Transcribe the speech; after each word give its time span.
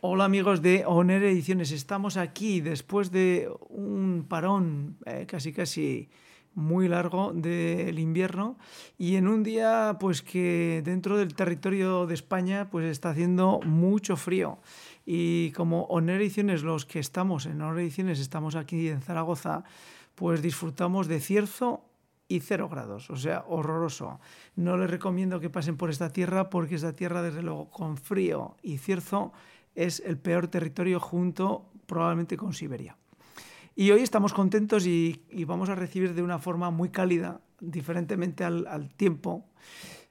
Hola 0.00 0.26
amigos 0.26 0.62
de 0.62 0.84
Oner 0.86 1.24
Ediciones, 1.24 1.72
estamos 1.72 2.16
aquí 2.16 2.60
después 2.60 3.10
de 3.10 3.50
un 3.68 4.26
parón 4.28 4.96
eh, 5.04 5.26
casi 5.26 5.52
casi 5.52 6.08
muy 6.54 6.86
largo 6.86 7.32
del 7.34 7.98
invierno. 7.98 8.58
Y 8.96 9.16
en 9.16 9.26
un 9.26 9.42
día 9.42 9.96
pues 9.98 10.22
que 10.22 10.82
dentro 10.84 11.18
del 11.18 11.34
territorio 11.34 12.06
de 12.06 12.14
España 12.14 12.70
pues 12.70 12.86
está 12.86 13.10
haciendo 13.10 13.58
mucho 13.64 14.14
frío. 14.16 14.60
Y 15.04 15.50
como 15.50 15.82
Oner 15.86 16.20
Ediciones 16.20 16.62
los 16.62 16.86
que 16.86 17.00
estamos 17.00 17.46
en 17.46 17.60
Oner 17.60 17.80
Ediciones 17.80 18.20
estamos 18.20 18.54
aquí 18.54 18.90
en 18.90 19.02
Zaragoza 19.02 19.64
pues 20.14 20.42
disfrutamos 20.42 21.08
de 21.08 21.18
cierzo 21.18 21.82
y 22.28 22.40
cero 22.40 22.68
grados, 22.68 23.08
o 23.10 23.16
sea, 23.16 23.44
horroroso. 23.48 24.20
No 24.54 24.76
les 24.76 24.90
recomiendo 24.90 25.40
que 25.40 25.48
pasen 25.48 25.76
por 25.76 25.90
esta 25.90 26.12
tierra 26.12 26.50
porque 26.50 26.74
esta 26.74 26.94
tierra, 26.94 27.22
desde 27.22 27.42
luego, 27.42 27.70
con 27.70 27.96
frío 27.96 28.56
y 28.62 28.76
cierzo, 28.76 29.32
es 29.78 30.02
el 30.04 30.18
peor 30.18 30.48
territorio 30.48 30.98
junto 30.98 31.70
probablemente 31.86 32.36
con 32.36 32.52
Siberia. 32.52 32.96
Y 33.76 33.92
hoy 33.92 34.00
estamos 34.00 34.32
contentos 34.32 34.86
y, 34.86 35.22
vamos 35.46 35.68
a 35.68 35.76
recibir 35.76 36.14
de 36.14 36.22
una 36.22 36.40
forma 36.40 36.70
muy 36.70 36.88
cálida, 36.88 37.40
diferentemente 37.60 38.42
al, 38.42 38.92
tiempo, 38.96 39.46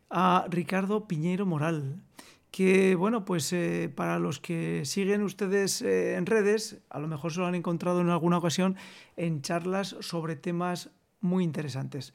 a 0.09 0.45
Ricardo 0.49 1.05
Piñeiro 1.05 1.45
Moral, 1.45 2.01
que 2.49 2.95
bueno, 2.95 3.25
pues 3.25 3.51
eh, 3.51 3.91
para 3.93 4.19
los 4.19 4.39
que 4.39 4.85
siguen 4.85 5.21
ustedes 5.21 5.81
eh, 5.81 6.15
en 6.15 6.25
redes, 6.25 6.79
a 6.89 6.99
lo 6.99 7.09
mejor 7.09 7.33
se 7.33 7.41
lo 7.41 7.45
han 7.45 7.55
encontrado 7.55 7.99
en 7.99 8.09
alguna 8.09 8.37
ocasión 8.37 8.77
en 9.17 9.41
charlas 9.41 9.97
sobre 9.99 10.37
temas 10.37 10.91
muy 11.19 11.43
interesantes. 11.43 12.13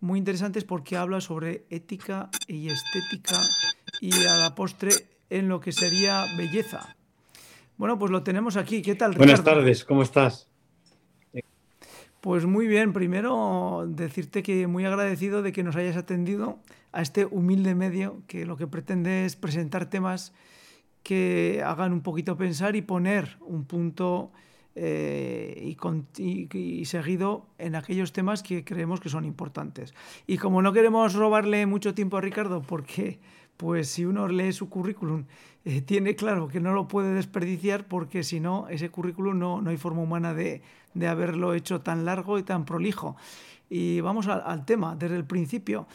Muy 0.00 0.18
interesantes 0.18 0.64
porque 0.64 0.98
habla 0.98 1.22
sobre 1.22 1.64
ética 1.70 2.28
y 2.46 2.68
estética 2.68 3.40
y 4.02 4.12
a 4.26 4.36
la 4.36 4.54
postre 4.54 5.19
en 5.30 5.48
lo 5.48 5.60
que 5.60 5.72
sería 5.72 6.26
belleza. 6.36 6.96
Bueno, 7.78 7.98
pues 7.98 8.10
lo 8.10 8.22
tenemos 8.22 8.56
aquí. 8.56 8.82
¿Qué 8.82 8.94
tal? 8.94 9.12
Buenas 9.12 9.42
tardes, 9.42 9.84
¿cómo 9.84 10.02
estás? 10.02 10.50
Pues 12.20 12.44
muy 12.44 12.66
bien, 12.66 12.92
primero 12.92 13.86
decirte 13.88 14.42
que 14.42 14.66
muy 14.66 14.84
agradecido 14.84 15.40
de 15.40 15.52
que 15.52 15.62
nos 15.62 15.76
hayas 15.76 15.96
atendido 15.96 16.58
a 16.92 17.00
este 17.00 17.24
humilde 17.24 17.74
medio 17.74 18.22
que 18.26 18.44
lo 18.44 18.58
que 18.58 18.66
pretende 18.66 19.24
es 19.24 19.36
presentar 19.36 19.88
temas 19.88 20.34
que 21.02 21.62
hagan 21.64 21.94
un 21.94 22.02
poquito 22.02 22.36
pensar 22.36 22.76
y 22.76 22.82
poner 22.82 23.38
un 23.40 23.64
punto 23.64 24.32
eh, 24.74 25.74
y, 26.18 26.58
y, 26.58 26.84
seguido 26.84 27.46
en 27.56 27.74
aquellos 27.74 28.12
temas 28.12 28.42
que 28.42 28.64
creemos 28.64 29.00
que 29.00 29.08
son 29.08 29.24
importantes. 29.24 29.94
Y 30.26 30.36
como 30.36 30.60
no 30.60 30.74
queremos 30.74 31.14
robarle 31.14 31.64
mucho 31.64 31.94
tiempo 31.94 32.18
a 32.18 32.20
Ricardo, 32.20 32.60
porque 32.60 33.18
pues 33.60 33.90
si 33.90 34.06
uno 34.06 34.26
lee 34.26 34.54
su 34.54 34.70
currículum, 34.70 35.26
eh, 35.66 35.82
tiene 35.82 36.16
claro 36.16 36.48
que 36.48 36.60
no 36.60 36.72
lo 36.72 36.88
puede 36.88 37.12
desperdiciar 37.12 37.86
porque 37.86 38.24
si 38.24 38.40
no, 38.40 38.66
ese 38.70 38.88
currículum 38.88 39.38
no, 39.38 39.60
no 39.60 39.68
hay 39.68 39.76
forma 39.76 40.00
humana 40.00 40.32
de, 40.32 40.62
de, 40.94 41.06
haberlo 41.06 41.52
hecho 41.52 41.82
tan 41.82 42.06
largo 42.06 42.38
y 42.38 42.42
tan 42.42 42.64
prolijo. 42.64 43.16
Y 43.68 44.00
vamos 44.00 44.28
al, 44.28 44.64
tema, 44.64 44.96
desde 44.96 45.16
el 45.16 45.26
principio. 45.26 45.86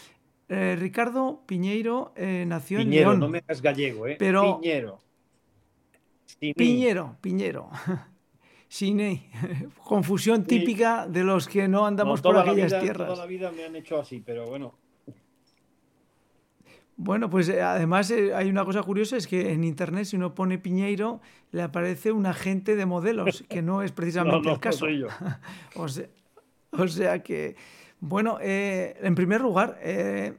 Eh, 0.47 0.75
Ricardo 0.77 1.41
Piñeiro 1.47 2.13
eh, 2.15 2.45
nació 2.47 2.81
en 2.81 2.91
León. 2.91 3.19
no 3.19 3.29
me 3.29 3.39
hagas 3.39 3.63
gallego, 3.63 4.05
¿eh? 4.05 4.15
Pero... 4.19 4.61
Piñero. 4.61 4.99
Piñero, 6.55 7.17
Piñero. 7.19 7.69
Confusión 9.83 10.43
típica 10.43 11.07
de 11.07 11.23
los 11.23 11.47
que 11.47 11.67
no 11.67 11.87
andamos 11.87 12.21
por 12.21 12.37
aquellas 12.37 12.79
tierras. 12.79 13.07
Toda 13.07 13.23
la 13.23 13.25
vida 13.25 13.51
me 13.51 13.63
han 13.63 13.75
hecho 13.75 13.99
así, 13.99 14.21
pero 14.23 14.45
bueno. 14.45 14.84
Bueno, 16.97 17.29
pues 17.29 17.49
eh, 17.49 17.61
además 17.61 18.09
eh, 18.11 18.33
hay 18.33 18.49
una 18.49 18.63
cosa 18.63 18.81
curiosa, 18.81 19.17
es 19.17 19.27
que 19.27 19.51
en 19.51 19.63
internet 19.63 20.05
si 20.05 20.15
uno 20.15 20.33
pone 20.33 20.57
Piñeiro 20.57 21.19
le 21.51 21.61
aparece 21.61 22.11
un 22.11 22.25
agente 22.25 22.75
de 22.75 22.85
modelos, 22.85 23.43
que 23.49 23.61
no 23.61 23.81
es 23.81 23.91
precisamente 23.91 24.49
el 24.51 24.59
caso. 24.59 24.79
Soy 24.79 24.99
yo. 24.99 25.07
o, 26.71 26.87
sea, 26.87 27.21
que, 27.21 27.55
bueno, 27.99 28.37
eh, 28.41 28.95
en 29.01 29.13
primer 29.15 29.41
lugar, 29.41 29.77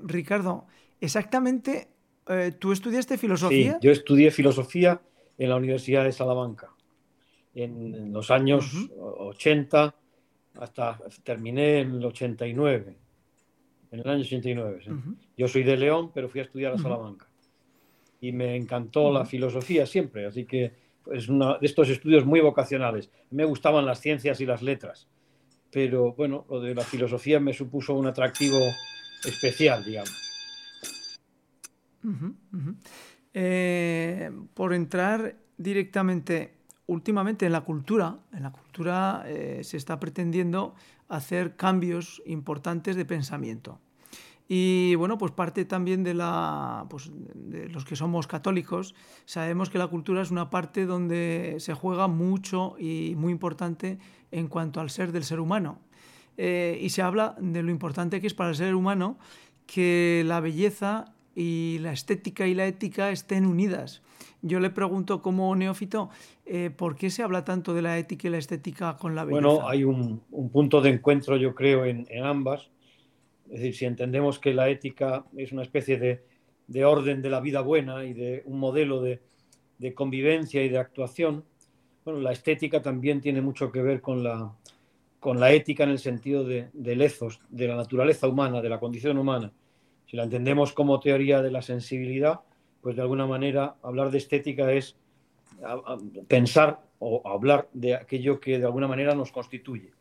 Ricardo, 0.00 0.67
exactamente, 1.00 1.89
¿tú 2.59 2.73
estudiaste 2.73 3.19
filosofía? 3.19 3.73
Sí, 3.75 3.78
yo 3.83 3.93
estudié 3.93 4.31
filosofía 4.31 5.00
en 5.37 5.50
la 5.50 5.56
Universidad 5.56 6.05
de 6.05 6.12
Salamanca, 6.12 6.71
en, 7.55 8.12
los 8.12 8.31
años 8.31 8.88
80 8.99 9.94
hasta 10.59 10.99
terminé 11.23 11.81
en 11.81 11.97
el 11.97 12.05
89 12.06 12.97
en 13.91 14.00
el 14.00 14.09
año 14.09 14.21
89. 14.23 14.81
Yo 15.37 15.49
soy 15.49 15.63
de 15.63 15.77
León, 15.77 16.11
pero 16.15 16.29
fui 16.29 16.41
a 16.41 16.45
estudiar 16.45 16.73
a 16.73 16.79
Salamanca. 16.79 17.29
Y 18.21 18.33
me 18.33 18.57
encantó 18.57 19.13
la 19.13 19.27
filosofía 19.27 19.85
siempre, 19.87 20.27
así 20.27 20.47
que 20.47 20.73
es 21.13 21.29
uno 21.29 21.59
de 21.59 21.67
estos 21.67 21.89
estudios 21.91 22.25
muy 22.25 22.41
vocacionales. 22.41 23.11
Me 23.31 23.45
gustaban 23.45 23.85
las 23.85 24.01
ciencias 24.01 24.41
y 24.41 24.47
las 24.47 24.63
letras, 24.63 25.09
pero 25.71 26.15
bueno, 26.15 26.47
lo 26.49 26.61
de 26.61 26.75
la 26.75 26.83
filosofía 26.83 27.39
me 27.39 27.53
supuso 27.53 27.95
un 27.95 28.07
atractivo 28.07 28.59
especial, 29.25 29.85
digamos. 29.85 30.27
Eh, 33.35 34.31
por 34.55 34.73
entrar 34.73 35.37
directamente, 35.59 36.55
últimamente 36.87 37.47
en 37.47 37.53
la 37.53 37.63
cultura, 37.63 38.19
en 38.33 38.43
la 38.43 38.53
cultura 38.53 39.25
eh, 39.27 39.61
se 39.63 39.77
está 39.77 40.01
pretendiendo 40.01 40.75
hacer 41.09 41.57
cambios 41.57 42.23
importantes 42.27 42.97
de 42.97 43.05
pensamiento. 43.05 43.81
Y 44.49 44.95
bueno, 44.95 45.19
pues 45.19 45.33
parte 45.33 45.65
también 45.65 46.05
de, 46.05 46.15
la, 46.15 46.87
pues 46.89 47.11
de 47.34 47.69
los 47.69 47.84
que 47.84 47.97
somos 47.97 48.27
católicos, 48.27 48.95
sabemos 49.25 49.71
que 49.71 49.79
la 49.79 49.89
cultura 49.89 50.23
es 50.23 50.31
una 50.31 50.51
parte 50.51 50.87
donde 50.87 51.57
se 51.59 51.75
juega 51.75 52.07
mucho 52.07 52.77
y 52.79 53.15
muy 53.17 53.33
importante 53.33 53.99
en 54.31 54.47
cuanto 54.47 54.81
al 54.81 54.91
ser 54.91 55.11
del 55.11 55.25
ser 55.25 55.41
humano. 55.41 55.81
Eh, 56.37 56.79
y 56.81 56.91
se 56.91 57.03
habla 57.03 57.35
de 57.41 57.62
lo 57.62 57.71
importante 57.71 58.21
que 58.21 58.27
es 58.27 58.35
para 58.35 58.51
el 58.51 58.56
ser 58.56 58.75
humano 58.75 59.19
que 59.67 60.23
la 60.27 60.41
belleza 60.41 61.12
y 61.35 61.79
la 61.81 61.93
estética 61.93 62.47
y 62.47 62.55
la 62.55 62.67
ética 62.67 63.11
estén 63.11 63.47
unidas. 63.47 64.03
Yo 64.43 64.61
le 64.61 64.71
pregunto 64.71 65.23
como 65.23 65.55
neófito, 65.56 66.09
eh, 66.45 66.71
¿por 66.71 66.97
qué 66.97 67.11
se 67.11 67.23
habla 67.23 67.45
tanto 67.45 67.75
de 67.75 67.83
la 67.83 67.99
ética 67.99 68.29
y 68.29 68.31
la 68.31 68.39
estética 68.39 68.97
con 68.97 69.15
la 69.15 69.25
belleza? 69.25 69.47
Bueno, 69.47 69.69
hay 69.69 69.85
un, 69.85 70.21
punto 70.53 70.81
de 70.81 70.91
encuentro, 70.91 71.37
yo 71.37 71.55
creo, 71.55 71.85
en, 71.85 72.06
ambas. 72.23 72.71
Es 73.51 73.61
decir, 73.61 73.75
si 73.75 73.84
entendemos 73.84 74.39
que 74.39 74.55
la 74.55 74.69
ética 74.69 75.25
es 75.37 75.53
una 75.53 75.62
especie 75.62 75.99
de, 75.99 76.84
orden 76.84 77.23
de 77.23 77.31
la 77.31 77.41
vida 77.41 77.61
buena 77.61 78.05
y 78.05 78.12
de 78.12 78.43
un 78.47 78.59
modelo 78.59 79.01
de, 79.01 79.21
convivencia 79.95 80.65
y 80.65 80.69
de 80.69 80.79
actuación, 80.79 81.45
bueno, 82.05 82.21
la 82.21 82.33
estética 82.33 82.83
también 82.83 83.21
tiene 83.21 83.41
mucho 83.41 83.71
que 83.71 83.83
ver 83.83 84.01
con 84.01 84.23
la, 84.23 84.55
con 85.21 85.39
la 85.39 85.53
ética 85.53 85.85
en 85.85 85.91
el 85.91 85.99
sentido 85.99 86.45
de, 86.45 86.69
del 86.73 87.03
ethos, 87.03 87.41
de 87.49 87.69
la 87.69 87.77
naturaleza 87.77 88.29
humana, 88.29 88.62
de 88.62 88.69
la 88.69 88.81
condición 88.81 89.19
humana. 89.19 89.53
Si 90.06 90.17
la 90.17 90.25
entendemos 90.25 90.73
como 90.73 91.01
teoría 91.01 91.43
de 91.43 91.51
la 91.51 91.62
sensibilidad, 91.62 92.41
pues 92.81 92.97
de 92.97 93.03
alguna 93.03 93.27
manera 93.27 93.77
hablar 93.83 94.11
de 94.11 94.19
estética 94.19 94.73
es 94.73 94.97
pensar 96.29 96.81
o 96.99 97.23
hablar 97.29 97.69
de 97.73 97.95
aquello 97.95 98.41
que 98.41 98.59
de 98.59 98.65
alguna 98.65 98.89
manera 98.89 99.15
nos 99.15 99.33
constituye. 99.33 99.93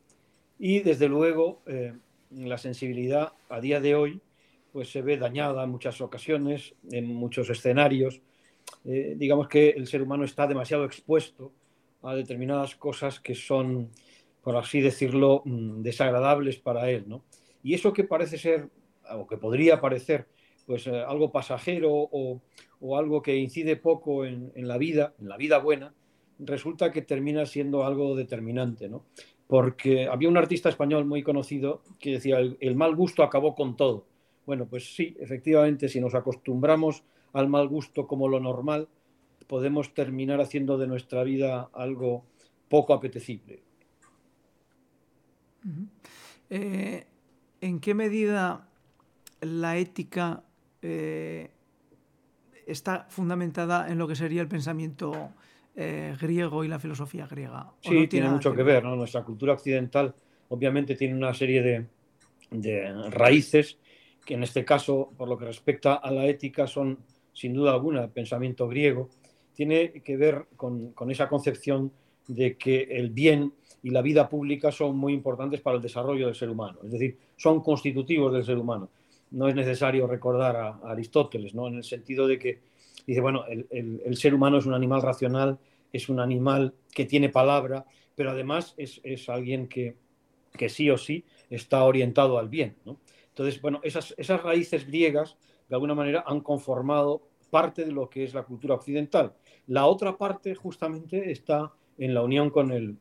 Y 0.59 0.79
desde 0.79 1.09
luego 1.09 1.61
eh, 1.65 1.93
la 2.35 2.57
sensibilidad 2.57 3.33
a 3.49 3.59
día 3.59 3.79
de 3.79 3.95
hoy 3.95 4.21
pues 4.71 4.89
se 4.91 5.01
ve 5.01 5.17
dañada 5.17 5.63
en 5.63 5.69
muchas 5.69 6.01
ocasiones, 6.01 6.75
en 6.91 7.07
muchos 7.07 7.49
escenarios. 7.49 8.21
Eh, 8.83 9.15
digamos 9.15 9.47
que 9.47 9.69
el 9.69 9.87
ser 9.87 10.01
humano 10.01 10.25
está 10.25 10.47
demasiado 10.47 10.83
expuesto 10.83 11.53
a 12.03 12.13
determinadas 12.13 12.75
cosas 12.75 13.19
que 13.21 13.35
son, 13.35 13.89
por 14.41 14.57
así 14.57 14.81
decirlo, 14.81 15.43
mm, 15.45 15.81
desagradables 15.81 16.57
para 16.57 16.89
él. 16.89 17.05
¿no? 17.07 17.23
Y 17.63 17.73
eso 17.73 17.93
que 17.93 18.03
parece 18.03 18.37
ser, 18.37 18.69
o 19.09 19.25
que 19.25 19.37
podría 19.37 19.79
parecer, 19.79 20.27
pues 20.65 20.87
eh, 20.87 20.99
algo 21.07 21.31
pasajero 21.31 21.91
o, 21.93 22.41
o 22.79 22.97
algo 22.97 23.21
que 23.21 23.35
incide 23.35 23.75
poco 23.77 24.25
en, 24.25 24.51
la 24.55 24.77
vida, 24.77 25.13
en 25.19 25.29
la 25.29 25.37
vida 25.37 25.57
buena, 25.57 25.93
resulta 26.39 26.91
que 26.91 27.01
termina 27.01 27.45
siendo 27.45 27.85
algo 27.85 28.15
determinante, 28.15 28.89
¿no? 28.89 29.05
Porque 29.47 30.07
había 30.07 30.29
un 30.29 30.37
artista 30.37 30.69
español 30.69 31.05
muy 31.05 31.21
conocido 31.21 31.83
que 31.99 32.13
decía, 32.13 32.39
el, 32.39 32.75
mal 32.75 32.95
gusto 32.95 33.23
acabó 33.23 33.53
con 33.53 33.75
todo. 33.75 34.07
Bueno, 34.45 34.65
pues 34.65 34.95
sí, 34.95 35.15
efectivamente, 35.19 35.87
si 35.89 35.99
nos 35.99 36.15
acostumbramos 36.15 37.03
al 37.33 37.47
mal 37.47 37.67
gusto 37.67 38.07
como 38.07 38.27
lo 38.27 38.39
normal, 38.39 38.87
podemos 39.47 39.93
terminar 39.93 40.41
haciendo 40.41 40.77
de 40.77 40.87
nuestra 40.87 41.23
vida 41.23 41.69
algo 41.73 42.25
poco 42.69 42.93
apetecible. 42.93 43.61
Eh, 46.49 47.05
¿En 47.61 47.79
qué 47.79 47.93
medida 47.93 48.67
la 49.41 49.77
ética 49.77 50.43
eh, 50.81 51.51
está 52.65 53.05
fundamentada 53.09 53.89
en 53.89 53.97
lo 53.97 54.07
que 54.07 54.15
sería 54.15 54.41
el 54.41 54.47
pensamiento 54.47 55.31
eh, 55.75 56.15
griego 56.19 56.63
y 56.63 56.67
la 56.67 56.79
filosofía 56.79 57.27
griega. 57.27 57.71
Sí, 57.81 58.07
tiene, 58.07 58.29
mucho 58.29 58.53
que 58.53 58.63
ver, 58.63 58.83
¿no? 58.83 58.95
Nuestra 58.95 59.23
cultura 59.23 59.53
occidental 59.53 60.13
obviamente 60.49 60.95
tiene 60.95 61.15
una 61.15 61.33
serie 61.33 61.61
de, 61.61 61.85
de, 62.51 63.09
raíces 63.09 63.77
que 64.25 64.35
en 64.35 64.43
este 64.43 64.63
caso, 64.65 65.11
por 65.17 65.27
lo 65.27 65.37
que 65.37 65.45
respecta 65.45 65.95
a 65.95 66.11
la 66.11 66.25
ética, 66.25 66.67
son 66.67 66.99
sin 67.33 67.53
duda 67.53 67.73
alguna 67.73 68.07
pensamiento 68.07 68.67
griego 68.67 69.09
tiene 69.53 69.91
que 70.03 70.17
ver 70.17 70.47
con, 70.55 70.91
con 70.91 71.09
esa 71.11 71.27
concepción 71.27 71.91
de 72.27 72.57
que 72.57 72.83
el 72.83 73.09
bien 73.09 73.53
y 73.81 73.89
la 73.89 74.01
vida 74.01 74.27
pública 74.27 74.71
son 74.71 74.97
muy 74.97 75.13
importantes 75.13 75.61
para 75.61 75.77
el 75.77 75.81
desarrollo 75.81 76.25
del 76.25 76.35
ser 76.35 76.49
humano, 76.49 76.79
es 76.83 76.91
decir, 76.91 77.17
son 77.37 77.61
constitutivos 77.61 78.33
del 78.33 78.43
ser 78.43 78.57
humano. 78.57 78.89
No 79.31 79.47
es 79.47 79.55
necesario 79.55 80.07
recordar 80.07 80.55
a, 80.55 80.79
Aristóteles, 80.85 81.53
¿no? 81.53 81.67
en 81.67 81.75
el 81.75 81.83
sentido 81.83 82.27
de 82.27 82.37
que 82.37 82.59
dice, 83.05 83.21
bueno, 83.21 83.45
el, 83.47 83.67
el, 84.03 84.17
ser 84.17 84.33
humano 84.33 84.57
es 84.57 84.65
un 84.65 84.73
animal 84.73 85.01
racional, 85.01 85.59
es 85.91 86.09
un 86.09 86.19
animal 86.19 86.73
que 86.93 87.05
tiene 87.05 87.29
palabra, 87.29 87.85
pero 88.15 88.31
además 88.31 88.73
es, 88.77 89.01
es 89.03 89.29
alguien 89.29 89.67
que, 89.67 89.95
que, 90.53 90.69
sí 90.69 90.89
o 90.89 90.97
sí 90.97 91.25
está 91.49 91.83
orientado 91.83 92.37
al 92.37 92.49
bien. 92.49 92.75
Entonces, 93.29 93.61
bueno, 93.61 93.79
esas, 93.83 94.13
esas 94.17 94.41
raíces 94.41 94.87
griegas 94.87 95.37
de 95.69 95.75
alguna 95.75 95.95
manera 95.95 96.23
han 96.25 96.41
conformado 96.41 97.27
parte 97.49 97.85
de 97.85 97.91
lo 97.91 98.09
que 98.09 98.23
es 98.23 98.33
la 98.33 98.43
cultura 98.43 98.75
occidental. 98.75 99.33
La 99.67 99.85
otra 99.85 100.17
parte 100.17 100.55
justamente 100.55 101.31
está 101.31 101.71
en 101.97 102.13
la 102.13 102.21
unión 102.21 102.49
con 102.49 102.71
el, 102.71 102.97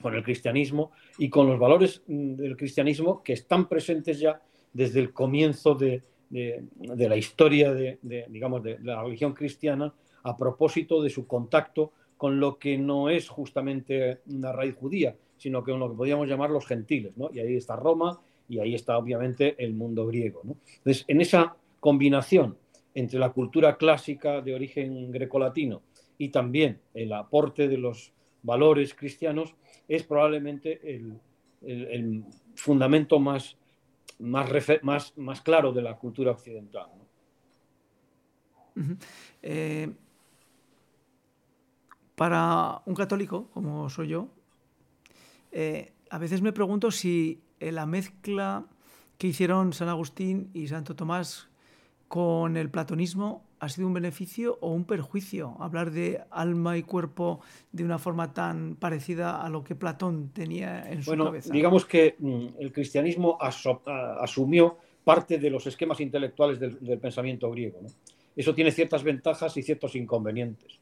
con 0.00 0.14
el 0.14 0.22
cristianismo 0.22 0.92
y 1.18 1.28
con 1.28 1.46
los 1.46 1.58
valores 1.58 2.02
mm, 2.06 2.34
del 2.34 2.56
cristianismo 2.56 3.22
que 3.22 3.34
están 3.34 3.68
presentes 3.68 4.18
ya 4.18 4.40
desde 4.72 5.00
el 5.00 5.12
comienzo 5.12 5.74
de, 5.74 6.02
la 6.30 7.16
historia 7.16 7.72
de, 7.74 7.98
digamos, 8.28 8.62
de 8.62 8.78
la 8.80 9.02
religión 9.02 9.34
cristiana 9.34 9.92
a 10.22 10.36
propósito 10.36 11.02
de 11.02 11.10
su 11.10 11.26
contacto 11.26 11.92
con 12.16 12.38
lo 12.38 12.58
que 12.58 12.76
no 12.76 13.08
es 13.08 13.28
justamente 13.28 14.20
una 14.26 14.52
raíz 14.52 14.76
judía, 14.76 15.16
sino 15.38 15.64
que 15.64 15.72
lo 15.72 15.90
que 15.90 15.96
podríamos 15.96 16.28
llamar 16.28 16.50
los 16.50 16.66
gentiles. 16.66 17.16
¿no? 17.16 17.30
Y 17.32 17.40
ahí 17.40 17.56
está 17.56 17.76
Roma 17.76 18.20
y 18.48 18.58
ahí 18.58 18.74
está 18.74 18.98
obviamente 18.98 19.56
el 19.58 19.72
mundo 19.72 20.06
griego. 20.06 20.42
¿no? 20.44 20.56
Entonces, 20.76 21.04
en 21.08 21.20
esa 21.20 21.56
combinación 21.80 22.56
entre 22.94 23.18
la 23.18 23.30
cultura 23.30 23.76
clásica 23.76 24.40
de 24.40 24.54
origen 24.54 25.10
grecolatino 25.10 25.82
y 26.18 26.28
también 26.28 26.80
el 26.92 27.12
aporte 27.12 27.68
de 27.68 27.78
los 27.78 28.12
valores 28.42 28.94
cristianos, 28.94 29.54
es 29.88 30.02
probablemente 30.04 30.80
el, 30.84 32.24
fundamento 32.54 33.18
más, 33.18 33.56
más, 34.20 35.12
más, 35.16 35.40
claro 35.42 35.72
de 35.72 35.82
la 35.82 35.96
cultura 35.96 36.30
occidental. 36.30 36.88
Eh, 39.42 39.92
para 42.14 42.82
un 42.86 42.94
católico, 42.94 43.48
como 43.52 43.90
soy 43.90 44.08
yo, 44.08 44.28
eh, 45.52 45.92
a 46.10 46.18
veces 46.18 46.42
me 46.42 46.52
pregunto 46.52 46.90
si 46.90 47.42
la 47.58 47.86
mezcla 47.86 48.66
que 49.18 49.26
hicieron 49.26 49.72
San 49.72 49.88
Agustín 49.88 50.50
y 50.54 50.68
Santo 50.68 50.96
Tomás 50.96 51.48
con 52.08 52.56
el 52.56 52.70
platonismo 52.70 53.44
ha 53.60 53.68
sido 53.68 53.86
un 53.86 53.94
beneficio 53.94 54.58
o 54.60 54.70
un 54.72 54.84
perjuicio 54.84 55.56
hablar 55.60 55.90
de 55.90 56.22
alma 56.30 56.78
y 56.78 56.82
cuerpo 56.82 57.40
de 57.70 57.84
una 57.84 57.98
forma 57.98 58.32
tan 58.32 58.76
parecida 58.76 59.42
a 59.42 59.48
lo 59.50 59.62
que 59.62 59.74
Platón 59.74 60.30
tenía 60.32 60.90
en 60.90 61.02
su 61.02 61.10
bueno, 61.10 61.26
cabeza? 61.26 61.52
Digamos 61.52 61.84
que 61.84 62.16
mm, 62.18 62.46
el 62.58 62.72
cristianismo 62.72 63.38
asumió 63.40 64.78
parte 65.04 65.38
de 65.38 65.50
los 65.50 65.66
esquemas 65.66 66.00
intelectuales 66.00 66.58
del, 66.58 66.98
pensamiento 66.98 67.50
griego. 67.50 67.80
Eso 68.34 68.54
tiene 68.54 68.70
ciertas 68.70 69.02
ventajas 69.02 69.56
y 69.56 69.62
ciertos 69.62 69.94
inconvenientes. 69.94 70.78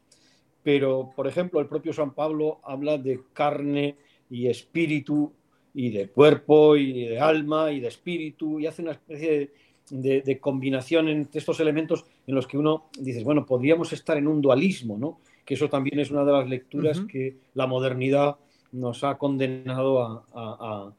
Pero, 0.62 1.10
por 1.14 1.26
ejemplo, 1.26 1.60
el 1.60 1.66
propio 1.66 1.92
San 1.92 2.14
Pablo 2.14 2.60
habla 2.62 2.98
de 2.98 3.20
carne 3.32 3.96
y 4.30 4.46
espíritu 4.48 5.32
y 5.74 5.90
de 5.90 6.08
cuerpo 6.08 6.76
y 6.76 7.06
de 7.06 7.20
alma 7.20 7.72
y 7.72 7.80
de 7.80 7.88
espíritu 7.88 8.60
y 8.60 8.66
hace 8.66 8.82
una 8.82 8.92
especie 8.92 9.30
de 9.30 9.52
de, 9.90 10.38
combinación 10.40 11.08
entre 11.08 11.38
estos 11.38 11.60
elementos 11.60 12.04
en 12.26 12.34
los 12.34 12.46
que 12.46 12.58
uno 12.58 12.86
dice, 12.98 13.24
bueno, 13.24 13.44
podríamos 13.46 13.92
estar 13.92 14.16
en 14.16 14.28
un 14.28 14.40
dualismo, 14.40 14.96
¿no? 14.98 15.20
Que 15.44 15.54
eso 15.54 15.68
también 15.68 15.98
es 16.00 16.10
una 16.10 16.24
de 16.24 16.32
las 16.32 16.48
lecturas 16.48 17.00
que 17.00 17.36
la 17.54 17.66
modernidad 17.66 18.36
nos 18.72 19.02
ha 19.04 19.16
condenado 19.16 20.24
a, 20.34 20.92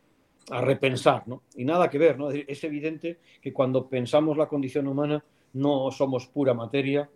repensar, 0.61 1.27
¿no? 1.27 1.43
Y 1.55 1.63
nada 1.63 1.91
que 1.91 1.99
ver, 1.99 2.17
¿no? 2.17 2.31
Es, 2.31 2.63
evidente 2.63 3.19
que 3.39 3.53
cuando 3.53 3.87
pensamos 3.87 4.35
la 4.35 4.47
condición 4.47 4.87
humana 4.87 5.23
no 5.53 5.91
somos 5.91 6.25
pura 6.25 6.55
materia, 6.55 7.07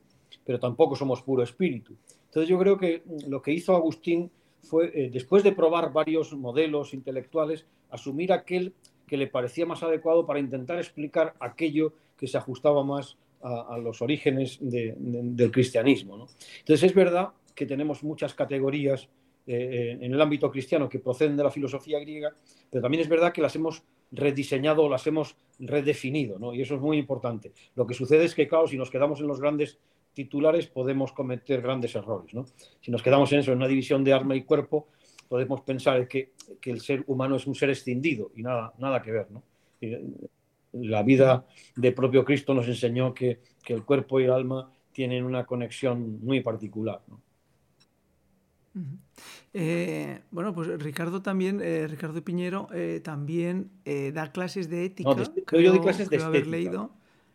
pero 0.46 0.60
tampoco 0.60 0.96
somos 0.96 1.24
puro 1.24 1.42
espíritu. 1.42 1.96
Entonces 2.26 2.48
yo 2.48 2.60
creo 2.60 2.78
que 2.78 3.02
lo 3.28 3.42
que 3.42 3.52
hizo 3.52 3.76
Agustín 3.76 4.30
fue, 4.62 4.92
eh, 4.94 5.10
después 5.12 5.44
de 5.44 5.52
probar 5.52 5.92
varios 5.92 6.34
modelos 6.34 6.94
intelectuales, 6.94 7.66
asumir 7.90 8.32
aquel 8.32 8.74
que 9.08 9.18
le 9.18 9.28
parecía 9.28 9.66
más 9.66 9.84
adecuado 9.84 10.26
para 10.26 10.40
intentar 10.40 10.78
explicar 10.78 11.36
aquello 11.40 11.94
que 12.18 12.28
se 12.28 12.38
ajustaba 12.38 12.84
más 12.84 13.18
a, 13.42 13.78
los 13.78 14.02
orígenes 14.02 14.58
del 14.62 15.52
cristianismo. 15.52 16.28
Entonces 16.60 16.84
es 16.84 16.96
verdad 16.96 17.30
que 17.54 17.66
tenemos 17.66 18.04
muchas 18.04 18.34
categorías 18.34 19.10
eh, 19.46 19.98
en 20.00 20.14
el 20.14 20.22
ámbito 20.22 20.50
cristiano 20.50 20.88
que 20.88 21.00
proceden 21.00 21.36
de 21.36 21.44
la 21.44 21.52
filosofía 21.52 22.00
griega, 22.00 22.34
pero 22.72 22.82
también 22.82 23.02
es 23.02 23.10
verdad 23.10 23.34
que 23.34 23.42
las 23.42 23.56
hemos 23.58 23.84
rediseñado 24.14 24.88
las 24.88 25.06
hemos 25.08 25.36
redefinido, 25.60 26.54
y 26.54 26.62
eso 26.62 26.76
es 26.76 26.82
muy 26.82 26.98
importante. 26.98 27.52
Lo 27.76 27.86
que 27.88 27.96
sucede 27.96 28.26
es 28.26 28.36
que, 28.36 28.48
claro, 28.48 28.68
si 28.68 28.78
nos 28.78 28.92
quedamos 28.92 29.20
en 29.20 29.28
los 29.28 29.42
grandes 29.42 29.80
titulares 30.14 30.68
podemos 30.68 31.12
cometer 31.12 31.62
grandes 31.62 31.96
errores. 31.96 32.32
Si 32.80 32.92
nos 32.92 33.02
quedamos 33.02 33.32
en 33.34 33.40
eso, 33.40 33.52
en 33.52 33.58
una 33.58 33.68
división 33.68 34.04
de 34.04 34.14
alma 34.14 34.36
y 34.36 34.44
cuerpo, 34.44 34.88
podemos 35.28 35.62
pensar 35.62 36.08
que, 36.08 36.34
que, 36.60 36.72
el 36.72 36.82
ser 36.82 37.04
humano 37.08 37.36
es 37.36 37.48
un 37.48 37.56
ser 37.56 37.70
escindido 37.70 38.32
y 38.36 38.44
nada, 38.44 38.74
nada 38.78 39.02
que 39.02 39.12
ver. 39.12 39.28
¿no? 39.32 39.44
La 40.74 41.04
vida 41.04 41.46
de 41.76 41.92
propio 41.92 42.24
Cristo 42.24 42.54
nos 42.54 42.68
enseñó 42.68 43.14
que, 43.14 43.40
que, 43.64 43.74
el 43.74 43.84
cuerpo 43.84 44.20
y 44.20 44.26
el 44.26 44.32
alma 44.32 44.72
tienen 44.92 45.24
una 45.24 45.46
conexión 45.46 46.24
muy 46.24 46.42
particular. 46.42 47.02
¿no? 47.08 47.20
Eh, 49.54 50.22
bueno, 50.32 50.54
pues 50.54 50.68
Ricardo 50.82 51.22
también, 51.22 51.62
eh, 51.62 51.88
Ricardo 51.88 52.24
Piñero 52.24 52.68
eh, 52.74 53.02
también 53.04 53.72
da 54.14 54.32
clases 54.32 54.70
de 54.70 54.86
ética. 54.86 55.10
No, 55.10 55.60
yo 55.60 55.72
doy 55.72 55.80
clases 55.80 56.10
de 56.10 56.18
estética. 56.18 56.50
Leído. 56.50 56.92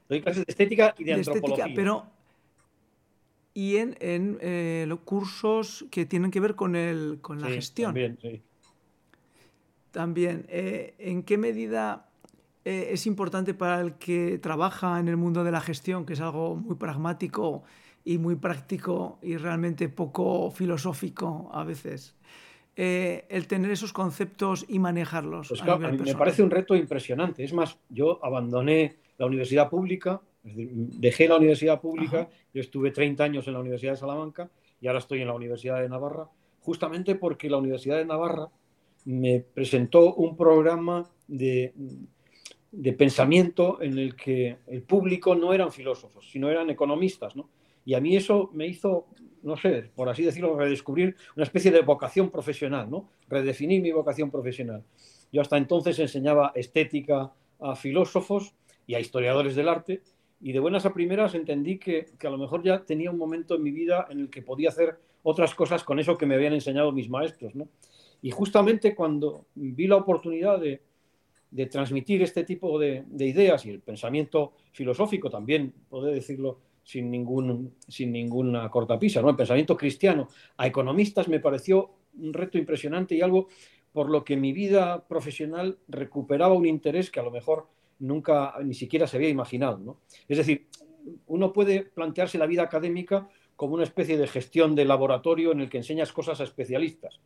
Doy 0.09 0.21
clases 0.21 0.47
de 0.47 0.51
estética 0.51 0.95
y 0.99 1.05
de, 1.05 1.13
de 1.13 1.19
antropología. 1.19 1.67
Estética, 1.67 1.81
pero 1.81 2.18
y 3.55 3.77
en, 3.77 3.97
eh, 4.01 4.85
los 4.87 5.01
cursos 5.01 5.87
que 5.91 6.07
tienen 6.07 6.31
que 6.31 6.41
ver 6.41 6.55
con, 6.55 6.77
el, 6.77 7.19
con 7.21 7.41
la 7.41 7.49
gestión. 7.49 7.89
También, 7.89 8.19
sí. 8.21 8.43
También, 9.91 10.47
eh, 10.49 10.95
¿en 10.99 11.23
qué 11.23 11.39
medida 11.39 12.09
eh, 12.65 12.91
es 12.93 13.07
importante 13.07 13.55
para 13.55 13.81
el 13.81 13.95
que 13.95 14.39
trabaja 14.39 15.01
en 15.01 15.09
el 15.09 15.17
mundo 15.17 15.45
de 15.45 15.51
la 15.51 15.61
gestión, 15.61 16.05
que 16.05 16.13
es 16.13 16.21
algo 16.21 16.57
muy 16.57 16.77
pragmático 16.77 17.65
y 18.05 18.19
muy 18.19 18.37
práctico 18.37 19.19
y 19.23 19.37
realmente 19.37 19.89
poco 19.89 20.51
filosófico 20.51 21.51
a 21.53 21.65
veces? 21.65 22.15
el 22.81 23.49
tener 23.49 23.73
esos 23.73 23.93
conceptos 23.93 24.65
y 24.69 24.79
manejarlos. 24.79 25.49
Pues 25.49 25.63
a 25.63 25.79
mí 25.79 25.99
me 25.99 26.15
parece 26.15 26.45
un 26.45 26.51
reto 26.51 26.77
impresionante. 26.77 27.43
Es 27.43 27.53
más, 27.53 27.77
yo 27.89 28.25
abandoné 28.25 28.99
la 29.19 29.27
universidad 29.27 29.69
pública 29.69 30.21
dejé 30.55 31.29
la 31.29 31.37
universidad 31.37 31.81
pública, 31.81 32.29
yo 32.53 32.61
estuve 32.61 32.91
30 32.91 33.25
años 33.25 33.47
en 33.47 33.55
la 33.55 33.61
Universidad 33.61 33.93
de 33.93 33.99
Salamanca 33.99 34.51
y 34.81 34.87
ahora 34.87 35.01
estoy 35.01 35.21
en 35.21 35.29
la 35.29 35.35
Universidad 35.35 35.81
de 35.81 35.89
Navarra, 35.89 36.29
justamente 36.61 37.15
porque 37.15 37.51
la 37.51 37.59
Universidad 37.59 37.99
de 37.99 38.05
Navarra 38.05 38.49
me 39.05 39.41
presentó 39.41 40.15
un 40.15 40.37
programa 40.37 41.09
de, 41.27 41.73
de 42.71 42.93
pensamiento 42.93 43.81
en 43.81 43.99
el 43.99 44.15
que 44.15 44.59
el 44.67 44.83
público 44.83 45.35
no 45.35 45.53
eran 45.53 45.73
filósofos, 45.73 46.31
sino 46.31 46.51
eran 46.51 46.71
economistas, 46.71 47.35
¿no? 47.37 47.49
Y 47.85 47.95
a 47.95 48.01
mí 48.01 48.17
eso 48.17 48.51
me 48.53 48.67
hizo, 48.67 49.07
no 49.43 49.57
sé, 49.57 49.91
por 49.95 50.11
así 50.11 50.23
decirlo, 50.23 50.59
redescubrir 50.59 51.17
una 51.37 51.45
especie 51.45 51.71
de 51.71 51.81
vocación 51.81 52.31
profesional, 52.31 52.91
¿no? 52.91 53.09
Redefinir 53.29 53.81
mi 53.81 53.93
vocación 53.93 54.31
profesional. 54.31 54.85
Yo 55.33 55.41
hasta 55.41 55.57
entonces 55.57 55.99
enseñaba 55.99 56.53
estética 56.55 57.33
a 57.61 57.75
filósofos 57.77 58.55
y 58.87 58.95
a 58.95 59.01
historiadores 59.01 59.55
del 59.57 59.69
arte 59.69 60.03
y 60.41 60.53
de 60.53 60.61
buenas 60.61 60.87
a 60.87 60.95
primeras 60.95 61.35
entendí 61.35 61.79
que, 61.79 62.07
a 62.23 62.31
lo 62.31 62.39
mejor 62.39 62.63
ya 62.63 62.85
tenía 62.85 63.11
un 63.11 63.19
momento 63.19 63.57
en 63.57 63.63
mi 63.63 63.71
vida 63.71 64.07
en 64.11 64.21
el 64.21 64.31
que 64.31 64.43
podía 64.43 64.69
hacer 64.69 64.99
otras 65.23 65.55
cosas 65.55 65.83
con 65.83 65.99
eso 65.99 66.17
que 66.17 66.27
me 66.27 66.37
habían 66.37 66.53
enseñado 66.53 66.93
mis 66.93 67.11
maestros. 67.11 67.55
¿no? 67.55 67.69
Y 68.23 68.31
justamente 68.31 68.95
cuando 68.95 69.47
vi 69.55 69.87
la 69.87 69.97
oportunidad 69.97 70.61
de, 70.61 70.81
transmitir 71.67 72.23
este 72.23 72.45
tipo 72.45 72.79
de, 72.79 73.05
ideas 73.19 73.67
y 73.67 73.71
el 73.71 73.81
pensamiento 73.81 74.53
filosófico 74.73 75.29
también, 75.29 75.73
puedo 75.89 76.07
decirlo 76.07 76.61
sin, 76.85 77.11
ningún, 77.11 77.75
sin 77.89 78.13
ninguna 78.13 78.71
cortapisa, 78.71 79.21
¿no? 79.21 79.31
el 79.31 79.37
pensamiento 79.37 79.77
cristiano 79.77 80.29
a 80.57 80.67
economistas 80.67 81.29
me 81.29 81.41
pareció 81.41 81.91
un 82.19 82.33
reto 82.33 82.59
impresionante 82.59 83.15
y 83.15 83.23
algo 83.23 83.49
por 83.93 84.11
lo 84.11 84.25
que 84.25 84.37
mi 84.37 84.53
vida 84.53 85.07
profesional 85.09 85.79
recuperaba 85.89 86.55
un 86.55 86.67
interés 86.67 87.11
que 87.11 87.21
a 87.21 87.23
lo 87.23 87.31
mejor 87.31 87.67
nunca 87.99 88.55
ni 88.63 88.75
siquiera 88.75 89.07
se 89.07 89.17
había 89.17 89.29
imaginado. 89.29 89.79
¿no? 89.79 90.01
Es 90.29 90.39
decir, 90.39 90.67
uno 91.27 91.53
puede 91.53 91.83
plantearse 91.83 92.39
la 92.39 92.47
vida 92.47 92.63
académica 92.63 93.29
como 93.57 93.75
una 93.75 93.85
especie 93.85 94.17
de 94.17 94.27
gestión 94.27 94.75
de 94.75 94.85
laboratorio 94.85 95.53
en 95.53 95.61
el 95.61 95.69
que 95.69 95.79
enseñas 95.79 96.13
cosas 96.13 96.41
a 96.41 96.45
especialistas. 96.45 97.21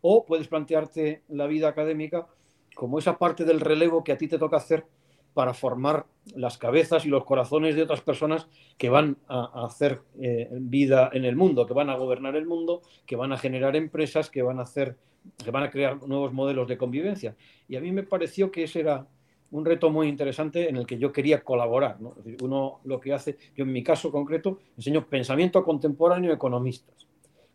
O 0.00 0.24
puedes 0.24 0.48
plantearte 0.48 1.22
la 1.28 1.46
vida 1.46 1.68
académica 1.68 2.26
como 2.74 2.98
esa 2.98 3.18
parte 3.18 3.44
del 3.44 3.60
relevo 3.60 4.04
que 4.04 4.12
a 4.12 4.18
ti 4.18 4.28
te 4.28 4.38
toca 4.38 4.56
hacer 4.56 4.86
para 5.34 5.54
formar 5.54 6.06
las 6.34 6.58
cabezas 6.58 7.06
y 7.06 7.08
los 7.08 7.24
corazones 7.24 7.76
de 7.76 7.82
otras 7.82 8.00
personas 8.00 8.48
que 8.76 8.88
van 8.88 9.18
a, 9.28 9.64
hacer 9.66 10.02
eh, 10.20 10.48
vida 10.50 11.10
en 11.12 11.24
el 11.24 11.36
mundo, 11.36 11.64
que 11.64 11.74
van 11.74 11.90
a 11.90 11.96
gobernar 11.96 12.34
el 12.34 12.46
mundo, 12.46 12.82
que 13.06 13.14
van 13.14 13.32
a 13.32 13.38
generar 13.38 13.76
empresas, 13.76 14.30
que 14.30 14.42
van 14.42 14.58
a 14.58 14.62
hacer, 14.62 14.96
que 15.44 15.52
van 15.52 15.62
a 15.62 15.70
crear 15.70 16.02
nuevos 16.08 16.32
modelos 16.32 16.66
de 16.66 16.76
convivencia. 16.76 17.36
Y 17.68 17.76
a 17.76 17.80
mí 17.80 17.92
me 17.92 18.02
pareció 18.02 18.50
que 18.50 18.64
ese 18.64 18.80
era 18.80 19.06
un 19.50 19.64
reto 19.64 19.90
muy 19.90 20.08
interesante 20.08 20.68
en 20.68 20.76
el 20.76 20.86
que 20.86 20.98
yo 20.98 21.12
quería 21.12 21.42
colaborar. 21.42 21.98
uno 22.42 22.80
lo 22.84 23.00
que 23.00 23.12
hace, 23.12 23.38
yo 23.56 23.64
en 23.64 23.72
mi 23.72 23.82
caso 23.82 24.10
concreto, 24.10 24.58
enseño 24.76 25.06
pensamiento 25.06 25.64
contemporáneo 25.64 26.30
a 26.30 26.34
economistas. 26.34 27.06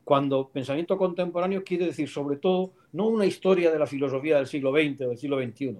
Cuando 0.03 0.49
pensamiento 0.49 0.97
contemporáneo 0.97 1.63
quiere 1.63 1.85
decir 1.85 2.09
sobre 2.09 2.37
todo 2.37 2.71
no 2.91 3.07
una 3.07 3.25
historia 3.25 3.71
de 3.71 3.79
la 3.79 3.87
filosofía 3.87 4.37
del 4.37 4.47
siglo 4.47 4.71
XX 4.71 5.01
o 5.01 5.09
del 5.09 5.17
siglo 5.17 5.41
XXI, 5.41 5.77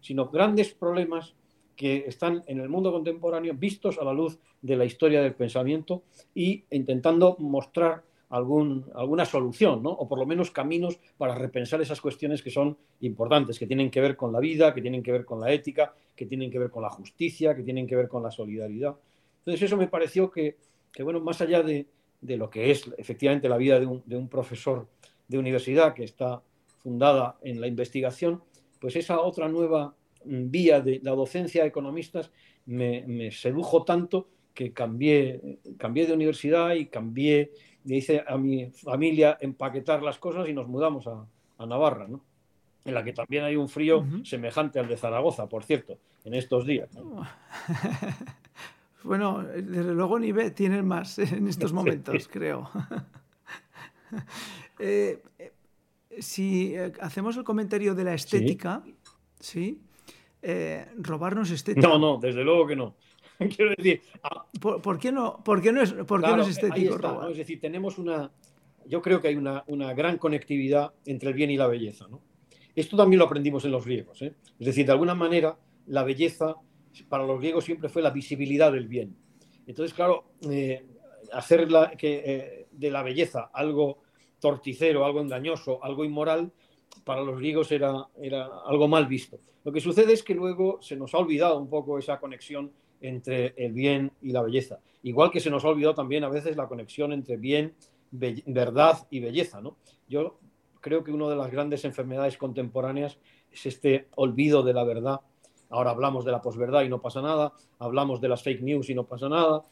sino 0.00 0.28
grandes 0.28 0.72
problemas 0.72 1.34
que 1.74 2.04
están 2.06 2.42
en 2.46 2.60
el 2.60 2.70
mundo 2.70 2.90
contemporáneo 2.90 3.54
vistos 3.54 3.98
a 3.98 4.04
la 4.04 4.14
luz 4.14 4.38
de 4.62 4.76
la 4.76 4.86
historia 4.86 5.20
del 5.20 5.34
pensamiento 5.34 6.02
y 6.34 6.64
intentando 6.70 7.36
mostrar 7.38 8.02
algún, 8.28 8.86
alguna 8.94 9.24
solución, 9.24 9.82
¿no? 9.82 9.90
o 9.90 10.08
por 10.08 10.18
lo 10.18 10.26
menos 10.26 10.50
caminos 10.50 10.98
para 11.16 11.34
repensar 11.34 11.80
esas 11.80 12.00
cuestiones 12.00 12.42
que 12.42 12.50
son 12.50 12.76
importantes, 13.00 13.58
que 13.58 13.66
tienen 13.66 13.90
que 13.90 14.00
ver 14.00 14.16
con 14.16 14.32
la 14.32 14.40
vida, 14.40 14.74
que 14.74 14.82
tienen 14.82 15.02
que 15.02 15.12
ver 15.12 15.24
con 15.24 15.40
la 15.40 15.52
ética, 15.52 15.94
que 16.14 16.26
tienen 16.26 16.50
que 16.50 16.58
ver 16.58 16.70
con 16.70 16.82
la 16.82 16.90
justicia, 16.90 17.54
que 17.54 17.62
tienen 17.62 17.86
que 17.86 17.96
ver 17.96 18.08
con 18.08 18.22
la 18.22 18.30
solidaridad. 18.30 18.96
Entonces 19.38 19.62
eso 19.62 19.76
me 19.76 19.88
pareció 19.88 20.30
que, 20.30 20.56
que 20.92 21.02
bueno, 21.02 21.20
más 21.20 21.40
allá 21.40 21.62
de, 21.62 21.86
de, 22.20 22.36
lo 22.36 22.50
que 22.50 22.70
es 22.70 22.90
efectivamente 22.98 23.48
la 23.48 23.56
vida 23.56 23.78
de 23.78 23.86
un, 23.86 24.02
de 24.06 24.16
un 24.16 24.28
profesor 24.28 24.88
de 25.28 25.38
universidad 25.38 25.94
que 25.94 26.04
está 26.04 26.42
fundada 26.82 27.36
en 27.42 27.60
la 27.60 27.66
investigación, 27.66 28.42
pues 28.80 28.96
esa 28.96 29.20
otra 29.20 29.48
nueva 29.48 29.94
vía 30.24 30.80
de 30.80 31.00
la 31.02 31.12
docencia 31.12 31.62
a 31.62 31.66
economistas 31.66 32.30
me, 32.66 33.30
sedujo 33.30 33.84
tanto 33.84 34.28
que 34.54 34.72
cambié, 34.72 35.58
cambié 35.78 36.06
de 36.06 36.14
universidad 36.14 36.74
y 36.74 36.86
cambié, 36.86 37.52
le 37.86 37.96
hice 37.96 38.22
a 38.26 38.36
mi 38.36 38.70
familia 38.70 39.38
empaquetar 39.40 40.02
las 40.02 40.18
cosas 40.18 40.48
y 40.48 40.52
nos 40.52 40.68
mudamos 40.68 41.06
a, 41.06 41.26
Navarra, 41.64 42.06
¿no? 42.06 42.22
en 42.84 42.94
la 42.94 43.02
que 43.02 43.14
también 43.14 43.44
hay 43.44 43.56
un 43.56 43.68
frío 43.68 44.04
semejante 44.24 44.78
al 44.78 44.86
de 44.86 44.96
Zaragoza, 44.96 45.48
por 45.48 45.64
cierto, 45.64 45.98
en 46.24 46.34
estos 46.34 46.66
días. 46.66 46.90
bueno, 49.02 49.42
desde 49.42 49.94
luego 49.94 50.18
Nive 50.18 50.50
tiene 50.50 50.82
más 50.82 51.18
en 51.32 51.48
estos 51.48 51.72
momentos, 51.72 52.28
creo. 52.28 52.68
Eh, 54.78 55.22
eh, 55.38 55.52
si 56.18 56.74
eh, 56.74 56.92
hacemos 57.00 57.36
el 57.36 57.44
comentario 57.44 57.94
de 57.94 58.04
la 58.04 58.14
estética, 58.14 58.82
¿sí? 59.40 59.80
Eh, 60.42 60.86
robarnos 60.98 61.50
estética. 61.50 61.88
No, 61.88 61.98
no, 61.98 62.18
desde 62.18 62.44
luego 62.44 62.66
que 62.66 62.76
no. 62.76 62.96
Quiero 63.56 63.74
decir. 63.76 64.02
Ah, 64.22 64.46
¿Por, 64.60 64.98
qué 64.98 65.12
no, 65.12 65.42
por 65.44 65.60
qué 65.60 65.72
no, 65.72 65.82
es, 65.82 65.92
por 65.92 66.22
qué 66.22 66.28
no 66.28 66.42
es 66.42 66.48
estético 66.48 66.98
robar? 66.98 67.30
Es 67.30 67.38
decir, 67.38 67.60
tenemos 67.60 67.98
una. 67.98 68.30
Yo 68.86 69.02
creo 69.02 69.20
que 69.20 69.28
hay 69.28 69.36
una, 69.36 69.64
gran 69.94 70.16
conectividad 70.18 70.92
entre 71.04 71.30
el 71.30 71.34
bien 71.34 71.50
y 71.50 71.56
la 71.56 71.66
belleza. 71.66 72.06
¿no? 72.08 72.22
Esto 72.74 72.96
también 72.96 73.18
lo 73.18 73.24
aprendimos 73.24 73.64
en 73.64 73.72
los 73.72 73.84
griegos. 73.84 74.22
¿eh? 74.22 74.34
Es 74.58 74.66
decir, 74.66 74.86
de 74.86 74.92
alguna 74.92 75.14
manera, 75.14 75.58
la 75.86 76.04
belleza 76.04 76.54
para 77.08 77.26
los 77.26 77.40
griegos 77.40 77.64
siempre 77.64 77.88
fue 77.88 78.00
la 78.00 78.10
visibilidad 78.10 78.70
del 78.70 78.86
bien. 78.86 79.16
Entonces, 79.66 79.92
claro, 79.92 80.24
eh, 80.48 80.86
hacer 81.32 81.66
que, 81.98 82.68
de 82.70 82.90
la 82.90 83.02
belleza 83.02 83.50
algo 83.52 84.02
torticero, 84.38 85.04
algo 85.04 85.20
engañoso, 85.20 85.82
algo 85.82 86.04
inmoral, 86.04 86.52
para 87.04 87.22
los 87.22 87.38
griegos 87.38 87.72
era, 87.72 88.06
era 88.22 88.48
algo 88.66 88.86
mal 88.86 89.06
visto. 89.06 89.40
Lo 89.64 89.72
que 89.72 89.80
sucede 89.80 90.12
es 90.12 90.22
que 90.22 90.34
luego 90.34 90.80
se 90.80 90.94
nos 90.94 91.12
ha 91.12 91.18
olvidado 91.18 91.58
un 91.58 91.68
poco 91.68 91.98
esa 91.98 92.20
conexión 92.20 92.72
entre 93.00 93.54
el 93.56 93.72
bien 93.72 94.12
y 94.22 94.30
la 94.30 94.42
belleza. 94.42 94.80
Igual 95.02 95.30
que 95.30 95.40
se 95.40 95.50
nos 95.50 95.64
ha 95.64 95.68
olvidado 95.68 95.94
también 95.94 96.24
a 96.24 96.28
veces 96.28 96.56
la 96.56 96.66
conexión 96.66 97.12
entre 97.12 97.36
bien, 97.36 97.74
verdad 98.10 99.06
y 99.10 99.20
belleza. 99.20 99.60
¿no? 99.60 99.76
Yo 100.08 100.38
creo 100.80 101.04
que 101.04 101.12
una 101.12 101.28
de 101.28 101.36
las 101.36 101.50
grandes 101.50 101.84
enfermedades 101.84 102.36
contemporáneas 102.36 103.18
es 103.50 103.66
este 103.66 104.08
olvido 104.16 104.62
de 104.62 104.72
la 104.72 104.84
verdad. 104.84 105.20
Ahora 105.68 105.90
hablamos 105.90 106.24
de 106.24 106.32
la 106.32 106.40
posverdad 106.40 106.82
y 106.82 106.88
no 106.88 107.00
pasa 107.00 107.20
nada, 107.20 107.52
hablamos 107.78 108.20
de 108.20 108.28
las 108.28 108.42
fake 108.42 108.62
news 108.62 108.88
y 108.88 108.94
no 108.94 109.04
pasa 109.04 109.28
nada. 109.28 109.62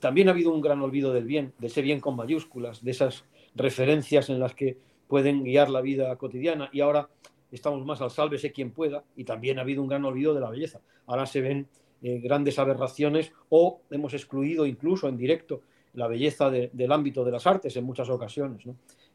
También 0.00 0.28
ha 0.28 0.32
habido 0.32 0.52
un 0.52 0.60
gran 0.60 0.80
olvido 0.82 1.12
del 1.12 1.24
bien, 1.24 1.54
de 1.58 1.68
ese 1.68 1.82
bien 1.82 2.00
con 2.00 2.16
mayúsculas, 2.16 2.82
de 2.82 2.90
esas 2.90 3.24
referencias 3.54 4.28
en 4.28 4.40
las 4.40 4.54
que 4.54 4.76
pueden 5.06 5.44
guiar 5.44 5.70
la 5.70 5.80
vida 5.80 6.16
cotidiana 6.16 6.68
y 6.72 6.80
ahora 6.80 7.08
estamos 7.52 7.84
más 7.84 8.00
al 8.00 8.10
sálvese 8.10 8.50
quien 8.50 8.72
pueda 8.72 9.04
y 9.16 9.24
también 9.24 9.58
ha 9.58 9.62
habido 9.62 9.82
un 9.82 9.88
gran 9.88 10.04
olvido 10.04 10.34
de 10.34 10.40
la 10.40 10.50
belleza. 10.50 10.80
Ahora 11.06 11.26
se 11.26 11.40
ven 11.40 11.68
eh, 12.04 12.20
grandes 12.20 12.60
aberraciones 12.60 13.32
o 13.48 13.80
hemos 13.90 14.14
excluido 14.14 14.66
incluso 14.66 15.08
en 15.08 15.16
directo 15.16 15.62
la 15.94 16.06
belleza 16.06 16.50
del 16.50 16.92
ámbito 16.92 17.24
de 17.24 17.32
las 17.32 17.46
artes 17.46 17.76
en 17.76 17.84
muchas 17.84 18.08
ocasiones. 18.10 18.64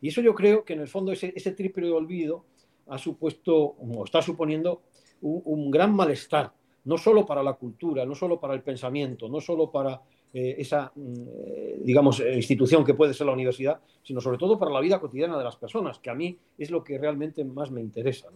Y 0.01 0.07
eso 0.07 0.21
yo 0.21 0.33
creo 0.33 0.65
que 0.65 0.73
en 0.73 0.81
el 0.81 0.87
fondo 0.87 1.11
ese, 1.11 1.31
ese 1.35 1.51
triple 1.51 1.91
olvido 1.91 2.45
ha 2.87 2.97
supuesto 2.97 3.55
o 3.55 4.03
está 4.05 4.21
suponiendo 4.21 4.81
un 5.21 5.69
gran 5.69 5.93
malestar, 5.93 6.53
no 6.85 6.97
solo 6.97 7.25
para 7.25 7.43
la 7.43 7.53
cultura, 7.53 8.05
no 8.05 8.15
solo 8.15 8.39
para 8.39 8.53
el 8.53 8.61
pensamiento, 8.61 9.29
no 9.29 9.41
solo 9.41 9.69
para 9.69 10.01
eh, 10.31 10.55
esa, 10.59 10.91
mm, 10.95 11.13
eh, 11.27 11.79
digamos, 11.83 12.19
eh, 12.19 12.35
institución 12.35 12.85
que 12.85 12.93
puede 12.93 13.15
ser 13.15 13.25
la 13.25 13.33
universidad, 13.33 13.79
sino 14.03 14.21
sobre 14.21 14.37
todo 14.37 14.59
para 14.59 14.71
la 14.71 14.79
vida 14.79 14.99
cotidiana 14.99 15.37
de 15.37 15.43
las 15.43 15.55
personas, 15.55 15.97
que 15.97 16.11
a 16.11 16.13
mí 16.13 16.37
es 16.57 16.69
lo 16.69 16.83
que 16.83 16.99
realmente 16.99 17.43
más 17.43 17.71
me 17.71 17.81
interesa. 17.81 18.27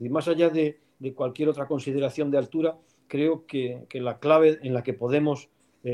Y 0.00 0.08
más 0.08 0.26
allá 0.26 0.48
de, 0.48 0.78
cualquier 1.14 1.50
otra 1.50 1.66
consideración 1.66 2.30
de 2.30 2.38
altura, 2.38 2.78
creo 3.08 3.46
que, 3.46 3.86
la 3.92 4.18
clave 4.18 4.58
en 4.62 4.74
la 4.74 4.82
que 4.82 4.94
podemos 4.94 5.48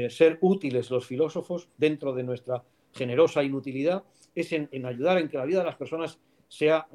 ser 0.08 0.38
útiles 0.40 0.90
los 0.90 1.04
filósofos 1.04 1.68
dentro 1.76 2.12
de 2.14 2.22
nuestra 2.22 2.62
generosa 2.92 3.42
inutilidad 3.42 4.04
es 4.34 4.52
en, 4.52 4.68
ayudar 4.86 5.18
en 5.18 5.28
que 5.28 5.36
la 5.36 5.44
vida 5.44 5.58
de 5.58 5.64
las 5.64 5.74
personas 5.74 6.20
sea 6.48 6.86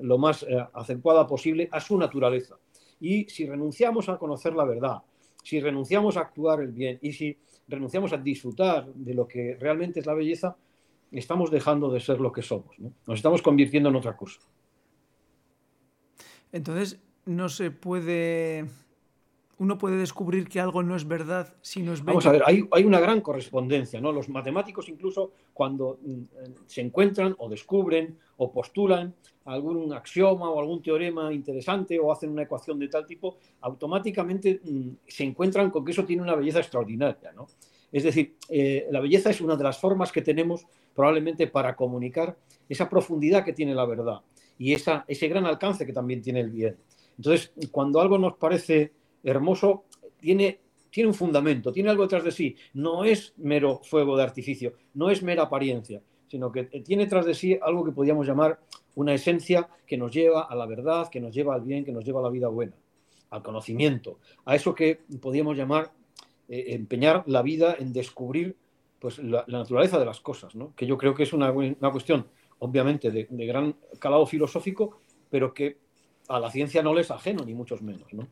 lo 0.00 0.18
más 0.18 0.46
adecuada 0.72 1.26
posible 1.26 1.68
a 1.72 1.80
su 1.80 1.98
naturaleza. 1.98 2.56
Y 3.00 3.24
si 3.28 3.46
renunciamos 3.46 4.08
a 4.08 4.18
conocer 4.18 4.54
la 4.54 4.64
verdad, 4.64 4.98
si 5.42 5.60
renunciamos 5.60 6.16
a 6.16 6.20
actuar 6.20 6.60
el 6.60 6.72
bien 6.72 6.98
y 7.02 7.12
si 7.12 7.36
renunciamos 7.68 8.12
a 8.12 8.16
disfrutar 8.16 8.86
de 8.94 9.14
lo 9.14 9.26
que 9.26 9.56
realmente 9.58 10.00
es 10.00 10.06
la 10.06 10.14
belleza, 10.14 10.56
estamos 11.12 11.50
dejando 11.50 11.90
de 11.90 12.00
ser 12.00 12.20
lo 12.20 12.32
que 12.32 12.42
somos. 12.42 12.76
Nos 12.78 13.18
estamos 13.18 13.42
convirtiendo 13.42 13.88
en 13.88 13.96
otra 13.96 14.16
cosa. 14.16 14.40
Entonces, 16.52 17.00
no 17.26 17.48
se 17.48 17.70
puede. 17.70 18.66
Uno 19.58 19.76
puede 19.76 19.96
descubrir 19.96 20.48
que 20.48 20.60
algo 20.60 20.82
no 20.82 20.94
es 20.94 21.06
verdad 21.06 21.54
si 21.60 21.82
no 21.82 21.92
es 21.92 22.00
bello. 22.00 22.18
Vamos 22.18 22.26
a 22.26 22.32
ver, 22.32 22.42
hay, 22.46 22.68
hay 22.70 22.84
una 22.84 23.00
gran 23.00 23.20
correspondencia, 23.20 24.00
¿no? 24.00 24.12
Los 24.12 24.28
matemáticos, 24.28 24.88
incluso 24.88 25.32
cuando 25.52 25.98
mm, 26.00 26.22
se 26.66 26.80
encuentran 26.80 27.34
o 27.38 27.48
descubren 27.48 28.16
o 28.36 28.52
postulan 28.52 29.14
algún 29.44 29.92
axioma 29.92 30.50
o 30.50 30.60
algún 30.60 30.82
teorema 30.82 31.32
interesante 31.32 31.98
o 31.98 32.12
hacen 32.12 32.30
una 32.30 32.42
ecuación 32.42 32.78
de 32.78 32.88
tal 32.88 33.06
tipo, 33.06 33.38
automáticamente 33.62 34.60
mm, 34.62 34.90
se 35.06 35.24
encuentran 35.24 35.70
con 35.70 35.84
que 35.84 35.92
eso 35.92 36.04
tiene 36.04 36.22
una 36.22 36.34
belleza 36.34 36.60
extraordinaria. 36.60 37.32
¿no? 37.32 37.46
Es 37.90 38.04
decir, 38.04 38.36
eh, 38.48 38.86
la 38.90 39.00
belleza 39.00 39.30
es 39.30 39.40
una 39.40 39.56
de 39.56 39.64
las 39.64 39.78
formas 39.78 40.12
que 40.12 40.22
tenemos 40.22 40.66
probablemente 40.94 41.46
para 41.46 41.74
comunicar 41.74 42.36
esa 42.68 42.88
profundidad 42.88 43.44
que 43.44 43.54
tiene 43.54 43.74
la 43.74 43.86
verdad 43.86 44.20
y 44.58 44.74
esa, 44.74 45.04
ese 45.08 45.28
gran 45.28 45.46
alcance 45.46 45.86
que 45.86 45.92
también 45.92 46.20
tiene 46.20 46.40
el 46.40 46.50
bien. 46.50 46.76
Entonces, 47.16 47.52
cuando 47.70 48.00
algo 48.00 48.18
nos 48.18 48.36
parece 48.36 48.92
hermoso, 49.22 49.84
tiene, 50.20 50.60
tiene 50.90 51.08
un 51.08 51.14
fundamento, 51.14 51.72
tiene 51.72 51.90
algo 51.90 52.02
detrás 52.02 52.24
de 52.24 52.32
sí. 52.32 52.56
No 52.74 53.04
es 53.04 53.34
mero 53.36 53.80
fuego 53.82 54.16
de 54.16 54.22
artificio, 54.22 54.74
no 54.94 55.10
es 55.10 55.22
mera 55.22 55.44
apariencia, 55.44 56.02
sino 56.28 56.52
que 56.52 56.64
tiene 56.64 57.04
detrás 57.04 57.26
de 57.26 57.34
sí 57.34 57.58
algo 57.60 57.84
que 57.84 57.92
podríamos 57.92 58.26
llamar 58.26 58.60
una 58.94 59.14
esencia 59.14 59.68
que 59.86 59.96
nos 59.96 60.12
lleva 60.12 60.42
a 60.42 60.54
la 60.54 60.66
verdad, 60.66 61.08
que 61.08 61.20
nos 61.20 61.34
lleva 61.34 61.54
al 61.54 61.62
bien, 61.62 61.84
que 61.84 61.92
nos 61.92 62.04
lleva 62.04 62.20
a 62.20 62.24
la 62.24 62.30
vida 62.30 62.48
buena, 62.48 62.74
al 63.30 63.42
conocimiento, 63.42 64.18
a 64.44 64.54
eso 64.54 64.74
que 64.74 65.00
podríamos 65.20 65.56
llamar 65.56 65.92
eh, 66.48 66.74
empeñar 66.74 67.24
la 67.26 67.42
vida 67.42 67.76
en 67.78 67.92
descubrir 67.92 68.56
pues, 68.98 69.18
la, 69.18 69.44
naturaleza 69.46 69.98
de 69.98 70.06
las 70.06 70.20
cosas, 70.20 70.54
¿no? 70.54 70.74
que 70.74 70.86
yo 70.86 70.96
creo 70.96 71.14
que 71.14 71.22
es 71.22 71.32
una, 71.32 71.52
cuestión, 71.92 72.26
obviamente, 72.58 73.10
de, 73.10 73.26
gran 73.46 73.76
calado 73.98 74.26
filosófico, 74.26 74.98
pero 75.30 75.52
que 75.52 75.76
a 76.28 76.40
la 76.40 76.50
ciencia 76.50 76.82
no 76.82 76.94
le 76.94 77.02
es 77.02 77.10
ajeno, 77.10 77.44
ni 77.44 77.54
muchos 77.54 77.82
menos. 77.82 78.12
¿no? 78.12 78.26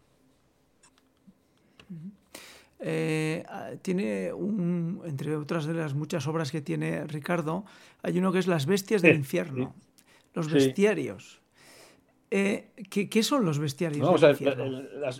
Eh, 2.79 3.43
ah, 3.49 3.71
tiene 3.81 4.33
un, 4.33 5.01
entre 5.07 5.35
otras 5.37 5.65
de 5.67 5.75
las 5.75 5.95
muchas 5.95 6.27
obras 6.27 6.51
que 6.53 6.61
tiene 6.61 7.07
Ricardo, 7.07 7.65
hay 8.03 8.19
uno 8.19 8.33
que 8.33 8.39
es 8.39 8.47
Las 8.47 8.67
bestias 8.67 9.03
del 9.03 9.17
infierno, 9.17 9.75
los 10.35 10.51
bestiarios. 10.51 11.41
Eh, 12.31 12.71
¿qué, 12.91 13.23
son 13.23 13.45
los 13.45 13.59
bestiarios? 13.59 14.07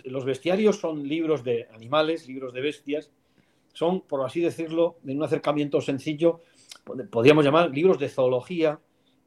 los 0.05 0.25
bestiarios 0.25 0.79
son 0.79 1.07
libros 1.07 1.43
de 1.43 1.67
animales, 1.73 2.27
libros 2.27 2.53
de 2.53 2.61
bestias, 2.61 3.09
son, 3.73 4.01
por 4.01 4.25
así 4.25 4.41
decirlo, 4.41 4.97
en 5.05 5.17
un 5.17 5.23
acercamiento 5.23 5.81
sencillo, 5.81 6.41
podríamos 7.09 7.45
llamar 7.45 7.71
libros 7.71 7.97
de 7.97 8.09
zoología, 8.09 8.79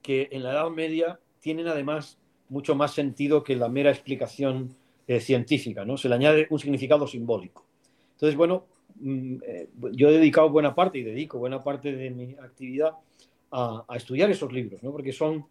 que 0.03 0.29
en 0.33 0.43
la 0.43 0.53
Edad 0.53 0.71
Media 0.71 1.21
tienen 1.41 1.69
además 1.69 2.19
mucho 2.49 2.75
más 2.75 2.93
sentido 2.93 3.43
que 3.43 3.57
la 3.57 3.69
mera 3.69 3.91
explicación 3.91 4.75
eh, 5.11 5.19
científica, 5.19 5.85
¿no? 5.85 5.97
Se 5.97 6.09
le 6.09 6.15
añade 6.15 6.47
un 6.51 6.61
significado 6.61 7.05
simbólico. 7.05 7.67
Entonces, 8.13 8.37
bueno, 8.37 8.67
mm, 9.01 9.39
eh, 9.45 9.69
yo 9.91 10.09
he 10.09 10.13
dedicado 10.13 10.49
buena 10.51 10.73
parte 10.73 10.99
y 10.99 11.03
dedico 11.03 11.37
buena 11.37 11.61
parte 11.61 11.93
de 11.93 12.11
mi 12.11 12.35
actividad 12.35 12.93
a, 13.51 13.85
estudiar 13.97 14.31
esos 14.31 14.53
libros, 14.53 14.85
¿no? 14.85 14.93
Porque 14.93 15.13
son, 15.13 15.45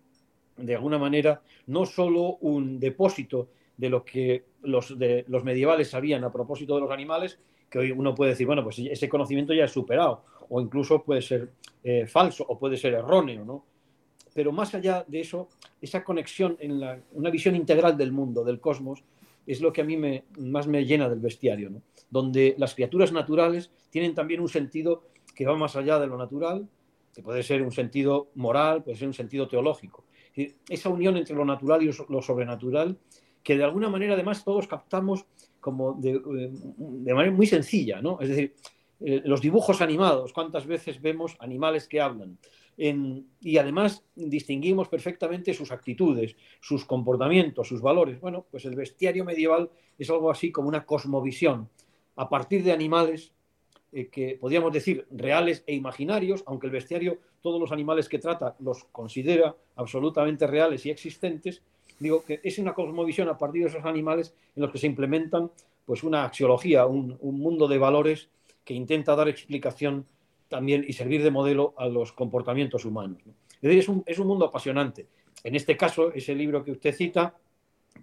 de 0.56 0.76
alguna 0.76 0.98
manera, 0.98 1.42
no 1.68 1.86
solo 1.86 2.38
un 2.40 2.80
depósito 2.80 3.50
de 3.76 3.90
lo 3.90 4.06
que 4.06 4.46
los, 4.62 4.98
de, 4.98 5.26
los 5.28 5.44
medievales 5.44 5.90
sabían 5.90 6.24
a 6.24 6.32
propósito 6.32 6.76
de 6.76 6.80
los 6.80 6.92
animales, 6.92 7.38
que 7.70 7.80
hoy 7.80 7.92
uno 7.92 8.16
puede 8.16 8.32
decir, 8.32 8.48
bueno, 8.48 8.64
pues 8.64 8.80
ese 8.80 9.10
conocimiento 9.10 9.54
ya 9.54 9.66
es 9.66 9.72
superado, 9.72 10.24
o 10.48 10.62
incluso 10.62 11.04
puede 11.04 11.22
ser 11.22 11.50
eh, 11.84 12.08
falso, 12.08 12.46
o 12.48 12.58
puede 12.58 12.78
ser 12.78 12.94
erróneo, 12.94 13.44
¿no? 13.44 13.66
Pero 14.34 14.54
más 14.54 14.74
allá 14.74 15.04
de 15.06 15.20
eso, 15.20 15.50
esa 15.82 16.02
conexión 16.02 16.56
en 16.62 16.80
la, 16.80 16.98
una 17.12 17.30
visión 17.30 17.58
integral 17.58 17.98
del 17.98 18.14
mundo, 18.14 18.46
del 18.46 18.62
cosmos, 18.62 19.04
es 19.52 19.62
lo 19.62 19.74
que 19.74 19.82
a 19.82 19.84
mí 19.84 19.98
me, 19.98 20.26
más 20.38 20.68
me 20.68 20.86
llena 20.86 21.10
del 21.10 21.20
bestiario, 21.20 21.72
¿no? 21.72 21.82
donde 22.12 22.54
las 22.60 22.76
criaturas 22.76 23.12
naturales 23.12 23.72
tienen 23.90 24.14
también 24.14 24.42
un 24.42 24.50
sentido 24.50 25.04
que 25.34 25.46
va 25.46 25.58
más 25.58 25.76
allá 25.76 26.00
de 26.00 26.06
lo 26.06 26.18
natural, 26.18 26.68
que 27.14 27.24
puede 27.24 27.42
ser 27.42 27.64
un 27.64 27.72
sentido 27.72 28.30
moral, 28.36 28.84
puede 28.84 28.98
ser 28.98 29.08
un 29.08 29.14
sentido 29.14 29.48
teológico. 29.48 30.06
Esa 30.70 30.90
unión 30.90 31.18
entre 31.18 31.36
lo 31.36 31.46
natural 31.46 31.82
y 31.82 31.92
lo 32.10 32.22
sobrenatural, 32.22 32.98
que 33.42 33.58
de 33.58 33.64
alguna 33.64 33.90
manera 33.90 34.14
además 34.14 34.44
todos 34.44 34.68
captamos 34.68 35.26
como 35.60 35.94
de, 35.94 36.12
eh, 36.12 36.52
de 36.52 37.14
manera 37.14 37.36
muy 37.36 37.48
sencilla, 37.48 38.02
¿no? 38.02 38.20
Es 38.22 38.30
decir, 38.30 38.54
eh, 39.02 39.22
los 39.26 39.42
dibujos 39.42 39.82
animados, 39.82 40.32
cuántas 40.32 40.68
veces 40.68 41.02
vemos 41.02 41.36
animales 41.40 41.88
que 41.88 42.02
hablan, 42.02 42.38
y 42.80 43.58
además 43.58 44.04
distinguimos 44.16 44.88
perfectamente 44.88 45.54
sus 45.54 45.72
actitudes, 45.72 46.38
sus 46.62 46.86
comportamientos, 46.86 47.68
sus 47.68 47.82
valores. 47.82 48.22
Bueno, 48.22 48.46
pues 48.50 48.64
el 48.64 48.76
bestiario 48.76 49.26
medieval 49.26 49.70
es 49.98 50.10
algo 50.10 50.32
así 50.32 50.52
como 50.52 50.70
una 50.70 50.86
cosmovisión 50.86 51.70
a 52.16 52.30
partir 52.30 52.64
de 52.64 52.72
animales 52.72 53.34
eh, 53.92 54.08
que 54.08 54.38
podríamos 54.40 54.72
decir 54.72 55.06
reales 55.12 55.64
e 55.68 55.76
imaginarios, 55.76 56.44
aunque 56.46 56.68
el 56.68 56.74
bestiario, 56.74 57.18
todos 57.42 57.60
los 57.60 57.72
animales 57.74 58.08
que 58.08 58.20
trata 58.20 58.56
los 58.60 58.86
considera 58.86 59.56
absolutamente 59.76 60.48
reales 60.48 60.86
y 60.86 60.90
existentes, 60.90 61.62
digo 62.00 62.24
que 62.24 62.40
es 62.44 62.60
una 62.60 62.74
cosmovisión 62.74 63.28
a 63.28 63.38
partir 63.38 63.64
de 63.64 63.70
esos 63.70 63.86
animales 63.86 64.34
en 64.56 64.62
los 64.62 64.72
que 64.72 64.78
se 64.78 64.88
implementan 64.88 65.52
pues 65.86 66.04
una 66.04 66.24
axiología, 66.24 66.86
un, 66.86 67.18
un 67.20 67.40
mundo 67.40 67.68
de 67.68 67.78
valores 67.78 68.30
que 68.64 68.74
intenta 68.74 69.16
dar 69.16 69.28
explicación 69.28 70.06
también 70.50 70.84
y 70.86 70.94
servir 70.94 71.24
de 71.24 71.32
modelo 71.32 71.74
a 71.78 71.88
los 71.88 72.12
comportamientos 72.12 72.84
humanos. 72.84 73.22
Es, 73.62 73.88
un, 73.88 74.04
es 74.06 74.20
un 74.20 74.28
mundo 74.28 74.46
apasionante. 74.46 75.08
En 75.44 75.56
este 75.56 75.78
caso, 75.78 76.12
ese 76.14 76.36
libro 76.36 76.64
que 76.64 76.72
usted 76.72 76.94
cita, 76.94 77.36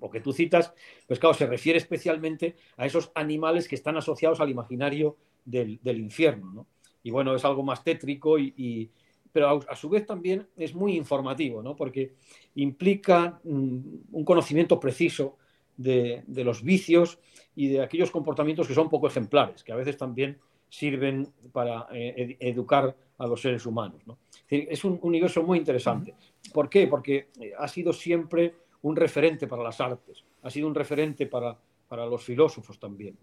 o 0.00 0.10
que 0.10 0.20
tú 0.20 0.32
citas, 0.32 0.72
pues 1.06 1.18
claro, 1.18 1.34
se 1.34 1.46
refiere 1.46 1.78
especialmente 1.78 2.56
a 2.76 2.86
esos 2.86 3.10
animales 3.14 3.68
que 3.68 3.74
están 3.74 3.96
asociados 3.96 4.40
al 4.40 4.50
imaginario 4.50 5.16
del, 5.44 5.80
infierno. 5.84 6.66
Y 7.02 7.10
bueno, 7.10 7.34
es 7.34 7.44
algo 7.44 7.62
más 7.62 7.84
tétrico, 7.84 8.38
y, 8.38 8.90
pero 9.32 9.60
a, 9.68 9.76
su 9.76 9.88
vez 9.88 10.06
también 10.06 10.46
es 10.56 10.74
muy 10.74 10.96
informativo, 10.96 11.62
¿no? 11.62 11.76
porque 11.76 12.14
implica 12.54 13.40
mm, 13.44 13.78
un 14.12 14.24
conocimiento 14.24 14.80
preciso 14.80 15.36
de, 15.76 16.22
de, 16.26 16.44
los 16.44 16.62
vicios 16.62 17.18
y 17.54 17.68
de 17.68 17.82
aquellos 17.82 18.10
comportamientos 18.10 18.66
que 18.66 18.74
son 18.74 18.88
poco 18.88 19.06
ejemplares, 19.06 19.62
que 19.62 19.72
a 19.72 19.76
veces 19.76 19.96
también 19.96 20.38
sirven 20.76 21.26
para 21.52 21.86
eh, 21.90 22.36
educar 22.40 22.94
a 23.16 23.26
los 23.26 23.40
seres 23.40 23.64
humanos. 23.64 24.02
Es, 24.46 24.84
un 24.84 24.98
universo 25.00 25.42
muy 25.42 25.56
interesante. 25.58 26.14
¿Por 26.52 26.68
qué? 26.68 26.86
Porque 26.86 27.30
eh, 27.40 27.52
ha 27.58 27.66
sido 27.66 27.94
siempre 27.94 28.54
un 28.82 28.94
referente 28.94 29.46
para 29.46 29.62
las 29.62 29.80
artes, 29.80 30.22
ha 30.42 30.50
sido 30.50 30.68
un 30.68 30.74
referente 30.74 31.26
para, 31.26 31.58
para 31.88 32.04
los 32.04 32.22
filósofos 32.22 32.78
también. 32.78 33.16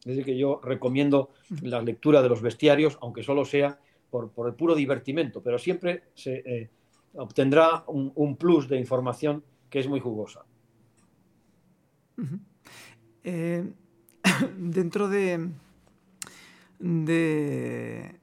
Es 0.00 0.04
decir, 0.04 0.24
que 0.26 0.36
yo 0.36 0.60
recomiendo 0.62 1.30
la 1.62 1.80
lectura 1.80 2.20
de 2.20 2.28
los 2.28 2.42
bestiarios, 2.42 2.98
aunque 3.00 3.22
solo 3.22 3.46
sea 3.46 3.80
por, 4.10 4.30
por 4.30 4.46
el 4.46 4.54
puro 4.54 4.74
divertimento, 4.74 5.42
pero 5.42 5.58
siempre 5.58 6.04
se 6.14 6.42
eh, 6.44 6.68
obtendrá 7.14 7.84
un, 7.86 8.36
plus 8.36 8.68
de 8.68 8.78
información 8.78 9.42
que 9.70 9.78
es 9.78 9.88
muy 9.88 10.00
jugosa. 10.00 10.44
dentro 14.58 15.08
de, 15.08 15.50
de, 16.78 18.20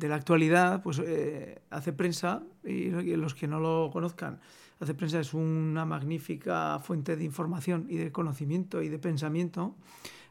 la 0.00 0.14
actualidad, 0.14 0.82
pues 0.82 1.00
eh, 1.04 1.60
Hace 1.70 1.92
Prensa, 1.92 2.42
y 2.64 2.90
los 3.16 3.34
que 3.34 3.46
no 3.46 3.60
lo 3.60 3.90
conozcan, 3.92 4.40
Hace 4.80 4.94
Prensa 4.94 5.20
es 5.20 5.34
una 5.34 5.84
magnífica 5.84 6.78
fuente 6.80 7.16
de 7.16 7.24
información 7.24 7.86
y 7.88 7.96
de 7.96 8.12
conocimiento 8.12 8.82
y 8.82 8.88
de 8.88 8.98
pensamiento. 8.98 9.76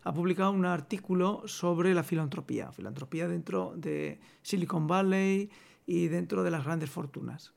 Ha 0.04 0.14
publicado 0.14 0.52
un 0.52 0.66
artículo 0.66 1.44
sobre 1.46 1.94
la 1.94 2.04
filantropía, 2.04 2.72
filantropía 2.72 3.28
dentro 3.28 3.74
de 3.78 4.20
Silicon 4.42 4.86
Valley 4.86 5.50
y 5.86 6.08
dentro 6.08 6.44
de 6.44 6.52
las 6.52 6.66
grandes 6.66 6.90
fortunas. 6.90 7.54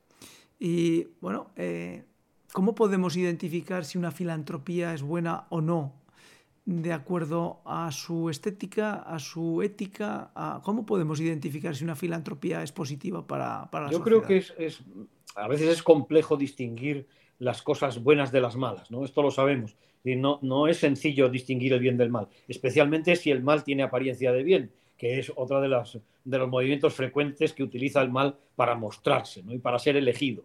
Y 0.58 1.08
bueno, 1.20 1.50
eh, 1.56 2.04
¿cómo 2.52 2.74
podemos 2.74 3.16
identificar 3.16 3.84
si 3.84 3.98
una 3.98 4.12
filantropía 4.12 4.94
es 4.94 5.02
buena 5.02 5.46
o 5.50 5.60
no 5.60 6.05
de 6.66 6.92
acuerdo 6.92 7.60
a 7.64 7.92
su 7.92 8.28
estética, 8.28 8.94
a 8.94 9.18
su 9.20 9.62
ética? 9.62 10.32
A, 10.34 10.60
¿Cómo 10.64 10.84
podemos 10.84 11.20
identificar 11.20 11.74
si 11.74 11.84
una 11.84 11.94
filantropía 11.94 12.62
es 12.62 12.72
positiva 12.72 13.26
para, 13.26 13.70
para 13.70 13.86
la 13.86 13.92
Yo 13.92 14.02
creo 14.02 14.22
que 14.22 14.38
es, 14.38 14.82
a 15.36 15.48
veces 15.48 15.68
es 15.68 15.82
complejo 15.82 16.36
distinguir 16.36 17.06
las 17.38 17.62
cosas 17.62 18.02
buenas 18.02 18.32
de 18.32 18.40
las 18.40 18.56
malas, 18.56 18.90
¿no? 18.90 19.04
Esto 19.04 19.22
lo 19.22 19.30
sabemos. 19.30 19.76
Y 20.02 20.16
no, 20.16 20.40
no 20.42 20.66
es 20.66 20.78
sencillo 20.78 21.28
distinguir 21.28 21.72
el 21.72 21.80
bien 21.80 21.96
del 21.96 22.10
mal, 22.10 22.28
especialmente 22.48 23.14
si 23.16 23.30
el 23.30 23.42
mal 23.42 23.62
tiene 23.62 23.82
apariencia 23.84 24.32
de 24.32 24.42
bien, 24.42 24.72
que 24.96 25.18
es 25.18 25.32
otro 25.36 25.60
de, 25.60 25.68
las, 25.68 25.98
de 26.24 26.38
los 26.38 26.48
movimientos 26.48 26.94
frecuentes 26.94 27.52
que 27.52 27.62
utiliza 27.62 28.02
el 28.02 28.10
mal 28.10 28.36
para 28.56 28.74
mostrarse 28.74 29.42
¿no? 29.42 29.52
y 29.52 29.58
para 29.58 29.78
ser 29.78 29.96
elegido, 29.96 30.44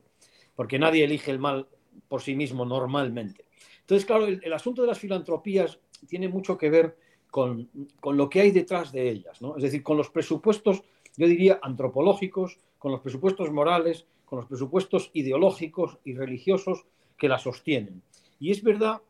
porque 0.56 0.80
nadie 0.80 1.04
elige 1.04 1.32
el 1.32 1.40
mal 1.40 1.68
por 2.08 2.22
sí 2.22 2.36
mismo 2.36 2.66
normalmente. 2.66 3.46
Entonces, 3.82 4.06
claro, 4.06 4.28
el 4.28 4.54
asunto 4.54 4.82
de 4.82 4.88
las 4.88 5.00
filantropías 5.00 5.80
tiene 6.08 6.28
mucho 6.28 6.58
que 6.58 6.70
ver 6.70 6.98
con, 7.30 7.70
lo 8.04 8.30
que 8.30 8.42
hay 8.42 8.52
detrás 8.52 8.92
de 8.92 9.10
ellas, 9.10 9.42
¿no? 9.42 9.56
Es 9.56 9.64
decir, 9.64 9.82
con 9.82 9.98
los 9.98 10.10
presupuestos, 10.10 10.84
yo 11.18 11.28
diría, 11.28 11.60
antropológicos, 11.62 12.58
con 12.78 12.92
los 12.92 13.02
presupuestos 13.02 13.52
morales, 13.52 14.06
con 14.26 14.38
los 14.38 14.48
presupuestos 14.48 15.10
ideológicos 15.14 15.98
y 16.04 16.14
religiosos 16.14 16.86
que 17.18 17.30
la 17.30 17.40
sostienen. 17.40 18.02
Y 18.40 18.52
es 18.52 18.64
verdad 18.64 19.02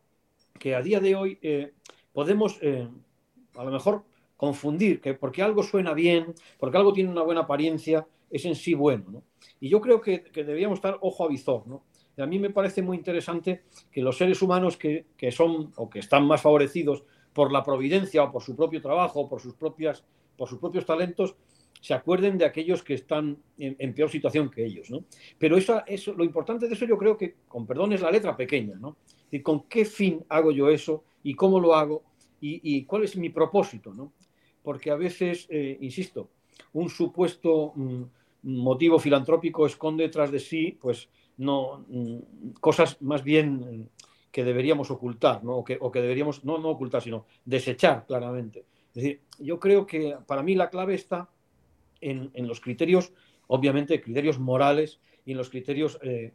que 0.60 0.76
a 0.76 0.82
día 0.82 1.00
de 1.00 1.16
hoy 1.16 1.40
eh, 1.42 1.74
podemos, 2.14 2.60
eh, 2.62 2.88
a 3.56 3.64
lo 3.64 3.72
mejor, 3.72 4.04
confundir 4.38 5.02
que 5.02 5.14
porque 5.14 5.42
algo 5.42 5.64
suena 5.64 5.94
bien, 5.94 6.34
porque 6.60 6.78
algo 6.78 6.94
tiene 6.94 7.10
una 7.10 7.24
buena 7.24 7.42
apariencia, 7.42 8.06
es 8.30 8.46
en 8.46 8.56
sí 8.56 8.74
bueno. 8.74 9.06
¿no? 9.10 9.24
Y 9.60 9.70
yo 9.70 9.82
creo 9.82 10.02
que, 10.02 10.24
que 10.24 10.44
deberíamos 10.44 10.78
estar 10.78 10.98
ojo 11.02 11.26
a 11.26 11.28
visor. 11.28 11.68
¿no? 11.68 11.84
A 12.18 12.26
mí 12.26 12.40
me 12.40 12.50
parece 12.50 12.82
muy 12.82 12.98
interesante 12.98 13.64
que 13.92 14.02
los 14.02 14.18
seres 14.18 14.42
humanos 14.42 14.78
que, 14.78 15.06
son 15.32 15.72
o 15.76 15.90
que 15.90 16.00
están 16.00 16.26
más 16.26 16.42
favorecidos 16.42 17.04
por 17.34 17.52
la 17.52 17.64
providencia 17.64 18.24
o 18.24 18.32
por 18.32 18.44
su 18.44 18.56
propio 18.56 18.82
trabajo, 18.82 19.30
por 19.30 19.40
sus, 19.42 19.56
propias, 19.56 20.04
por 20.38 20.50
sus 20.50 20.60
propios 20.60 20.86
talentos, 20.86 21.36
se 21.80 21.94
acuerden 21.94 22.38
de 22.38 22.46
aquellos 22.46 22.84
que 22.84 22.94
están 22.94 23.38
en, 23.58 23.94
peor 23.94 24.10
situación 24.10 24.52
que 24.52 24.66
ellos. 24.66 24.92
¿no? 24.92 25.06
Pero 25.40 25.58
eso, 25.58 25.82
eso, 25.88 26.14
lo 26.14 26.24
importante 26.24 26.68
de 26.68 26.74
eso 26.74 26.86
yo 26.86 26.98
creo 26.98 27.18
que, 27.18 27.36
con 27.48 27.66
perdón, 27.66 27.94
es 27.94 28.02
la 28.02 28.12
letra 28.12 28.36
pequeña. 28.36 28.76
¿no? 28.76 28.98
Y 29.32 29.40
con 29.40 29.64
qué 29.64 29.86
fin 29.86 30.24
hago 30.30 30.52
yo 30.52 30.70
eso 30.70 31.04
y 31.24 31.34
cómo 31.34 31.60
lo 31.60 31.76
hago 31.76 32.04
y, 32.40 32.84
cuál 32.86 33.04
es 33.04 33.16
mi 33.16 33.30
propósito. 33.30 33.94
¿no? 33.94 34.14
Porque 34.62 34.92
a 34.92 34.96
veces, 34.96 35.48
eh, 35.50 35.78
insisto, 35.82 36.30
un 36.74 36.90
supuesto 36.90 37.74
mm, 37.76 38.04
motivo 38.44 39.00
filantrópico 39.00 39.66
esconde 39.66 40.04
detrás 40.04 40.32
de 40.32 40.40
sí 40.40 40.78
pues, 40.80 41.10
no, 41.42 41.86
mm, 41.88 42.52
cosas 42.60 43.02
más 43.02 43.24
bien 43.24 43.90
que 44.32 44.44
deberíamos 44.44 44.92
ocultar, 44.92 45.44
¿no? 45.44 45.58
o, 45.58 45.64
que, 45.64 46.02
deberíamos, 46.02 46.46
no, 46.46 46.60
no 46.60 46.70
ocultar, 46.70 47.02
sino 47.02 47.26
desechar 47.44 48.06
claramente. 48.06 48.60
Es 48.90 48.96
decir, 48.96 49.22
yo 49.40 49.60
creo 49.60 49.88
que 49.88 50.16
para 50.28 50.44
mí 50.44 50.54
la 50.54 50.70
clave 50.70 50.94
está 50.94 51.30
en, 52.00 52.32
los 52.36 52.62
criterios, 52.62 53.12
obviamente, 53.48 54.02
criterios 54.02 54.40
morales 54.40 55.00
y 55.26 55.32
en 55.32 55.38
los 55.38 55.50
criterios 55.50 55.98
eh, 56.04 56.34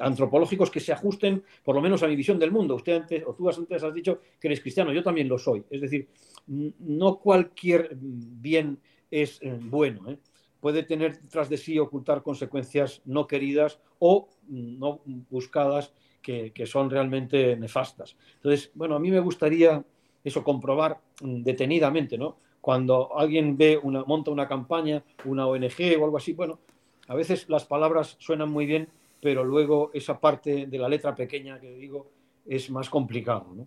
antropológicos 0.00 0.70
que 0.70 0.80
se 0.80 0.92
ajusten 0.92 1.44
por 1.62 1.76
lo 1.76 1.80
menos 1.80 2.02
a 2.02 2.08
mi 2.08 2.16
visión 2.16 2.38
del 2.38 2.50
mundo. 2.50 2.74
Usted 2.74 2.96
antes, 2.96 3.22
o 3.26 3.34
tú 3.34 3.48
antes 3.48 3.82
has 3.82 3.94
dicho 3.94 4.20
que 4.40 4.48
eres 4.48 4.60
cristiano, 4.60 4.92
yo 4.92 5.02
también 5.02 5.28
lo 5.28 5.38
soy. 5.38 5.64
Es 5.70 5.80
decir, 5.80 6.08
no 6.48 7.18
cualquier 7.18 7.90
bien 7.94 8.78
es 9.10 9.38
eh, 9.42 9.56
bueno. 9.60 10.10
¿eh? 10.10 10.18
Puede 10.60 10.82
tener 10.82 11.18
tras 11.28 11.48
de 11.48 11.56
sí 11.56 11.78
ocultar 11.78 12.22
consecuencias 12.22 13.02
no 13.04 13.26
queridas 13.26 13.80
o 13.98 14.28
no 14.48 15.00
buscadas 15.30 15.92
que, 16.22 16.52
son 16.66 16.90
realmente 16.90 17.56
nefastas. 17.56 18.16
Entonces, 18.36 18.70
bueno, 18.74 18.96
a 18.96 19.00
mí 19.00 19.10
me 19.10 19.20
gustaría 19.20 19.82
eso 20.22 20.44
comprobar 20.44 21.00
detenidamente, 21.20 22.18
¿no? 22.18 22.36
Cuando 22.60 23.16
alguien 23.18 23.56
ve 23.56 23.78
una, 23.82 24.04
monta 24.04 24.30
una 24.30 24.46
campaña, 24.46 25.02
una 25.24 25.46
ONG 25.46 25.98
o 25.98 26.04
algo 26.04 26.18
así, 26.18 26.34
bueno, 26.34 26.60
a 27.08 27.14
veces 27.14 27.48
las 27.48 27.64
palabras 27.64 28.16
suenan 28.20 28.50
muy 28.50 28.66
bien, 28.66 28.88
pero 29.20 29.44
luego 29.44 29.90
esa 29.94 30.20
parte 30.20 30.66
de 30.66 30.78
la 30.78 30.88
letra 30.88 31.14
pequeña 31.14 31.58
que 31.58 31.72
digo 31.72 32.10
es 32.46 32.70
más 32.70 32.90
complicado, 32.90 33.46
¿no? 33.54 33.66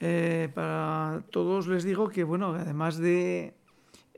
Eh, 0.00 0.48
para 0.54 1.24
todos 1.30 1.66
les 1.66 1.82
digo 1.82 2.08
que, 2.08 2.22
bueno, 2.24 2.54
además 2.54 2.98
de 2.98 3.57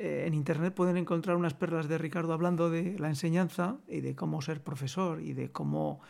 eh, 0.03 0.25
en 0.27 0.33
internet 0.33 0.73
pueden 0.73 0.97
encontrar 0.97 1.37
unas 1.37 1.53
perlas 1.53 1.87
de 1.87 1.99
Ricardo 1.99 2.33
hablando 2.33 2.71
de 2.71 2.99
la 2.99 3.09
enseñanza 3.09 3.77
y 3.87 4.01
de 4.01 4.17
cómo 4.17 4.41
ser 4.41 4.63
profesor 4.63 5.21
y 5.21 5.35
de 5.35 5.53
cómo 5.53 6.01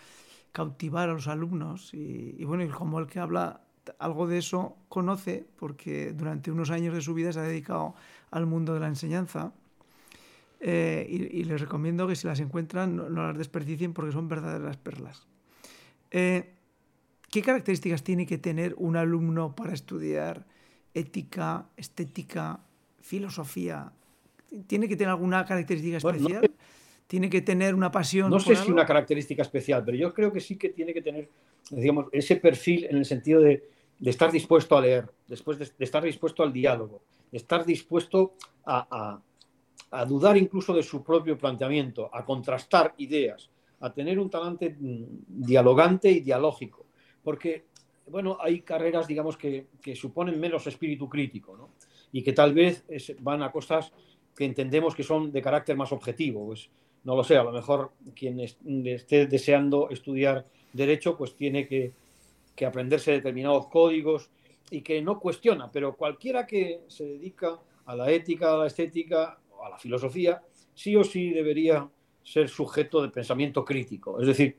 cautivar 0.53 1.09
a 1.09 1.14
los 1.14 1.26
alumnos. 1.26 1.92
Y, 1.92 2.44
bueno, 2.44 2.62
y 2.62 2.68
como 2.68 3.00
el 3.00 3.09
que 3.09 3.18
habla 3.18 3.62
algo 3.98 4.29
de 4.29 4.38
eso 4.38 4.76
conoce, 4.88 5.44
porque 5.59 6.12
durante 6.12 6.53
unos 6.53 6.70
años 6.70 6.94
de 6.94 7.00
su 7.00 7.14
vida 7.14 7.33
se 7.33 7.40
ha 7.40 7.42
dedicado 7.42 7.96
al 8.31 8.46
mundo 8.46 8.74
de 8.74 8.79
la 8.79 8.87
enseñanza. 8.87 9.53
Eh, 10.61 11.05
y, 11.09 11.42
les 11.42 11.61
recomiendo 11.61 12.07
que 12.07 12.14
si 12.14 12.29
las 12.29 12.38
encuentran 12.38 12.94
no, 12.94 13.09
las 13.09 13.37
desperdicien 13.37 13.92
porque 13.92 14.12
son 14.12 14.29
verdaderas 14.29 14.76
perlas. 14.76 15.26
Eh, 16.12 16.55
¿Qué 17.29 17.42
características 17.42 18.05
tiene 18.05 18.24
que 18.24 18.38
tener 18.38 18.76
un 18.79 18.96
alumno 18.96 19.57
para 19.57 19.72
estudiar 19.72 20.46
ética, 20.94 21.66
estética, 21.76 22.61
filosofía? 23.00 23.92
¿Tiene 24.66 24.88
que 24.88 24.96
tener 24.96 25.10
alguna 25.10 25.44
característica 25.44 25.98
especial? 25.98 26.50
¿Tiene 27.06 27.28
que 27.28 27.40
tener 27.40 27.74
una 27.74 27.90
pasión? 27.90 28.30
No 28.30 28.38
sé 28.38 28.54
si 28.56 28.70
una 28.70 28.86
característica 28.86 29.42
especial, 29.42 29.84
pero 29.84 29.96
yo 29.96 30.14
creo 30.14 30.32
que 30.32 30.40
sí 30.40 30.56
que 30.56 30.70
tiene 30.70 30.94
que 30.94 31.02
tener, 31.02 31.28
digamos, 31.70 32.06
ese 32.12 32.36
perfil 32.36 32.86
en 32.88 32.96
el 32.98 33.04
sentido 33.04 33.40
de, 33.40 33.68
estar 34.02 34.30
dispuesto 34.30 34.76
a 34.76 34.80
leer, 34.80 35.10
después 35.26 35.58
de, 35.58 35.68
estar 35.78 36.02
dispuesto 36.02 36.42
al 36.42 36.52
diálogo, 36.52 37.02
de 37.30 37.38
estar 37.38 37.64
dispuesto 37.64 38.34
a, 38.64 39.20
a 39.90 40.04
dudar 40.04 40.36
incluso 40.36 40.72
de 40.72 40.82
su 40.82 41.02
propio 41.02 41.36
planteamiento, 41.36 42.08
a 42.12 42.24
contrastar 42.24 42.94
ideas, 42.98 43.50
a 43.80 43.92
tener 43.92 44.18
un 44.18 44.30
talante 44.30 44.76
mm, 44.78 45.04
dialogante 45.26 46.10
y 46.10 46.20
dialógico 46.20 46.86
porque, 47.22 47.66
bueno, 48.08 48.38
hay 48.40 48.62
carreras, 48.62 49.06
digamos, 49.06 49.36
que, 49.36 49.66
suponen 49.94 50.38
menos 50.40 50.66
espíritu 50.66 51.08
crítico, 51.08 51.56
¿no? 51.56 51.70
Y 52.12 52.22
que 52.22 52.32
tal 52.32 52.54
vez 52.54 52.84
van 53.20 53.42
a 53.42 53.52
cosas 53.52 53.92
que 54.36 54.44
entendemos 54.44 54.94
que 54.94 55.02
son 55.02 55.32
de 55.32 55.42
carácter 55.42 55.76
más 55.76 55.92
objetivo. 55.92 56.46
Pues 56.46 56.70
no 57.04 57.16
lo 57.16 57.24
sé, 57.24 57.36
a 57.36 57.44
lo 57.44 57.52
mejor 57.52 57.92
quien 58.14 58.40
esté 58.40 59.26
deseando 59.26 59.90
estudiar 59.90 60.46
derecho, 60.72 61.16
pues 61.16 61.34
tiene 61.34 61.66
que, 61.66 61.92
aprenderse 62.66 63.12
determinados 63.12 63.68
códigos 63.68 64.28
y 64.70 64.82
que 64.82 65.00
no 65.00 65.18
cuestiona, 65.18 65.72
pero 65.72 65.96
cualquiera 65.96 66.46
que 66.46 66.82
se 66.88 67.06
dedica 67.06 67.58
a 67.86 67.96
la 67.96 68.10
ética, 68.10 68.52
a 68.52 68.58
la 68.58 68.66
estética, 68.66 69.38
a 69.64 69.70
la 69.70 69.78
filosofía, 69.78 70.42
sí 70.74 70.94
o 70.94 71.02
sí 71.02 71.30
debería 71.30 71.88
ser 72.22 72.50
sujeto 72.50 73.00
de 73.00 73.08
pensamiento 73.08 73.64
crítico. 73.64 74.20
Es 74.20 74.26
decir, 74.26 74.58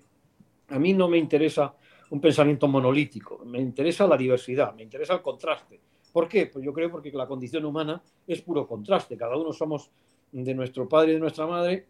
a 0.70 0.80
mí 0.80 0.94
no 0.94 1.08
me 1.08 1.20
interesa 1.20 1.76
un 2.10 2.20
pensamiento 2.20 2.68
monolítico. 2.68 3.44
Me 3.46 3.60
interesa 3.60 4.08
la 4.08 4.18
diversidad, 4.18 4.74
me 4.74 4.82
interesa 4.84 5.14
el 5.14 5.22
contraste. 5.22 5.80
¿Por 6.12 6.28
qué? 6.28 6.48
Pues 6.48 6.66
yo 6.66 6.74
creo 6.74 6.92
porque 6.92 7.12
la 7.12 7.28
condición 7.28 7.66
humana 7.66 8.02
es 8.28 8.42
puro 8.42 8.68
contraste. 8.68 9.18
Cada 9.18 9.38
uno 9.38 9.54
somos 9.54 9.90
de 10.32 10.54
nuestro 10.54 10.88
padre 10.88 11.12
y 11.12 11.14
de 11.16 11.20
nuestra 11.20 11.48
madre, 11.48 11.86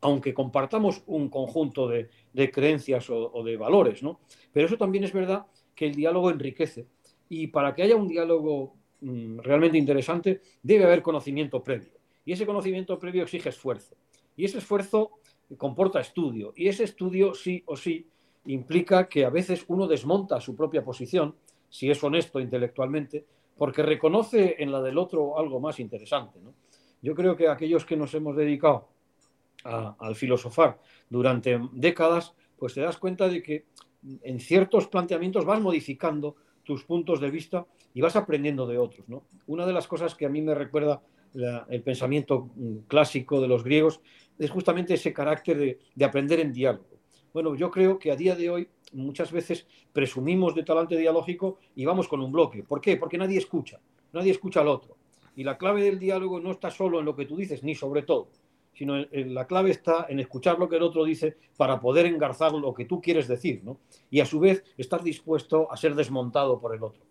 aunque 0.00 0.34
compartamos 0.34 1.02
un 1.06 1.28
conjunto 1.28 1.88
de, 1.88 2.08
creencias 2.52 3.08
o, 3.10 3.42
de 3.44 3.56
valores, 3.56 4.02
¿no? 4.02 4.20
Pero 4.52 4.66
eso 4.66 4.76
también 4.76 5.04
es 5.04 5.12
verdad 5.12 5.46
que 5.74 5.86
el 5.86 5.94
diálogo 5.94 6.30
enriquece. 6.30 6.86
Y 7.28 7.48
para 7.48 7.74
que 7.74 7.82
haya 7.82 7.96
un 7.96 8.08
diálogo 8.08 8.74
mm, 9.00 9.38
realmente 9.38 9.78
interesante, 9.78 10.40
debe 10.62 10.84
haber 10.84 11.02
conocimiento 11.02 11.62
previo. 11.62 11.92
Y 12.24 12.32
ese 12.32 12.46
conocimiento 12.46 12.98
previo 12.98 13.22
exige 13.22 13.48
esfuerzo. 13.48 13.96
Y 14.36 14.44
ese 14.44 14.58
esfuerzo 14.58 15.12
comporta 15.56 16.00
estudio. 16.00 16.52
Y 16.56 16.68
ese 16.68 16.84
estudio, 16.84 17.34
sí 17.34 17.62
o 17.66 17.76
sí, 17.76 18.06
implica 18.46 19.08
que 19.08 19.24
a 19.24 19.30
veces 19.30 19.64
uno 19.68 19.86
desmonta 19.86 20.40
su 20.40 20.54
propia 20.54 20.84
posición, 20.84 21.34
si 21.68 21.90
es 21.90 22.02
honesto 22.02 22.40
intelectualmente, 22.40 23.24
porque 23.56 23.82
reconoce 23.82 24.56
en 24.58 24.70
la 24.70 24.82
del 24.82 24.98
otro 24.98 25.38
algo 25.38 25.60
más 25.60 25.80
interesante. 25.80 26.38
Yo 27.02 27.14
creo 27.14 27.36
que 27.36 27.48
aquellos 27.48 27.84
que 27.84 27.96
nos 27.96 28.14
hemos 28.14 28.36
dedicado 28.36 28.88
al 29.64 30.14
filosofar 30.14 30.78
durante 31.08 31.58
décadas, 31.72 32.34
pues 32.58 32.74
te 32.74 32.80
das 32.80 32.98
cuenta 32.98 33.28
de 33.28 33.42
que 33.42 33.64
en 34.22 34.38
ciertos 34.40 34.86
planteamientos 34.88 35.44
vas 35.44 35.60
modificando 35.60 36.36
tus 36.62 36.84
puntos 36.84 37.20
de 37.20 37.30
vista 37.30 37.66
y 37.94 38.00
vas 38.00 38.16
aprendiendo 38.16 38.66
de 38.66 38.78
otros. 38.78 39.06
Una 39.46 39.66
de 39.66 39.72
las 39.72 39.88
cosas 39.88 40.14
que 40.14 40.26
a 40.26 40.28
mí 40.28 40.42
me 40.42 40.54
recuerda 40.54 41.02
el 41.68 41.82
pensamiento 41.82 42.50
mm, 42.54 42.78
clásico 42.88 43.40
de 43.40 43.48
los 43.48 43.62
griegos 43.62 44.00
es 44.38 44.50
justamente 44.50 44.94
ese 44.94 45.12
carácter 45.12 45.78
de 45.94 46.04
aprender 46.04 46.40
en 46.40 46.52
diálogo. 46.52 46.95
Bueno, 47.36 47.54
yo 47.54 47.70
creo 47.70 47.98
que 47.98 48.10
a 48.10 48.16
día 48.16 48.34
de 48.34 48.48
hoy 48.48 48.66
muchas 48.94 49.30
veces 49.30 49.66
presumimos 49.92 50.54
de 50.54 50.62
talante 50.62 50.96
dialógico 50.96 51.58
y 51.74 51.84
vamos 51.84 52.08
con 52.08 52.22
un 52.22 52.32
bloque. 52.32 52.62
¿Por 52.62 52.80
qué? 52.80 52.96
Porque 52.96 53.18
nadie 53.18 53.36
escucha, 53.36 53.78
nadie 54.14 54.30
escucha 54.30 54.62
al 54.62 54.68
otro. 54.68 54.96
Y 55.34 55.44
la 55.44 55.58
clave 55.58 55.82
del 55.82 55.98
diálogo 55.98 56.40
no 56.40 56.52
está 56.52 56.70
solo 56.70 56.98
en 56.98 57.04
lo 57.04 57.14
que 57.14 57.26
tú 57.26 57.36
dices, 57.36 57.62
ni 57.62 57.74
sobre 57.74 58.04
todo, 58.04 58.30
sino 58.72 58.96
la 59.12 59.46
clave 59.46 59.70
está 59.70 60.06
en 60.08 60.18
escuchar 60.18 60.58
lo 60.58 60.66
que 60.66 60.76
el 60.76 60.82
otro 60.82 61.04
dice 61.04 61.36
para 61.58 61.78
poder 61.78 62.06
engarzar 62.06 62.52
lo 62.54 62.72
que 62.72 62.86
tú 62.86 63.02
quieres 63.02 63.28
decir, 63.28 63.60
¿no? 63.62 63.80
Y 64.10 64.20
a 64.20 64.24
su 64.24 64.40
vez 64.40 64.64
estar 64.78 65.02
dispuesto 65.02 65.70
a 65.70 65.76
ser 65.76 65.94
desmontado 65.94 66.58
por 66.58 66.74
el 66.74 66.82
otro. 66.82 67.02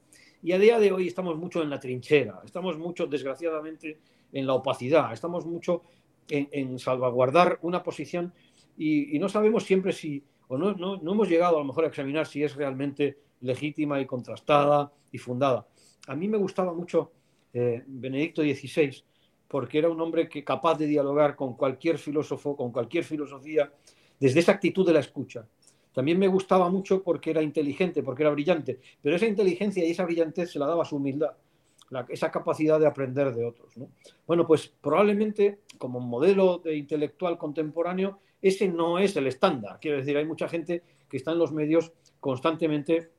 Y 0.42 0.54
a 0.54 0.58
día 0.58 0.80
de 0.80 0.92
hoy 0.92 1.06
estamos 1.06 1.38
mucho 1.38 1.62
en 1.62 1.70
la 1.70 1.80
trinchera, 1.80 2.42
estamos 2.44 2.80
mucho, 2.80 3.06
desgraciadamente, 3.06 4.00
en 4.34 4.48
la 4.48 4.56
opacidad, 4.56 5.14
estamos 5.14 5.46
mucho 5.46 5.84
en 6.28 6.80
salvaguardar 6.80 7.60
una 7.62 7.84
posición 7.84 8.34
y, 8.78 9.18
no 9.20 9.30
sabemos 9.30 9.64
siempre 9.64 9.94
si, 9.94 10.24
o 10.48 10.58
no, 10.58 10.74
no, 10.74 10.98
no, 10.98 11.12
hemos 11.12 11.30
llegado 11.30 11.58
a 11.58 11.60
lo 11.60 11.66
mejor 11.66 11.86
a 11.86 11.88
examinar 11.88 12.28
si 12.28 12.44
es 12.44 12.56
realmente 12.56 13.18
legítima 13.42 14.00
y 14.00 14.06
contrastada 14.06 14.92
y 15.12 15.18
fundada. 15.18 15.68
A 16.08 16.16
mí 16.16 16.28
me 16.28 16.38
gustaba 16.38 16.74
mucho 16.74 17.12
eh, 17.54 17.84
Benedicto 17.88 18.42
XVI 18.42 19.04
porque 19.48 19.78
era 19.78 19.90
un 19.90 20.02
hombre 20.02 20.28
que 20.28 20.44
capaz 20.44 20.78
de 20.78 20.88
dialogar 20.88 21.36
con 21.36 21.56
cualquier 21.56 21.98
filósofo, 21.98 22.56
con 22.56 22.72
cualquier 22.72 23.04
filosofía, 23.04 23.72
desde 24.20 24.40
esa 24.40 24.54
actitud 24.54 24.86
de 24.86 24.94
la 24.94 25.00
escucha. 25.00 25.48
También 25.94 26.20
me 26.20 26.28
gustaba 26.28 26.70
mucho 26.70 27.02
porque 27.02 27.30
era 27.30 27.42
inteligente, 27.42 28.04
porque 28.04 28.24
era 28.24 28.32
brillante, 28.32 28.82
pero 29.02 29.16
esa 29.16 29.28
inteligencia 29.28 29.86
y 29.86 29.92
esa 29.92 30.04
brillantez 30.04 30.52
se 30.52 30.60
la 30.60 30.68
daba 30.68 30.84
su 30.84 30.98
humildad, 30.98 31.32
esa 32.10 32.32
capacidad 32.32 32.80
de 32.80 32.88
aprender 32.88 33.34
de 33.34 33.46
otros. 33.46 33.74
Bueno, 34.28 34.46
pues 34.46 34.68
probablemente 34.68 35.60
como 35.78 36.02
modelo 36.02 36.58
de 36.58 36.76
intelectual 36.76 37.38
contemporáneo 37.38 38.20
ese 38.48 38.68
no 38.68 39.00
es 39.00 39.16
el 39.16 39.26
estándar. 39.26 39.80
Quiero 39.82 39.98
decir, 39.98 40.16
hay 40.16 40.26
mucha 40.26 40.48
gente 40.48 40.84
que 41.10 41.18
está 41.18 41.32
en 41.32 41.40
los 41.40 41.52
medios 41.52 41.94
constantemente 42.20 43.10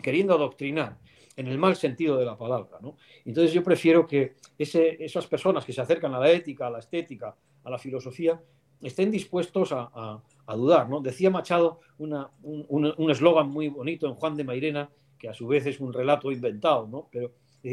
queriendo 0.00 0.32
adoctrinar 0.32 0.98
en 1.36 1.48
el 1.48 1.58
mal 1.58 1.76
sentido 1.76 2.16
de 2.16 2.24
la 2.24 2.36
palabra. 2.36 2.78
Entonces 3.26 3.52
yo 3.52 3.62
prefiero 3.62 4.06
que 4.06 4.36
esas 4.58 5.26
personas 5.26 5.66
que 5.66 5.74
se 5.74 5.82
acercan 5.82 6.14
a 6.14 6.18
la 6.18 6.30
ética, 6.30 6.66
a 6.66 6.70
la 6.70 6.78
estética, 6.78 7.36
a 7.62 7.70
la 7.70 7.78
filosofía, 7.78 8.40
estén 8.80 9.10
dispuestos 9.10 9.70
a, 9.72 10.22
dudar. 10.56 10.88
¿no? 10.88 11.00
Decía 11.00 11.30
Machado 11.30 11.80
un 11.98 13.10
eslogan 13.10 13.50
muy 13.50 13.68
bonito 13.68 14.06
en 14.06 14.14
Juan 14.14 14.34
de 14.34 14.44
Mairena, 14.44 14.90
que 15.18 15.28
a 15.28 15.34
su 15.34 15.46
vez 15.46 15.66
es 15.66 15.78
un 15.78 15.92
relato 15.92 16.32
inventado, 16.32 16.88
¿no? 16.88 17.08
pero 17.12 17.32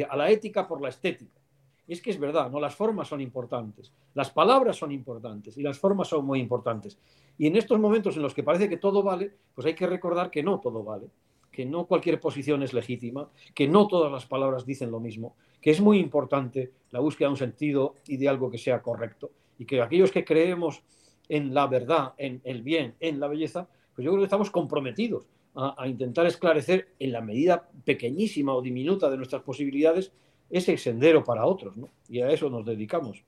a 0.09 0.17
la 0.17 0.29
ética 0.29 0.67
por 0.67 0.81
la 0.81 0.89
estética. 0.89 1.39
Es 1.87 2.01
que 2.01 2.09
es 2.09 2.19
verdad, 2.19 2.51
¿no? 2.51 2.59
Las 2.59 2.75
formas 2.75 3.07
son 3.07 3.21
importantes, 3.21 3.93
las 4.17 4.31
palabras 4.31 4.75
son 4.75 4.91
importantes 4.91 5.59
y 5.59 5.61
las 5.61 5.77
formas 5.77 6.07
son 6.07 6.25
muy 6.25 6.39
importantes. 6.39 6.97
Y 7.37 7.45
en 7.45 7.55
estos 7.55 7.79
momentos 7.79 8.15
en 8.15 8.23
los 8.23 8.33
que 8.33 8.41
parece 8.41 8.67
que 8.67 8.77
todo 8.77 9.03
vale, 9.03 9.31
pues 9.53 9.67
hay 9.67 9.75
que 9.75 9.85
recordar 9.85 10.31
que 10.31 10.41
no 10.41 10.59
todo 10.59 10.83
vale, 10.83 11.11
que 11.51 11.67
no 11.67 11.85
cualquier 11.85 12.19
posición 12.19 12.63
es 12.63 12.73
legítima, 12.73 13.29
que 13.53 13.67
no 13.67 13.87
todas 13.87 14.11
las 14.11 14.25
palabras 14.25 14.65
dicen 14.65 14.89
lo 14.89 14.99
mismo, 14.99 15.35
que 15.61 15.69
es 15.69 15.79
muy 15.79 15.99
importante 15.99 16.71
la 16.89 16.99
búsqueda 16.99 17.27
de 17.27 17.33
un 17.33 17.37
sentido 17.37 17.93
y 18.07 18.17
de 18.17 18.27
algo 18.27 18.49
que 18.49 18.57
sea 18.57 18.81
correcto. 18.81 19.29
Y 19.59 19.65
que 19.65 19.83
aquellos 19.83 20.11
que 20.11 20.25
creemos 20.25 20.81
en 21.29 21.53
la 21.53 21.67
verdad, 21.67 22.15
en 22.17 22.41
el 22.43 22.63
bien, 22.63 22.95
en 22.99 23.19
la 23.19 23.27
belleza, 23.27 23.69
pues 23.93 24.03
yo 24.03 24.09
creo 24.09 24.21
que 24.21 24.25
estamos 24.25 24.49
comprometidos 24.49 25.27
a, 25.53 25.87
intentar 25.87 26.25
esclarecer 26.25 26.87
en 26.97 27.11
la 27.11 27.21
medida 27.21 27.69
pequeñísima 27.85 28.55
o 28.55 28.63
diminuta 28.63 29.11
de 29.11 29.17
nuestras 29.17 29.43
posibilidades 29.43 30.11
ese 30.49 30.75
sendero 30.75 31.23
para 31.23 31.45
otros, 31.45 31.77
¿no? 31.77 31.89
Y 32.09 32.21
a 32.21 32.31
eso 32.31 32.49
nos 32.49 32.65
dedicamos. 32.65 33.23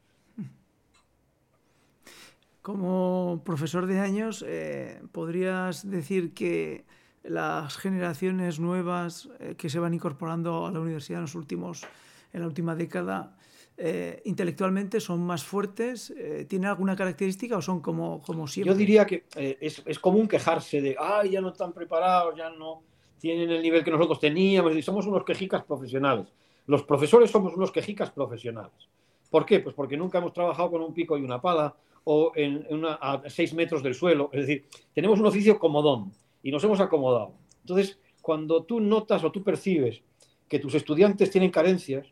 Como 2.62 3.42
profesor 3.46 3.86
de 3.86 4.00
años, 4.00 4.44
eh, 4.46 5.02
¿podrías 5.14 5.90
decir 5.90 6.34
que 6.34 6.84
las 7.24 7.78
generaciones 7.78 8.60
nuevas 8.60 9.30
eh, 9.40 9.56
que 9.58 9.70
se 9.70 9.80
van 9.80 9.94
incorporando 9.94 10.66
a 10.66 10.72
la 10.72 10.80
universidad 10.82 11.20
en, 11.20 11.24
los 11.24 11.36
últimos, 11.36 11.86
en 12.34 12.42
la 12.42 12.48
última 12.48 12.76
década 12.76 13.38
eh, 13.78 14.22
intelectualmente 14.26 15.00
son 15.00 15.26
más 15.26 15.46
fuertes? 15.46 16.14
¿Tienen 16.50 16.68
alguna 16.68 16.98
característica 16.98 17.58
o 17.58 17.62
son 17.62 17.80
como, 17.80 18.22
como 18.22 18.46
siempre? 18.46 18.74
Yo 18.74 18.78
diría 18.78 19.06
que 19.06 19.24
es, 19.36 19.82
es, 19.86 20.00
común 20.00 20.28
quejarse 20.28 20.82
de, 20.82 20.98
ay, 21.00 21.32
ya 21.32 21.42
no 21.42 21.50
están 21.50 21.72
preparados, 21.72 22.36
ya 22.36 22.50
no 22.50 22.84
tienen 23.20 23.50
el 23.52 23.62
nivel 23.62 23.86
que 23.86 23.92
nosotros 23.92 24.20
teníamos, 24.20 24.76
y 24.76 24.82
somos 24.82 25.06
unos 25.06 25.24
quejicas 25.24 25.64
profesionales. 25.64 26.28
Los 26.68 26.84
profesores 26.84 27.32
somos 27.32 27.54
unos 27.54 27.72
quejicas 27.72 28.12
profesionales. 28.12 28.90
¿Por 29.30 29.46
qué? 29.46 29.60
Pues 29.60 29.76
porque 29.76 29.96
nunca 29.96 30.18
hemos 30.18 30.34
trabajado 30.34 30.72
con 30.72 30.82
un 30.82 30.94
pico 30.94 31.18
y 31.18 31.24
una 31.24 31.40
pala 31.42 31.74
o 32.12 32.32
en 32.34 32.66
a 32.86 33.22
seis 33.28 33.54
metros 33.54 33.84
del 33.84 33.94
suelo. 33.94 34.32
Es 34.34 34.48
decir, 34.48 34.66
tenemos 34.96 35.20
un 35.20 35.28
oficio 35.28 35.60
comodón 35.60 36.12
y 36.42 36.52
nos 36.52 36.64
hemos 36.64 36.80
acomodado. 36.80 37.36
Entonces, 37.62 38.00
cuando 38.20 38.64
tú 38.64 38.80
notas 38.80 39.24
o 39.24 39.32
tú 39.32 39.44
percibes 39.44 40.02
que 40.48 40.58
tus 40.58 40.74
estudiantes 40.74 41.30
tienen 41.30 41.52
carencias, 41.52 42.08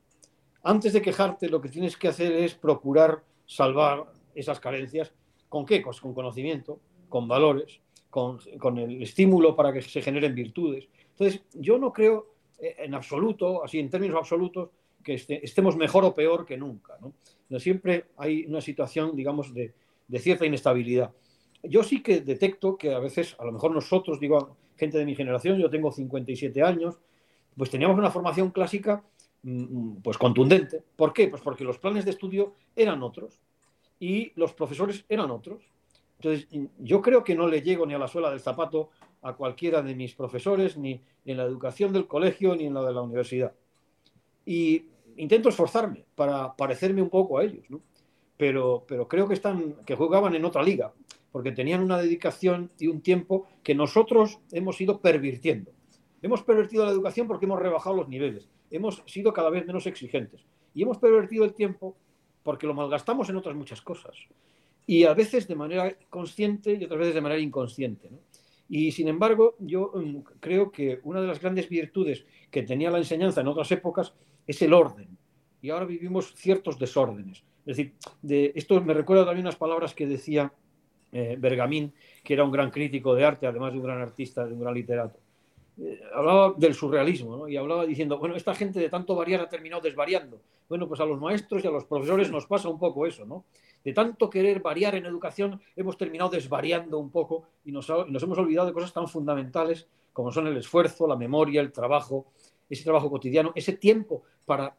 antes 0.62 0.94
de 0.94 1.02
quejarte 1.02 1.50
lo 1.50 1.60
que 1.60 1.70
tienes 1.70 1.98
que 1.98 2.10
hacer 2.10 2.32
es 2.32 2.54
procurar 2.54 3.24
salvar 3.48 4.04
esas 4.36 4.60
carencias. 4.60 5.12
¿Con 5.50 5.66
qué? 5.66 5.82
Pues 5.82 6.00
con 6.00 6.14
conocimiento, 6.14 6.80
con 7.10 7.28
valores, 7.28 7.80
con, 8.12 8.38
con, 8.60 8.78
el 8.78 9.02
estímulo 9.02 9.56
para 9.56 9.74
que 9.74 9.82
se 9.82 10.04
generen 10.04 10.36
virtudes. 10.36 10.88
Entonces, 11.10 11.42
yo 11.54 11.80
no 11.80 11.92
creo 11.92 12.36
eh, 12.60 12.76
en 12.78 12.94
absoluto, 12.94 13.64
así 13.64 13.80
en 13.80 13.90
términos 13.90 14.18
absolutos, 14.18 14.70
que 15.04 15.16
este, 15.16 15.44
estemos 15.44 15.76
mejor 15.76 16.06
o 16.06 16.14
peor 16.14 16.46
que 16.46 16.56
nunca. 16.56 17.00
¿no? 17.02 17.60
Siempre 17.60 18.08
hay 18.18 18.46
una 18.46 18.62
situación, 18.62 19.16
digamos, 19.16 19.54
de, 19.56 19.74
de, 20.08 20.20
cierta 20.20 20.46
inestabilidad. 20.46 21.12
Yo 21.64 21.84
sí 21.84 22.02
que 22.02 22.22
detecto 22.22 22.78
que 22.78 22.94
a 22.94 23.00
veces, 23.00 23.36
a 23.40 23.46
lo 23.46 23.52
mejor 23.52 23.72
nosotros, 23.72 24.20
digo, 24.20 24.58
gente 24.76 24.98
de 24.98 25.06
mi 25.06 25.16
generación, 25.16 25.58
yo 25.58 25.70
tengo 25.70 25.92
57 25.92 26.62
años, 26.62 27.00
pues 27.56 27.70
teníamos 27.70 27.98
una 27.98 28.12
formación 28.12 28.52
clásica 28.52 29.04
mm, 29.44 29.62
mm, 29.62 30.02
pues 30.02 30.18
contundente. 30.18 30.84
¿Por 30.96 31.14
qué? 31.14 31.28
Pues 31.28 31.42
porque 31.42 31.64
los 31.64 31.80
planes 31.80 32.06
de 32.06 32.12
estudio 32.12 32.54
eran 32.76 33.02
otros 33.04 33.40
y 34.00 34.32
los 34.36 34.54
profesores 34.54 35.06
eran 35.10 35.32
otros. 35.32 35.64
Entonces, 36.20 36.48
yo 36.80 37.02
creo 37.02 37.24
que 37.24 37.36
no 37.36 37.48
le 37.48 37.62
llego 37.62 37.86
ni 37.86 37.94
a 37.94 38.00
la 38.00 38.08
suela 38.08 38.30
del 38.30 38.40
zapato 38.40 38.90
a 39.22 39.34
cualquiera 39.34 39.82
de 39.82 39.96
mis 39.96 40.16
profesores, 40.16 40.78
ni 40.78 41.02
en 41.26 41.38
la 41.38 41.44
educación 41.44 41.94
del 41.94 42.08
colegio, 42.08 42.56
ni 42.56 42.66
en 42.66 42.74
la 42.74 42.84
de 42.84 42.94
la 42.94 43.02
universidad. 43.02 43.54
Y 44.46 44.86
intento 45.18 45.50
esforzarme 45.50 46.06
para 46.16 46.56
parecerme 46.56 47.02
un 47.02 47.10
poco 47.10 47.38
a 47.38 47.44
ellos, 47.44 47.70
¿no? 47.70 47.82
Pero, 48.38 48.86
pero 48.88 49.08
creo 49.08 49.28
que, 49.28 49.34
están, 49.34 49.76
que 49.86 49.96
jugaban 49.96 50.36
en 50.36 50.46
otra 50.46 50.64
liga, 50.64 50.94
porque 51.32 51.52
tenían 51.52 51.82
una 51.82 51.98
dedicación 51.98 52.72
y 52.80 52.88
un 52.88 53.02
tiempo 53.02 53.48
que 53.64 53.76
nosotros 53.76 54.40
hemos 54.52 54.80
ido 54.80 55.02
pervirtiendo. 55.02 55.72
Hemos 56.22 56.44
pervertido 56.44 56.86
la 56.86 56.92
educación 56.92 57.28
porque 57.28 57.46
hemos 57.46 57.60
rebajado 57.60 57.96
los 57.96 58.08
niveles, 58.08 58.48
hemos 58.72 59.04
sido 59.06 59.34
cada 59.34 59.50
vez 59.50 59.66
menos 59.66 59.86
exigentes 59.88 60.46
y 60.74 60.84
hemos 60.84 60.98
pervertido 60.98 61.44
el 61.44 61.54
tiempo 61.54 61.98
porque 62.44 62.68
lo 62.68 62.74
malgastamos 62.74 63.30
en 63.30 63.36
otras 63.36 63.56
muchas 63.56 63.82
cosas. 63.82 64.16
Y 64.86 65.04
a 65.04 65.14
veces 65.14 65.48
de 65.48 65.56
manera 65.56 65.98
consciente 66.10 66.74
y 66.74 66.86
otras 66.86 67.00
veces 67.00 67.16
de 67.16 67.22
manera 67.22 67.42
inconsciente. 67.42 68.10
Y 68.70 68.92
sin 68.92 69.08
embargo, 69.08 69.56
yo 69.60 69.92
mm, 69.94 70.18
creo 70.40 70.72
que 70.72 71.00
una 71.04 71.20
de 71.20 71.28
las 71.28 71.42
grandes 71.42 71.68
virtudes 71.68 72.26
que 72.50 72.64
tenía 72.64 72.92
la 72.92 73.00
enseñanza 73.00 73.42
en 73.42 73.48
otras 73.48 73.72
épocas 73.72 74.14
es 74.46 74.62
el 74.62 74.74
orden. 74.74 75.18
Y 75.62 75.72
ahora 75.72 75.86
vivimos 75.86 76.34
ciertos 76.36 76.80
desórdenes. 76.80 77.44
Es 77.68 77.76
decir, 77.76 77.94
de, 78.22 78.54
esto 78.56 78.82
me 78.82 78.94
recuerda 78.94 79.26
también 79.26 79.46
unas 79.46 79.58
palabras 79.58 79.94
que 79.94 80.08
decía 80.08 80.54
eh, 81.12 81.36
Bergamín, 81.38 81.94
que 82.24 82.34
era 82.34 82.46
un 82.46 82.52
gran 82.52 82.72
crítico 82.72 83.14
de 83.14 83.26
arte, 83.26 83.46
además 83.46 83.74
de 83.74 83.80
un 83.80 83.84
gran 83.84 84.00
artista, 84.00 84.46
de 84.46 84.54
un 84.54 84.62
gran 84.62 84.74
literato. 84.74 85.20
Eh, 85.78 86.00
hablaba 86.14 86.54
del 86.58 86.74
surrealismo 86.74 87.36
¿no? 87.36 87.48
y 87.50 87.58
hablaba 87.58 87.86
diciendo, 87.86 88.18
bueno, 88.20 88.38
esta 88.38 88.56
gente 88.56 88.80
de 88.80 88.88
tanto 88.88 89.16
variar 89.16 89.42
ha 89.42 89.50
terminado 89.50 89.82
desvariando. 89.82 90.40
Bueno, 90.70 90.88
pues 90.88 91.02
a 91.02 91.06
los 91.06 91.20
maestros 91.20 91.62
y 91.64 91.68
a 91.68 91.72
los 91.72 91.84
profesores 91.84 92.32
nos 92.32 92.46
pasa 92.46 92.70
un 92.70 92.80
poco 92.80 93.06
eso, 93.06 93.26
¿no? 93.26 93.44
De 93.84 93.94
tanto 93.94 94.30
querer 94.30 94.62
variar 94.62 94.96
en 94.96 95.06
educación, 95.06 95.62
hemos 95.76 95.98
terminado 95.98 96.30
desvariando 96.30 96.98
un 96.98 97.10
poco 97.10 97.44
y 97.66 97.72
nos, 97.74 97.88
nos 97.90 98.24
hemos 98.24 98.38
olvidado 98.38 98.68
de 98.68 98.74
cosas 98.74 98.94
tan 98.94 99.08
fundamentales 99.08 99.88
como 100.14 100.32
son 100.32 100.48
el 100.48 100.58
esfuerzo, 100.58 101.06
la 101.06 101.16
memoria, 101.16 101.62
el 101.62 101.72
trabajo, 101.72 102.28
ese 102.70 102.84
trabajo 102.84 103.10
cotidiano, 103.10 103.52
ese 103.56 103.74
tiempo 103.74 104.24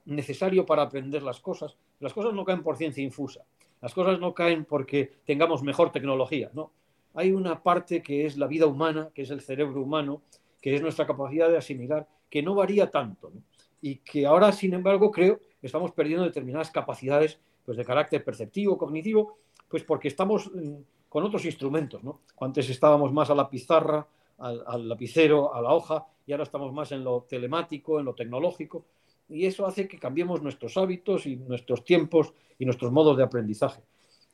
necesario 0.07 0.64
para 0.64 0.83
aprender 0.83 1.22
las 1.22 1.40
cosas. 1.40 1.77
Las 2.01 2.12
cosas 2.12 2.33
no 2.33 2.44
caen 2.44 2.62
por 2.62 2.77
ciencia 2.77 3.03
infusa, 3.03 3.44
las 3.81 3.94
cosas 3.94 4.18
no 4.20 4.35
caen 4.35 4.64
porque 4.64 5.12
tengamos 5.24 5.62
mejor 5.62 5.92
tecnología, 5.92 6.51
no. 6.55 6.72
Hay 7.14 7.33
una 7.33 7.62
parte 7.62 8.03
que 8.03 8.27
es 8.27 8.37
la 8.37 8.46
vida 8.46 8.66
humana, 8.66 9.11
que 9.14 9.22
es 9.22 9.31
el 9.31 9.40
cerebro 9.40 9.83
humano, 9.83 10.22
que 10.61 10.74
es 10.74 10.83
nuestra 10.83 11.07
capacidad 11.07 11.48
de 11.48 11.57
asimilar, 11.57 12.07
que 12.31 12.42
no 12.42 12.55
varía 12.55 12.90
tanto. 12.90 13.33
Y 13.81 13.96
que 13.96 14.27
ahora, 14.27 14.53
sin 14.53 14.74
embargo, 14.74 15.11
creo 15.11 15.40
que 15.61 15.66
estamos 15.66 15.92
perdiendo 15.92 16.24
determinadas 16.24 16.70
capacidades 16.70 17.38
pues, 17.64 17.77
de 17.77 17.85
carácter 17.85 18.24
perceptivo, 18.24 18.77
cognitivo, 18.77 19.38
pues 19.68 19.85
porque 19.85 20.09
estamos 20.09 20.51
mm, 20.53 20.74
con 21.09 21.24
otros 21.24 21.44
instrumentos. 21.44 22.03
¿no? 22.05 22.20
Antes 22.40 22.68
estábamos 22.70 23.12
más 23.12 23.31
a 23.31 23.35
la 23.35 23.48
pizarra, 23.48 24.07
al, 24.38 24.88
lapicero, 24.88 25.55
a 25.55 25.61
la 25.61 25.72
hoja, 25.72 26.07
y 26.29 26.33
ahora 26.33 26.45
estamos 26.45 26.75
más 26.75 26.93
en 26.93 27.03
lo 27.03 27.23
telemático, 27.27 27.99
en 27.99 28.05
lo 28.05 28.14
tecnológico, 28.14 28.85
y 29.31 29.47
eso 29.47 29.67
hace 29.67 29.88
que 29.88 29.99
cambiemos 29.99 30.43
nuestros 30.43 30.77
hábitos 30.77 31.25
y 31.25 31.37
nuestros 31.37 31.85
tiempos 31.85 32.35
y 32.59 32.67
nuestros 32.67 32.93
modos 32.93 33.17
de 33.17 33.23
aprendizaje. 33.23 33.81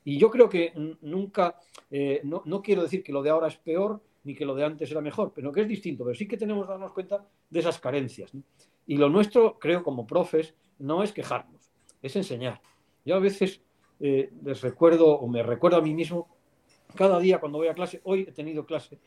Y 0.02 0.18
yo 0.18 0.28
creo 0.28 0.48
que 0.48 0.72
nunca, 1.02 1.56
eh, 1.92 2.20
no, 2.24 2.42
no 2.46 2.60
quiero 2.60 2.82
decir 2.82 3.04
que 3.04 3.12
lo 3.12 3.22
de 3.22 3.30
ahora 3.30 3.46
es 3.46 3.56
peor, 3.58 4.02
ni 4.24 4.34
que 4.34 4.44
lo 4.44 4.56
de 4.56 4.64
antes 4.64 4.90
era 4.90 5.00
mejor, 5.00 5.32
pero 5.32 5.52
que 5.52 5.60
es 5.60 5.68
distinto, 5.68 6.02
pero 6.02 6.16
sí 6.16 6.26
que 6.26 6.36
tenemos 6.36 6.66
que 6.66 6.72
darnos 6.72 6.90
cuenta 6.90 7.24
de 7.48 7.60
esas 7.60 7.78
carencias. 7.78 8.32
Y 8.88 8.96
lo 8.96 9.08
nuestro, 9.08 9.56
creo, 9.60 9.84
como 9.84 10.04
profes, 10.04 10.52
no 10.80 11.04
es 11.04 11.12
quejarnos, 11.12 11.70
es 12.02 12.16
enseñar. 12.16 12.60
Yo 13.04 13.14
a 13.14 13.20
veces 13.20 13.60
eh, 14.00 14.32
les 14.42 14.60
recuerdo, 14.62 15.16
o 15.16 15.28
me 15.28 15.44
recuerdo 15.44 15.76
a 15.76 15.80
mí 15.80 15.94
mismo, 15.94 16.26
cada 16.96 17.20
día 17.20 17.38
cuando 17.38 17.58
voy 17.58 17.68
a 17.68 17.74
clase, 17.74 18.00
hoy 18.02 18.22
he 18.22 18.32
tenido 18.32 18.66
clase 18.66 18.98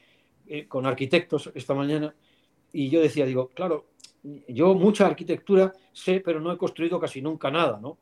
eh, 0.47 0.69
con 0.69 0.85
arquitectos 0.85 1.51
esta 1.53 1.73
mañana, 1.73 2.15
y 2.73 2.89
yo 2.89 3.01
decía, 3.01 3.25
digo, 3.25 3.49
claro, 3.49 3.85
yo 4.47 4.73
mucha 4.73 5.05
arquitectura 5.05 5.73
sé, 5.93 6.19
pero 6.19 6.39
no 6.39 6.51
he 6.51 6.57
construido 6.57 6.99
casi 6.99 7.21
nunca 7.21 7.49
nada, 7.49 7.79
¿no? 7.79 7.97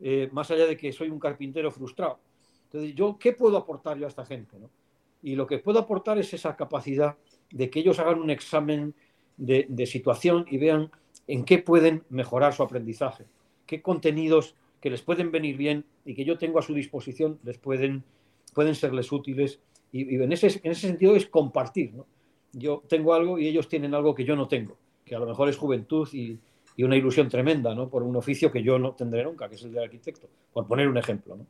Eh, 0.00 0.28
más 0.32 0.50
allá 0.50 0.66
de 0.66 0.76
que 0.76 0.92
soy 0.92 1.08
un 1.08 1.18
carpintero 1.18 1.70
frustrado. 1.70 2.18
Entonces, 2.64 2.94
¿yo 2.94 3.16
qué 3.18 3.32
puedo 3.32 3.56
aportar 3.56 3.98
yo 3.98 4.06
a 4.06 4.08
esta 4.08 4.26
gente? 4.26 4.58
¿no? 4.58 4.68
Y 5.22 5.36
lo 5.36 5.46
que 5.46 5.58
puedo 5.58 5.78
aportar 5.78 6.18
es 6.18 6.34
esa 6.34 6.56
capacidad 6.56 7.16
de 7.50 7.70
que 7.70 7.80
ellos 7.80 7.98
hagan 7.98 8.20
un 8.20 8.30
examen 8.30 8.94
de, 9.36 9.86
situación 9.86 10.44
y 10.50 10.58
vean 10.58 10.90
en 11.26 11.44
qué 11.44 11.58
pueden 11.58 12.04
mejorar 12.08 12.52
su 12.52 12.62
aprendizaje, 12.62 13.24
qué 13.66 13.80
contenidos 13.80 14.54
que 14.80 14.90
les 14.90 15.02
pueden 15.02 15.30
venir 15.30 15.56
bien 15.56 15.84
y 16.04 16.14
que 16.14 16.24
yo 16.24 16.36
tengo 16.36 16.58
a 16.58 16.62
su 16.62 16.74
disposición 16.74 17.38
les 17.44 17.58
pueden, 17.58 18.04
pueden 18.52 18.74
serles 18.74 19.10
útiles. 19.12 19.60
Y, 19.92 20.16
en, 20.16 20.32
ese, 20.32 20.60
en, 20.62 20.72
ese, 20.72 20.88
sentido 20.88 21.16
es 21.16 21.26
compartir. 21.26 21.94
¿no? 21.94 22.06
Yo 22.54 22.82
tengo 22.88 23.14
algo 23.14 23.38
y 23.38 23.48
ellos 23.48 23.68
tienen 23.68 23.94
algo 23.94 24.14
que 24.14 24.24
yo 24.24 24.36
no 24.36 24.48
tengo, 24.48 24.76
que 25.04 25.14
a 25.14 25.18
lo 25.18 25.26
mejor 25.26 25.48
es 25.48 25.56
juventud 25.56 26.08
y, 26.12 26.38
y, 26.76 26.82
una 26.82 26.96
ilusión 26.96 27.28
tremenda 27.28 27.74
¿no? 27.74 27.88
por 27.88 28.02
un 28.02 28.16
oficio 28.16 28.50
que 28.50 28.62
yo 28.62 28.78
no 28.78 28.92
tendré 28.92 29.24
nunca, 29.24 29.48
que 29.48 29.56
es 29.56 29.62
el 29.64 29.72
de 29.72 29.82
arquitecto, 29.82 30.28
por 30.52 30.66
poner 30.66 30.88
un 30.88 30.96
ejemplo. 30.96 31.36
¿no? 31.36 31.46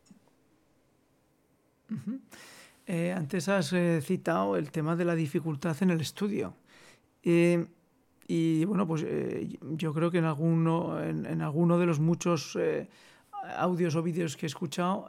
Eh, 2.86 3.12
antes 3.12 3.48
has 3.48 3.72
eh, 3.72 4.00
citado 4.02 4.56
el 4.56 4.70
tema 4.70 4.94
de 4.96 5.04
la 5.04 5.14
dificultad 5.14 5.76
en 5.82 5.90
el 5.90 6.00
estudio. 6.00 6.54
Eh, 7.22 7.66
y 8.26 8.64
bueno, 8.64 8.86
pues 8.86 9.04
eh, 9.06 9.48
yo 9.60 9.94
creo 9.94 10.10
que 10.10 10.18
en 10.18 10.24
alguno, 10.24 11.02
en, 11.02 11.26
en 11.26 11.42
alguno 11.42 11.78
de 11.78 11.86
los 11.86 12.00
muchos 12.00 12.58
audios 13.56 13.94
o 13.94 14.02
vídeos 14.02 14.36
que 14.36 14.46
he 14.46 14.48
escuchado, 14.48 15.06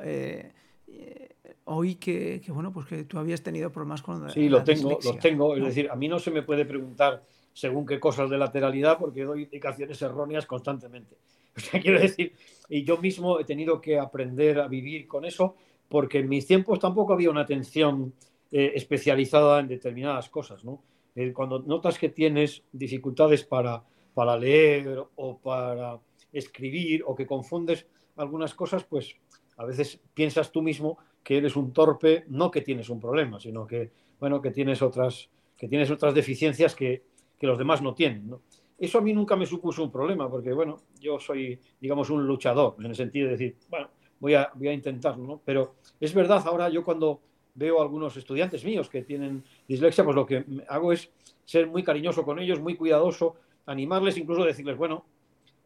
oí 1.65 1.95
que, 1.95 2.41
que, 2.41 2.51
bueno, 2.51 2.71
pues 2.71 2.85
que 2.85 3.03
tú 3.03 3.17
habías 3.17 3.41
tenido 3.41 3.71
problemas 3.71 4.01
con 4.01 4.29
Sí, 4.29 4.49
lo 4.49 4.63
tengo, 4.63 4.89
dislexia, 4.89 5.11
lo 5.11 5.17
tengo. 5.19 5.55
Es 5.55 5.63
decir, 5.63 5.89
a 5.89 5.95
mí 5.95 6.07
no 6.07 6.19
se 6.19 6.31
me 6.31 6.43
puede 6.43 6.65
preguntar 6.65 7.23
según 7.53 7.85
qué 7.85 7.99
cosas 7.99 8.29
de 8.29 8.37
lateralidad 8.37 8.97
porque 8.99 9.23
doy 9.23 9.43
indicaciones 9.43 10.01
erróneas 10.01 10.45
constantemente. 10.45 11.17
O 11.57 11.61
sea, 11.61 11.79
quiero 11.79 12.01
decir, 12.01 12.33
y 12.67 12.83
yo 12.83 12.97
mismo 12.97 13.39
he 13.39 13.45
tenido 13.45 13.79
que 13.79 13.97
aprender 13.97 14.59
a 14.59 14.67
vivir 14.67 15.07
con 15.07 15.23
eso 15.23 15.55
porque 15.87 16.19
en 16.19 16.27
mis 16.27 16.45
tiempos 16.45 16.79
tampoco 16.79 17.13
había 17.13 17.29
una 17.29 17.41
atención 17.41 18.13
eh, 18.51 18.73
especializada 18.75 19.61
en 19.61 19.69
determinadas 19.69 20.27
cosas, 20.27 20.65
¿no? 20.65 20.83
Eh, 21.15 21.31
cuando 21.31 21.59
notas 21.59 21.97
que 21.97 22.09
tienes 22.09 22.63
dificultades 22.73 23.45
para, 23.45 23.81
para 24.13 24.35
leer 24.35 25.01
o 25.15 25.37
para 25.37 25.97
escribir 26.33 27.03
o 27.05 27.15
que 27.15 27.25
confundes 27.25 27.87
algunas 28.17 28.53
cosas, 28.53 28.83
pues 28.83 29.15
a 29.57 29.65
veces 29.65 29.99
piensas 30.13 30.51
tú 30.51 30.61
mismo 30.61 30.97
que 31.23 31.37
eres 31.37 31.55
un 31.55 31.73
torpe, 31.73 32.25
no 32.27 32.51
que 32.51 32.61
tienes 32.61 32.89
un 32.89 32.99
problema, 32.99 33.39
sino 33.39 33.65
que, 33.65 33.91
bueno, 34.19 34.41
que 34.41 34.51
tienes 34.51 34.81
otras, 34.81 35.29
que 35.57 35.67
tienes 35.67 35.89
otras 35.89 36.13
deficiencias 36.13 36.75
que, 36.75 37.03
que 37.37 37.47
los 37.47 37.57
demás 37.57 37.81
no 37.81 37.93
tienen. 37.93 38.35
Eso 38.77 38.97
a 38.97 39.01
mí 39.01 39.13
nunca 39.13 39.35
me 39.35 39.45
supuso 39.45 39.83
un 39.83 39.91
problema, 39.91 40.29
porque, 40.29 40.53
bueno, 40.53 40.77
yo 40.99 41.19
soy, 41.19 41.59
digamos, 41.79 42.09
un 42.09 42.27
luchador, 42.27 42.75
en 42.79 42.87
el 42.87 42.95
sentido 42.95 43.27
de 43.27 43.31
decir, 43.31 43.55
bueno, 43.69 43.89
voy 44.19 44.33
a, 44.35 44.51
voy 44.53 44.67
a 44.67 44.73
intentarlo, 44.73 45.25
¿no? 45.25 45.41
Pero 45.43 45.75
es 45.99 46.13
verdad, 46.13 46.43
ahora 46.45 46.69
yo 46.69 46.83
cuando 46.83 47.21
veo 47.55 47.79
a 47.79 47.83
algunos 47.83 48.17
estudiantes 48.17 48.65
míos 48.65 48.89
que 48.89 49.03
tienen 49.03 49.43
dislexia, 49.67 50.03
pues 50.03 50.15
lo 50.15 50.25
que 50.25 50.43
hago 50.67 50.91
es 50.91 51.09
ser 51.45 51.67
muy 51.67 51.83
cariñoso 51.83 52.23
con 52.23 52.39
ellos, 52.39 52.59
muy 52.59 52.75
cuidadoso, 52.75 53.35
animarles, 53.65 54.17
incluso 54.17 54.43
decirles, 54.43 54.77
bueno, 54.77 55.05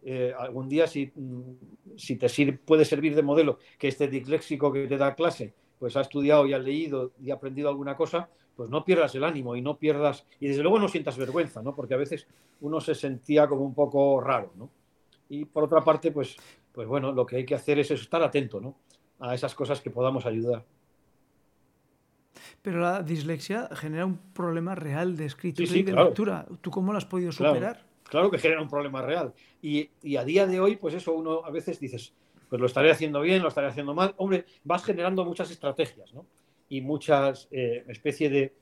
eh, 0.04 0.34
algún 0.38 0.70
día 0.70 0.88
si, 0.88 1.12
mm, 1.14 1.98
si 1.98 2.16
te 2.16 2.30
sirve, 2.30 2.58
puede 2.58 2.86
servir 2.86 3.16
de 3.16 3.22
modelo 3.22 3.60
que 3.78 3.88
este 3.88 4.08
disléxico 4.08 4.72
que 4.72 4.88
te 4.88 4.98
da 4.98 5.16
clase, 5.16 5.54
pues 5.78 5.96
ha 5.96 6.02
estudiado 6.02 6.46
y 6.46 6.54
ha 6.54 6.60
leído 6.60 7.12
y 7.22 7.32
ha 7.32 7.36
aprendido 7.36 7.70
alguna 7.70 7.96
cosa, 7.96 8.30
pues 8.56 8.70
no 8.70 8.84
pierdas 8.84 9.16
el 9.16 9.24
ánimo 9.24 9.56
y 9.56 9.62
no 9.62 9.78
pierdas, 9.78 10.26
y 10.40 10.48
desde 10.48 10.62
luego 10.62 10.80
no 10.80 10.88
sientas 10.88 11.18
vergüenza, 11.18 11.62
¿no? 11.62 11.76
Porque 11.76 11.94
a 11.94 11.98
veces 11.98 12.28
uno 12.62 12.82
se 12.82 12.96
sentía 12.96 13.48
como 13.48 13.64
un 13.64 13.74
poco 13.74 14.20
raro, 14.20 14.52
¿no? 14.58 14.70
Y 15.30 15.46
por 15.46 15.64
otra 15.64 15.82
parte, 15.82 16.12
pues 16.12 16.38
pues 16.72 16.88
bueno, 16.88 17.12
lo 17.12 17.26
que 17.26 17.38
hay 17.38 17.46
que 17.46 17.56
hacer 17.56 17.80
es 17.80 17.92
estar 17.92 18.22
atento 18.24 18.62
¿no? 18.62 18.78
a 19.20 19.36
esas 19.36 19.54
cosas 19.56 19.82
que 19.82 19.90
podamos 19.90 20.26
ayudar. 20.26 20.66
Pero 22.62 22.80
la 22.80 23.04
dislexia 23.04 23.68
genera 23.74 24.06
un 24.06 24.18
problema 24.34 24.76
real 24.76 25.18
de 25.18 25.26
escritura 25.26 25.70
y 25.76 25.84
de 25.84 25.94
lectura. 25.94 26.46
¿Tú 26.62 26.72
cómo 26.72 26.92
lo 26.92 26.98
has 26.98 27.06
podido 27.06 27.32
superar? 27.32 27.76
Claro, 27.76 27.89
que 28.10 28.38
genera 28.38 28.62
un 28.62 28.70
problema 28.70 29.02
real. 29.02 29.34
Y, 29.62 29.90
y, 30.02 30.18
a 30.18 30.24
día 30.24 30.48
de 30.48 30.60
hoy, 30.60 30.76
pues 30.76 30.94
eso, 30.94 31.14
uno 31.14 31.44
a 31.46 31.52
veces 31.52 31.80
dices, 31.80 32.14
pues 32.50 32.60
lo 32.60 32.66
estaré 32.66 32.92
haciendo 32.92 33.22
bien, 33.22 33.42
lo 33.42 33.50
estaré 33.50 33.68
haciendo 33.68 33.94
mal. 33.94 34.14
Hombre, 34.18 34.46
vas 34.64 34.84
generando 34.84 35.24
muchas 35.26 35.52
estrategias, 35.52 36.14
¿no? 36.14 36.26
Y 36.68 36.82
muchas 36.82 37.48
eh, 37.52 37.84
especie 37.88 38.30
de, 38.30 38.54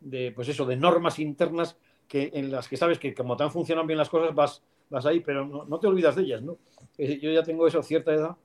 de, 0.00 0.32
pues 0.32 0.48
eso, 0.48 0.64
de 0.64 0.76
normas 0.76 1.18
internas 1.18 1.76
que, 2.08 2.30
en 2.34 2.50
las 2.50 2.68
que 2.68 2.76
sabes 2.76 2.98
que 2.98 3.14
como 3.14 3.36
te 3.36 3.44
han 3.44 3.50
funcionado 3.50 3.86
bien 3.86 3.98
las 3.98 4.08
cosas, 4.08 4.34
vas, 4.34 4.62
vas 4.90 5.06
ahí, 5.06 5.20
pero 5.20 5.46
no, 5.46 5.64
no 5.64 5.80
te 5.80 5.86
olvidas 5.86 6.16
de 6.16 6.22
ellas, 6.22 6.42
¿no? 6.42 6.58
Yo 6.98 7.30
ya 7.32 7.42
tengo 7.42 7.66
eso 7.66 7.82
cierta 7.82 8.12
edad 8.12 8.36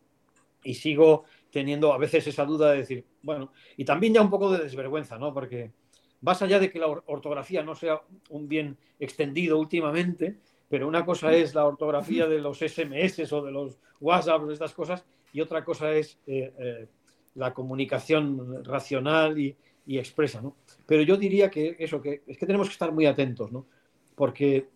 y 0.63 0.73
sigo 0.73 1.25
teniendo 1.51 1.93
a 1.93 1.97
veces 1.97 2.25
esa 2.27 2.45
duda 2.45 2.71
de 2.71 2.79
decir, 2.79 3.05
bueno, 3.21 3.51
y 3.75 3.85
también 3.85 4.13
ya 4.13 4.21
un 4.21 4.29
poco 4.29 4.51
de 4.51 4.63
desvergüenza, 4.63 5.17
¿no? 5.17 5.33
Porque 5.33 5.71
más 6.21 6.41
allá 6.41 6.59
de 6.59 6.71
que 6.71 6.79
la 6.79 6.87
ortografía 6.87 7.63
no 7.63 7.75
sea 7.75 8.01
un 8.29 8.47
bien 8.47 8.77
extendido 8.99 9.59
últimamente, 9.59 10.37
pero 10.69 10.87
una 10.87 11.05
cosa 11.05 11.33
es 11.33 11.55
la 11.55 11.65
ortografía 11.65 12.27
de 12.27 12.39
los 12.39 12.59
SMS 12.59 13.31
o 13.31 13.41
de 13.41 13.51
los 13.51 13.79
WhatsApp 13.99 14.43
o 14.43 14.47
de 14.47 14.53
estas 14.53 14.73
cosas, 14.73 15.05
y 15.31 15.41
otra 15.41 15.63
cosa 15.63 15.91
es 15.91 16.17
eh, 16.27 16.53
eh, 16.57 16.87
la 17.35 17.53
comunicación 17.53 18.63
racional 18.63 19.37
y, 19.37 19.55
expresa, 19.89 20.41
¿no? 20.41 20.57
Pero 20.85 21.01
yo 21.03 21.15
diría 21.15 21.49
que 21.49 21.77
eso, 21.79 22.01
que 22.01 22.21
es 22.27 22.37
que 22.37 22.45
tenemos 22.45 22.67
que 22.67 22.73
estar 22.73 22.91
muy 22.91 23.05
atentos, 23.05 23.53
¿no? 23.53 23.67
Porque 24.15 24.67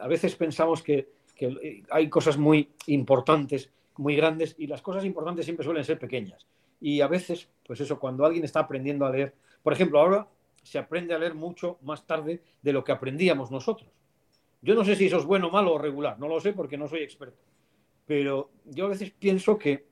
a 0.00 0.08
veces 0.08 0.34
pensamos 0.34 0.82
que, 0.82 1.10
que 1.36 1.84
hay 1.90 2.08
cosas 2.08 2.36
muy 2.36 2.68
importantes 2.86 3.70
muy 3.98 4.16
grandes 4.16 4.54
y 4.58 4.66
las 4.66 4.80
cosas 4.80 5.04
importantes 5.04 5.44
siempre 5.44 5.64
suelen 5.64 5.84
ser 5.84 5.98
pequeñas. 5.98 6.46
Y 6.80 7.00
a 7.00 7.08
veces, 7.08 7.48
pues 7.66 7.80
eso, 7.80 7.98
cuando 7.98 8.24
alguien 8.24 8.44
está 8.44 8.60
aprendiendo 8.60 9.04
a 9.04 9.10
leer, 9.10 9.34
por 9.62 9.72
ejemplo, 9.72 10.00
ahora 10.00 10.26
se 10.62 10.78
aprende 10.78 11.14
a 11.14 11.18
leer 11.18 11.34
mucho 11.34 11.78
más 11.82 12.06
tarde 12.06 12.42
de 12.62 12.72
lo 12.72 12.84
que 12.84 12.92
aprendíamos 12.92 13.50
nosotros. 13.50 13.90
Yo 14.60 14.74
no 14.74 14.84
sé 14.84 14.96
si 14.96 15.06
eso 15.06 15.18
es 15.18 15.24
bueno, 15.24 15.50
malo 15.50 15.74
o 15.74 15.78
regular, 15.78 16.18
no 16.18 16.28
lo 16.28 16.40
sé 16.40 16.52
porque 16.52 16.76
no 16.76 16.88
soy 16.88 17.00
experto. 17.00 17.38
Pero 18.06 18.50
yo 18.64 18.86
a 18.86 18.88
veces 18.88 19.12
pienso 19.12 19.58
que, 19.58 19.86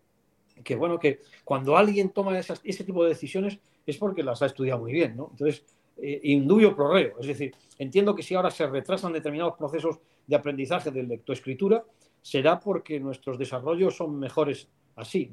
que 0.64 0.74
bueno, 0.74 0.98
que 0.98 1.20
cuando 1.44 1.76
alguien 1.76 2.10
toma 2.10 2.38
esas, 2.38 2.60
ese 2.64 2.84
tipo 2.84 3.02
de 3.04 3.10
decisiones 3.10 3.58
es 3.86 3.96
porque 3.98 4.22
las 4.22 4.42
ha 4.42 4.46
estudiado 4.46 4.80
muy 4.80 4.92
bien, 4.92 5.16
¿no? 5.16 5.28
Entonces, 5.30 5.64
eh, 5.98 6.20
indubio. 6.24 6.76
Es 7.18 7.26
decir, 7.26 7.54
entiendo 7.78 8.14
que 8.14 8.22
si 8.22 8.34
ahora 8.34 8.50
se 8.50 8.66
retrasan 8.66 9.12
determinados 9.12 9.54
procesos 9.56 9.98
de 10.26 10.36
aprendizaje 10.36 10.90
de 10.90 11.04
lectoescritura, 11.04 11.84
será 12.20 12.58
porque 12.60 13.00
nuestros 13.00 13.38
desarrollos 13.38 13.96
son 13.96 14.18
mejores 14.18 14.68
así. 14.96 15.30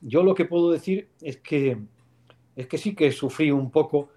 Yo 0.00 0.22
lo 0.22 0.34
que 0.34 0.46
puedo 0.46 0.70
decir 0.70 1.10
es 1.20 1.36
que, 1.36 1.76
es 2.56 2.66
que 2.66 2.78
sí 2.78 2.94
que 2.94 3.12
sufrí 3.12 3.50
un 3.50 3.70
poco 3.70 4.08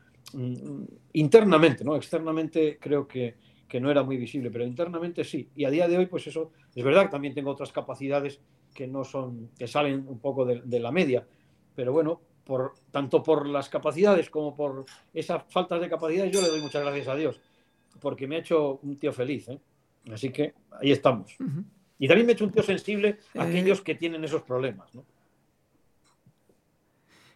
internamente, 1.13 1.84
¿no? 1.84 1.96
externamente 1.96 2.78
creo 2.80 3.08
que, 3.08 3.36
que, 3.67 3.80
no 3.80 3.91
era 3.91 4.04
muy 4.04 4.17
visible, 4.17 4.50
pero 4.52 4.65
internamente 4.65 5.24
sí. 5.24 5.50
Y 5.56 5.65
a 5.65 5.69
día 5.69 5.88
de 5.88 5.98
hoy, 5.98 6.06
pues 6.08 6.28
eso, 6.28 6.52
es 6.76 6.84
verdad 6.84 7.04
que 7.04 7.10
también 7.10 7.34
tengo 7.34 7.52
otras 7.52 7.72
capacidades 7.72 8.39
que 8.74 8.88
no 8.88 9.04
son, 9.04 9.52
que 9.58 9.67
salen 9.67 10.06
un 10.08 10.19
poco 10.19 10.46
de, 10.46 10.62
de 10.63 10.80
la 10.80 10.91
media, 10.91 11.26
pero 11.76 11.93
bueno, 11.93 12.22
por, 12.43 12.74
tanto 12.91 13.24
por 13.24 13.48
las 13.48 13.69
capacidades 13.69 14.30
como 14.30 14.56
por 14.56 14.86
esas 15.13 15.43
faltas 15.50 15.82
de 15.82 15.89
capacidades, 15.89 16.32
yo 16.32 16.41
le 16.41 16.50
doy 16.50 16.62
muchas 16.62 16.84
gracias 16.84 17.08
a 17.08 17.15
Dios, 17.15 17.39
porque 18.00 18.28
me 18.28 18.36
ha 18.36 18.39
hecho 18.39 18.80
un 18.84 18.98
tío 18.98 19.13
feliz. 19.13 19.48
¿eh? 19.50 19.60
Así 20.12 20.30
que 20.30 20.54
ahí 20.72 20.91
estamos. 20.91 21.36
Y 22.00 22.08
también 22.08 22.26
me 22.26 22.34
he 22.34 22.36
hecho 22.36 22.46
un 22.46 22.52
tío 22.52 22.63
sensible 22.63 23.19
a 23.36 23.46
eh, 23.46 23.50
aquellos 23.50 23.82
que 23.82 23.96
tienen 23.96 24.24
esos 24.24 24.41
problemas. 24.43 24.93
¿no? 24.93 25.06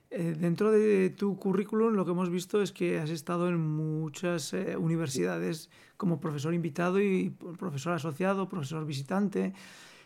Eh, 0.10 0.36
dentro 0.40 0.72
de 0.72 1.10
tu 1.10 1.38
currículum 1.38 1.94
lo 1.94 2.06
que 2.06 2.12
hemos 2.12 2.30
visto 2.30 2.62
es 2.62 2.72
que 2.72 3.00
has 3.00 3.10
estado 3.10 3.50
en 3.50 3.60
muchas 3.60 4.54
eh, 4.54 4.78
universidades 4.78 5.70
como 5.98 6.20
profesor 6.20 6.54
invitado 6.54 7.00
y 7.02 7.30
profesor 7.60 7.94
asociado, 7.94 8.48
profesor 8.48 8.86
visitante. 8.86 9.54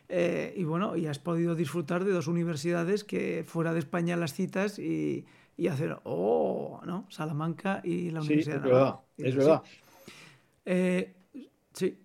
y 0.09 0.63
bueno, 0.65 0.97
y 0.97 1.07
has 1.07 1.19
podido 1.19 1.55
disfrutar 1.55 2.03
de 2.03 2.11
dos 2.11 2.27
universidades 2.27 3.05
que 3.05 3.45
fuera 3.47 3.71
de 3.71 3.79
España 3.79 4.17
las 4.17 4.33
citas 4.33 4.77
y, 4.77 5.25
y 5.55 5.67
hacer, 5.67 5.99
oh, 6.03 6.81
¿no? 6.85 7.05
Salamanca 7.09 7.81
y 7.83 8.09
la 8.09 8.19
Universidad 8.21 8.57
es 8.57 8.63
verdad, 8.63 8.95
Es 9.17 9.35
verdad. 9.35 9.63
Sí, 11.73 11.97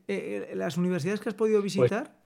las 0.55 0.77
universidades 0.77 1.21
que 1.21 1.29
has 1.29 1.35
podido 1.35 1.61
pues 1.61 1.75
visitar. 1.75 2.17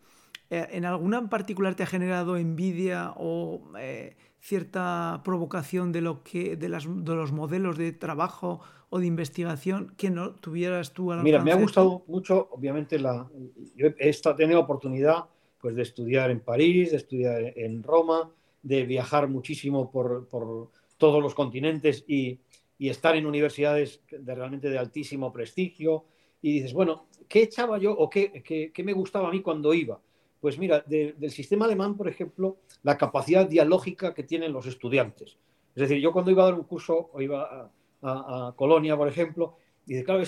Eh, 0.51 0.67
¿En 0.73 0.85
alguna 0.85 1.19
en 1.19 1.29
particular 1.29 1.77
te 1.77 1.85
ha 1.85 1.87
generado 1.87 2.37
envidia 2.37 3.15
o 3.17 3.63
eh, 3.79 4.17
cierta 4.41 5.21
provocación 5.25 5.93
de, 5.93 6.01
lo 6.01 6.23
que, 6.23 6.57
de, 6.57 6.69
las, 6.69 6.85
de, 6.87 7.15
los 7.15 7.33
modelos 7.33 7.77
de 7.77 7.93
trabajo 7.93 8.61
o 8.89 8.99
de 8.99 9.07
investigación 9.07 9.95
que 9.97 10.11
no 10.11 10.35
tuvieras 10.35 10.93
tú 10.93 11.13
al 11.13 11.23
Mira, 11.23 11.43
me 11.43 11.53
ha 11.53 11.57
gustado 11.57 12.03
mucho, 12.09 12.49
obviamente, 12.51 12.99
la, 12.99 13.29
yo 13.77 13.89
he 13.99 14.13
tenido 14.37 14.61
oportunidad 14.61 15.27
pues, 15.61 15.77
de 15.77 15.83
estudiar 15.83 16.31
en 16.31 16.41
París, 16.41 16.91
de 16.91 16.97
estudiar 16.97 17.53
en 17.57 17.83
Roma, 17.83 18.31
de 18.63 18.85
viajar 18.85 19.29
muchísimo 19.29 19.91
por, 19.91 20.27
por 20.29 20.71
todos 20.99 21.23
los 21.23 21.35
continentes 21.35 22.05
y, 22.09 22.41
y, 22.79 22.89
estar 22.89 23.17
en 23.17 23.27
universidades 23.27 24.01
de 24.11 24.35
realmente 24.35 24.69
de 24.69 24.79
altísimo 24.79 25.33
prestigio. 25.33 26.05
Y 26.43 26.55
dices, 26.55 26.73
bueno, 26.73 27.07
¿qué 27.29 27.43
echaba 27.43 27.79
yo 27.79 27.93
o 27.93 28.09
qué, 28.09 28.43
qué, 28.43 28.73
qué 28.73 28.83
me 28.83 28.93
gustaba 28.93 29.29
a 29.29 29.31
mí 29.31 29.41
cuando 29.41 29.73
iba? 29.73 30.01
Pues 30.41 30.59
mira, 30.59 30.83
del 30.87 31.31
sistema 31.31 31.67
alemán, 31.67 31.97
por 31.97 32.09
ejemplo, 32.09 32.57
la 32.83 32.97
capacidad 32.97 33.47
dialógica 33.47 34.15
que 34.15 34.23
tienen 34.23 34.53
los 34.53 34.67
estudiantes. 34.67 35.37
Es 35.75 35.83
decir, 35.83 35.99
yo 35.99 36.13
cuando 36.13 36.31
iba 36.31 36.43
a 36.43 36.47
dar 36.47 36.55
un 36.55 36.65
curso 36.65 37.11
o 37.13 37.21
iba 37.21 37.71
a, 38.03 38.55
Colonia, 38.57 38.97
por 38.97 39.09
ejemplo, 39.09 39.57
y 39.87 40.03
claro, 40.03 40.23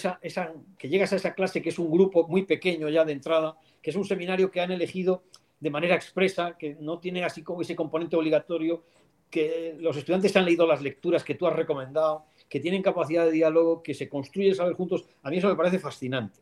que 0.76 0.88
llegas 0.88 1.12
a 1.14 1.16
esa 1.16 1.34
clase 1.34 1.62
que 1.62 1.70
es 1.70 1.78
un 1.78 1.90
grupo 1.90 2.28
muy 2.28 2.42
pequeño 2.42 2.90
ya 2.90 3.04
de 3.04 3.12
entrada, 3.12 3.56
que 3.80 3.90
es 3.90 3.96
un 3.96 4.04
seminario 4.04 4.50
que 4.50 4.60
han 4.60 4.70
elegido 4.70 5.22
de 5.58 5.70
manera 5.70 5.94
expresa, 5.94 6.56
que 6.58 6.76
no 6.80 6.98
tiene 6.98 7.24
así 7.24 7.42
como 7.42 7.62
ese 7.62 7.74
componente 7.74 8.16
obligatorio, 8.16 8.82
que 9.30 9.76
los 9.78 9.96
estudiantes 9.96 10.36
han 10.36 10.44
leído 10.44 10.66
las 10.66 10.82
lecturas 10.82 11.24
que 11.24 11.34
tú 11.34 11.46
has 11.46 11.56
recomendado, 11.56 12.26
que 12.48 12.60
tienen 12.60 12.82
capacidad 12.82 13.24
de 13.24 13.30
diálogo, 13.30 13.82
que 13.82 13.94
se 13.94 14.08
construye 14.08 14.54
saber 14.54 14.74
juntos, 14.74 15.06
a 15.22 15.30
mí 15.30 15.38
eso 15.38 15.48
me 15.48 15.56
parece 15.56 15.78
fascinante. 15.78 16.40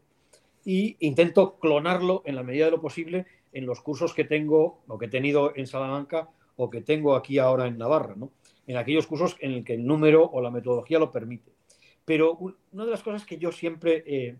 Y 0.65 0.97
intento 0.99 1.59
clonarlo 1.61 2.23
en 2.25 2.35
la 2.35 2.43
medida 2.43 2.65
de 2.65 2.73
lo 2.73 2.81
posible 2.81 3.27
en 3.53 3.67
los 3.67 3.81
cursos 3.81 4.15
que 4.15 4.25
tengo 4.25 4.83
o 4.87 4.99
que 4.99 5.07
he 5.07 5.09
tenido 5.09 5.53
en 5.57 5.67
Salamanca 5.67 6.29
o 6.57 6.71
que 6.71 6.83
tengo 6.83 7.15
aquí 7.15 7.39
ahora 7.39 7.67
en 7.67 7.79
Navarra, 7.79 8.15
¿no? 8.17 8.33
en 8.67 8.77
aquellos 8.77 9.07
cursos 9.07 9.37
en 9.41 9.53
el 9.53 9.65
que 9.65 9.75
el 9.75 9.85
número 9.85 10.25
o 10.25 10.41
la 10.41 10.51
metodología 10.51 10.99
lo 10.99 11.11
permite. 11.11 11.53
Pero 12.05 12.39
una 12.73 12.85
de 12.85 12.91
las 12.91 13.03
cosas 13.03 13.25
que 13.25 13.37
yo 13.37 13.51
siempre 13.53 14.05
eh, 14.07 14.37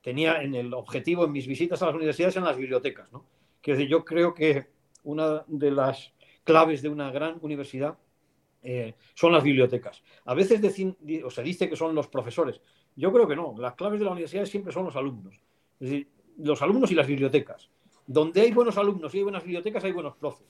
tenía 0.00 0.42
en 0.42 0.54
el 0.54 0.74
objetivo 0.74 1.24
en 1.24 1.32
mis 1.32 1.46
visitas 1.46 1.82
a 1.82 1.86
las 1.86 1.94
universidades 1.94 2.36
eran 2.36 2.48
las 2.48 2.56
bibliotecas. 2.56 3.12
¿no? 3.12 3.24
Quiero 3.60 3.78
decir, 3.78 3.90
yo 3.90 4.04
creo 4.04 4.34
que 4.34 4.66
una 5.04 5.44
de 5.46 5.70
las 5.70 6.12
claves 6.44 6.82
de 6.82 6.88
una 6.88 7.10
gran 7.10 7.38
universidad 7.40 7.96
eh, 8.62 8.94
son 9.14 9.32
las 9.32 9.42
bibliotecas. 9.42 10.02
A 10.24 10.34
veces 10.34 10.60
se 10.60 11.42
dice 11.42 11.68
que 11.68 11.76
son 11.76 11.94
los 11.94 12.08
profesores. 12.08 12.60
Yo 12.96 13.12
creo 13.12 13.26
que 13.26 13.36
no. 13.36 13.54
Las 13.58 13.74
claves 13.74 13.98
de 13.98 14.04
la 14.06 14.12
universidad 14.12 14.44
siempre 14.44 14.72
son 14.72 14.84
los 14.84 14.96
alumnos. 14.96 15.34
Es 15.80 15.90
decir, 15.90 16.08
los 16.38 16.62
alumnos 16.62 16.90
y 16.90 16.94
las 16.94 17.06
bibliotecas 17.06 17.70
donde 18.06 18.40
hay 18.40 18.52
buenos 18.52 18.76
alumnos 18.76 19.14
y 19.14 19.18
hay 19.18 19.22
buenas 19.22 19.42
bibliotecas, 19.42 19.84
hay 19.84 19.92
buenos 19.92 20.16
profes. 20.16 20.46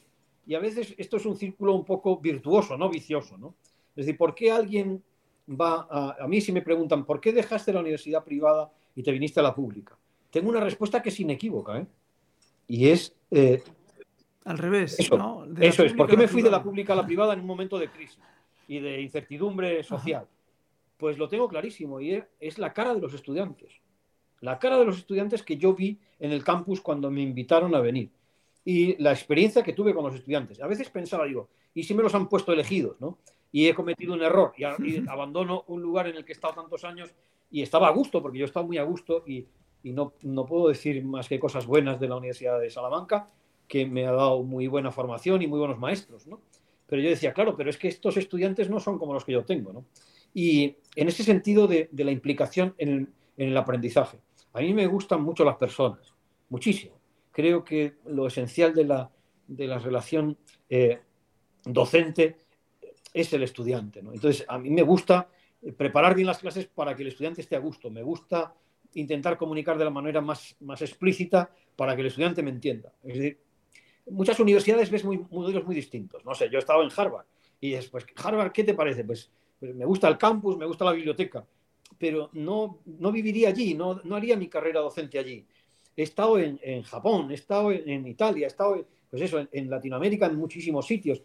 Y 0.46 0.54
a 0.54 0.58
veces 0.58 0.94
esto 0.98 1.16
es 1.16 1.26
un 1.26 1.36
círculo 1.36 1.74
un 1.74 1.84
poco 1.84 2.18
virtuoso, 2.18 2.76
no 2.76 2.88
vicioso, 2.88 3.38
¿no? 3.38 3.54
Es 3.94 4.06
decir, 4.06 4.16
¿por 4.16 4.34
qué 4.34 4.50
alguien 4.50 5.02
va 5.48 5.86
a... 5.88 6.16
A 6.24 6.28
mí 6.28 6.40
si 6.40 6.52
me 6.52 6.62
preguntan, 6.62 7.04
¿por 7.04 7.20
qué 7.20 7.32
dejaste 7.32 7.72
la 7.72 7.80
universidad 7.80 8.24
privada 8.24 8.72
y 8.94 9.02
te 9.02 9.12
viniste 9.12 9.40
a 9.40 9.42
la 9.42 9.54
pública? 9.54 9.96
Tengo 10.30 10.48
una 10.48 10.60
respuesta 10.60 11.02
que 11.02 11.10
es 11.10 11.20
inequívoca, 11.20 11.78
¿eh? 11.78 11.86
Y 12.66 12.88
es... 12.88 13.14
Eh, 13.30 13.62
Al 14.44 14.58
revés, 14.58 14.98
eso, 14.98 15.16
¿no? 15.16 15.46
Eso 15.60 15.84
es, 15.84 15.92
¿por 15.92 16.08
qué 16.08 16.16
me 16.16 16.26
fui 16.26 16.42
de 16.42 16.50
la 16.50 16.62
pública 16.62 16.94
a 16.94 16.96
la 16.96 17.06
privada 17.06 17.34
en 17.34 17.40
un 17.40 17.46
momento 17.46 17.78
de 17.78 17.88
crisis 17.88 18.18
y 18.66 18.80
de 18.80 19.00
incertidumbre 19.00 19.82
social? 19.84 20.26
Pues 20.96 21.18
lo 21.18 21.28
tengo 21.28 21.48
clarísimo 21.48 22.00
y 22.00 22.22
es 22.40 22.58
la 22.58 22.72
cara 22.72 22.94
de 22.94 23.00
los 23.00 23.12
estudiantes 23.14 23.82
la 24.42 24.58
cara 24.58 24.76
de 24.76 24.84
los 24.84 24.98
estudiantes 24.98 25.42
que 25.42 25.56
yo 25.56 25.72
vi 25.72 25.98
en 26.22 26.30
el 26.30 26.44
campus 26.44 26.80
cuando 26.80 27.10
me 27.10 27.20
invitaron 27.20 27.74
a 27.74 27.80
venir 27.80 28.08
y 28.64 28.96
la 29.02 29.10
experiencia 29.10 29.64
que 29.64 29.72
tuve 29.72 29.92
con 29.92 30.04
los 30.04 30.14
estudiantes. 30.14 30.62
A 30.62 30.68
veces 30.68 30.88
pensaba, 30.88 31.24
digo, 31.24 31.48
¿y 31.74 31.82
si 31.82 31.94
me 31.94 32.02
los 32.04 32.14
han 32.14 32.28
puesto 32.28 32.52
elegidos? 32.52 33.00
¿no? 33.00 33.18
Y 33.50 33.66
he 33.66 33.74
cometido 33.74 34.14
un 34.14 34.22
error 34.22 34.52
y, 34.56 34.64
abandono 35.08 35.64
un 35.66 35.82
lugar 35.82 36.06
en 36.06 36.16
el 36.16 36.24
que 36.24 36.30
he 36.30 36.34
estado 36.34 36.54
tantos 36.54 36.84
años 36.84 37.12
y 37.50 37.60
estaba 37.60 37.88
a 37.88 37.90
gusto, 37.90 38.22
porque 38.22 38.38
yo 38.38 38.44
estaba 38.44 38.64
muy 38.64 38.78
a 38.78 38.84
gusto 38.84 39.24
y, 39.26 39.48
no, 39.82 40.12
no, 40.22 40.46
puedo 40.46 40.68
decir 40.68 41.04
más 41.04 41.28
que 41.28 41.40
cosas 41.40 41.66
buenas 41.66 41.98
de 41.98 42.06
la 42.06 42.14
Universidad 42.14 42.60
de 42.60 42.70
Salamanca, 42.70 43.28
que 43.66 43.84
me 43.84 44.06
ha 44.06 44.12
dado 44.12 44.44
muy 44.44 44.68
buena 44.68 44.92
formación 44.92 45.42
y 45.42 45.48
muy 45.48 45.58
buenos 45.58 45.80
maestros. 45.80 46.28
¿no? 46.28 46.40
Pero 46.86 47.02
yo 47.02 47.10
decía, 47.10 47.32
claro, 47.32 47.56
pero 47.56 47.68
es 47.68 47.78
que 47.78 47.88
estos 47.88 48.16
estudiantes 48.16 48.70
no 48.70 48.78
son 48.78 48.96
como 48.96 49.12
los 49.12 49.24
que 49.24 49.32
yo 49.32 49.44
tengo. 49.44 49.72
¿no? 49.72 49.86
Y 50.32 50.76
en 50.94 51.08
ese 51.08 51.24
sentido 51.24 51.66
de, 51.66 51.88
de 51.90 52.04
la 52.04 52.12
implicación 52.12 52.76
en 52.78 53.12
el 53.36 53.56
aprendizaje. 53.56 54.20
A 54.54 54.60
mí 54.60 54.74
me 54.74 54.86
gustan 54.86 55.22
mucho 55.22 55.44
las 55.44 55.56
personas, 55.56 56.11
muchísimo. 56.52 57.00
Creo 57.30 57.64
que 57.64 57.94
lo 58.06 58.26
esencial 58.26 58.74
de 58.74 58.84
la, 58.84 59.10
de 59.48 59.66
la 59.66 59.78
relación 59.78 60.36
eh, 60.68 61.00
docente 61.64 62.36
es 63.12 63.32
el 63.32 63.42
estudiante. 63.42 64.00
Entonces, 64.00 64.44
a 64.46 64.58
mí 64.58 64.68
me 64.68 64.82
gusta 64.82 65.28
preparar 65.76 66.14
bien 66.14 66.26
las 66.26 66.38
clases 66.38 66.66
para 66.66 66.94
que 66.94 67.02
el 67.02 67.08
estudiante 67.08 67.40
esté 67.40 67.56
a 67.56 67.58
gusto. 67.58 67.90
Me 67.90 68.02
gusta 68.02 68.54
intentar 68.94 69.38
comunicar 69.38 69.78
de 69.78 69.84
la 69.84 69.90
manera 69.90 70.20
más, 70.20 70.54
más 70.60 70.82
explícita 70.82 71.50
para 71.74 71.94
que 71.94 72.02
el 72.02 72.08
estudiante 72.08 72.42
me 72.42 72.50
entienda. 72.50 72.92
Es 73.02 73.14
decir, 73.14 73.40
muchas 74.10 74.38
universidades 74.38 74.90
ves 74.90 75.04
muy, 75.04 75.24
modelos 75.30 75.64
muy 75.64 75.74
distintos. 75.74 76.22
No 76.24 76.34
sé, 76.34 76.50
yo 76.50 76.58
he 76.58 76.60
estado 76.60 76.82
en 76.82 76.90
Harvard 76.94 77.26
y 77.60 77.70
después, 77.70 78.04
Harvard, 78.22 78.52
¿qué 78.52 78.64
te 78.64 78.74
parece? 78.74 79.04
Pues, 79.04 79.30
pues, 79.58 79.74
me 79.74 79.86
gusta 79.86 80.06
el 80.08 80.18
campus, 80.18 80.58
me 80.58 80.66
gusta 80.66 80.84
la 80.84 80.92
biblioteca, 80.92 81.46
pero 81.96 82.28
no, 82.34 82.80
no 82.84 83.10
viviría 83.10 83.48
allí, 83.48 83.72
no, 83.74 84.00
no 84.04 84.16
haría 84.16 84.36
mi 84.36 84.48
carrera 84.48 84.80
docente 84.80 85.18
allí. 85.18 85.46
He 85.96 86.02
estado 86.02 86.38
en, 86.38 86.82
Japón, 86.82 87.30
he 87.30 87.34
estado 87.34 87.70
en, 87.70 88.06
Italia, 88.06 88.46
he 88.46 88.48
estado, 88.48 88.86
pues 89.10 89.22
eso, 89.22 89.46
en, 89.50 89.68
Latinoamérica, 89.68 90.26
en 90.26 90.36
muchísimos 90.36 90.86
sitios. 90.86 91.22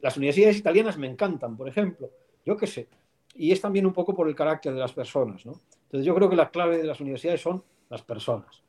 Las 0.00 0.16
universidades 0.16 0.58
italianas 0.58 0.96
me 0.96 1.06
encantan, 1.06 1.56
por 1.56 1.68
ejemplo. 1.68 2.10
Yo 2.44 2.56
qué 2.56 2.66
sé. 2.66 2.88
Y 3.34 3.52
es 3.52 3.60
también 3.60 3.86
un 3.86 3.92
poco 3.92 4.14
por 4.14 4.28
el 4.28 4.34
carácter 4.34 4.72
de 4.72 4.80
las 4.80 4.92
personas, 4.92 5.44
¿no? 5.44 5.60
Entonces 5.84 6.06
yo 6.06 6.14
creo 6.14 6.28
que 6.28 6.36
la 6.36 6.50
clave 6.50 6.78
de 6.78 6.84
las 6.84 7.00
universidades 7.00 7.40
son 7.40 7.62
las 7.88 8.02
personas. 8.02 8.62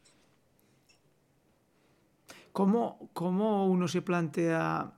¿Cómo, 2.51 3.09
cómo 3.13 3.67
uno 3.67 3.87
se 3.87 4.01
plantea, 4.01 4.93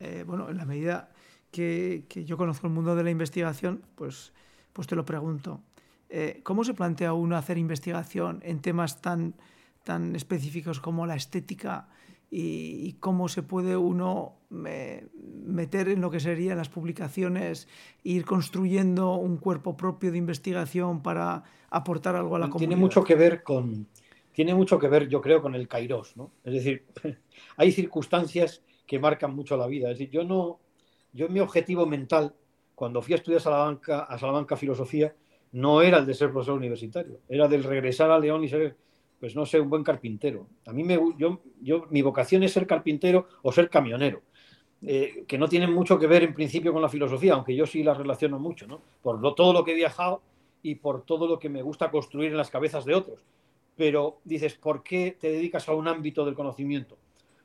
eh, 0.00 0.24
bueno, 0.26 0.50
en 0.50 0.56
la 0.56 0.64
medida 0.64 1.12
que, 1.50 2.06
que, 2.08 2.24
yo 2.24 2.36
conozco 2.36 2.66
el 2.66 2.72
mundo 2.72 2.96
de 2.96 3.04
la 3.04 3.10
investigación, 3.10 3.82
pues, 3.94 4.32
pues 4.72 4.86
te 4.86 4.96
lo 4.96 5.04
pregunto. 5.04 5.60
Eh, 6.08 6.40
¿Cómo 6.42 6.64
se 6.64 6.74
plantea 6.74 7.12
uno 7.12 7.36
hacer 7.36 7.58
investigación 7.58 8.40
en 8.44 8.60
temas 8.60 9.00
tan, 9.00 9.34
tan 9.84 10.16
específicos 10.16 10.80
como 10.80 11.06
la 11.06 11.14
estética 11.14 11.88
y, 12.30 12.94
cómo 12.94 13.28
se 13.28 13.42
puede 13.44 13.76
uno 13.76 14.40
meter 14.50 15.88
en 15.88 16.00
lo 16.00 16.10
que 16.10 16.18
serían 16.18 16.56
las 16.56 16.68
publicaciones 16.68 17.68
ir 18.02 18.24
construyendo 18.24 19.14
un 19.14 19.36
cuerpo 19.36 19.76
propio 19.76 20.10
de 20.10 20.18
investigación 20.18 21.02
para 21.02 21.44
aportar 21.70 22.16
algo 22.16 22.34
a 22.34 22.40
la 22.40 22.46
comunidad? 22.46 22.70
Tiene 22.70 22.80
mucho 22.80 23.04
que 23.04 23.14
ver 23.14 23.44
con, 23.44 23.86
tiene 24.32 24.52
mucho 24.52 24.80
que 24.80 24.88
ver, 24.88 25.08
yo 25.08 25.20
creo, 25.20 25.40
con 25.40 25.54
el 25.54 25.68
kairos, 25.68 26.16
¿no? 26.16 26.32
Es 26.42 26.54
decir, 26.54 26.86
hay 27.56 27.70
circunstancias 27.70 28.62
que 28.84 28.98
marcan 28.98 29.34
mucho 29.34 29.56
la 29.56 29.68
vida. 29.68 29.90
Es 29.90 29.98
decir, 29.98 30.12
yo 30.12 30.24
no, 30.24 30.58
yo 31.12 31.28
mi 31.28 31.38
objetivo 31.38 31.86
mental, 31.86 32.34
cuando 32.74 33.00
fui 33.00 33.14
a 33.14 33.16
estudiar 33.16 33.40
a 33.40 33.44
Salamanca, 33.44 34.00
a 34.00 34.18
Salamanca 34.18 34.56
Filosofía, 34.56 35.14
no 35.52 35.82
era 35.82 35.98
el 35.98 36.06
de 36.06 36.14
ser 36.14 36.32
profesor 36.32 36.56
universitario, 36.56 37.20
era 37.28 37.46
del 37.46 37.62
regresar 37.62 38.10
a 38.10 38.18
León 38.18 38.42
y 38.42 38.48
ser, 38.48 38.76
pues 39.18 39.34
no 39.34 39.46
sé, 39.46 39.60
un 39.60 39.70
buen 39.70 39.82
carpintero. 39.82 40.46
A 40.66 40.72
mí 40.72 40.84
me, 40.84 40.98
yo, 41.16 41.40
yo, 41.60 41.86
mi 41.90 42.02
vocación 42.02 42.42
es 42.42 42.52
ser 42.52 42.66
carpintero 42.66 43.26
o 43.42 43.52
ser 43.52 43.70
camionero, 43.70 44.22
eh, 44.82 45.24
que 45.26 45.38
no 45.38 45.48
tienen 45.48 45.72
mucho 45.72 45.98
que 45.98 46.06
ver 46.06 46.24
en 46.24 46.34
principio 46.34 46.72
con 46.72 46.82
la 46.82 46.88
filosofía, 46.88 47.34
aunque 47.34 47.56
yo 47.56 47.66
sí 47.66 47.82
la 47.82 47.94
relaciono 47.94 48.38
mucho, 48.38 48.66
¿no? 48.66 48.80
Por 49.02 49.20
lo, 49.20 49.34
todo 49.34 49.52
lo 49.52 49.64
que 49.64 49.72
he 49.72 49.76
viajado 49.76 50.22
y 50.62 50.76
por 50.76 51.02
todo 51.02 51.26
lo 51.26 51.38
que 51.38 51.48
me 51.48 51.62
gusta 51.62 51.90
construir 51.90 52.30
en 52.30 52.36
las 52.36 52.50
cabezas 52.50 52.84
de 52.84 52.94
otros 52.94 53.24
pero 53.76 54.20
dices, 54.24 54.54
¿por 54.54 54.82
qué 54.82 55.16
te 55.18 55.30
dedicas 55.30 55.68
a 55.68 55.74
un 55.74 55.88
ámbito 55.88 56.24
del 56.24 56.34
conocimiento? 56.34 56.96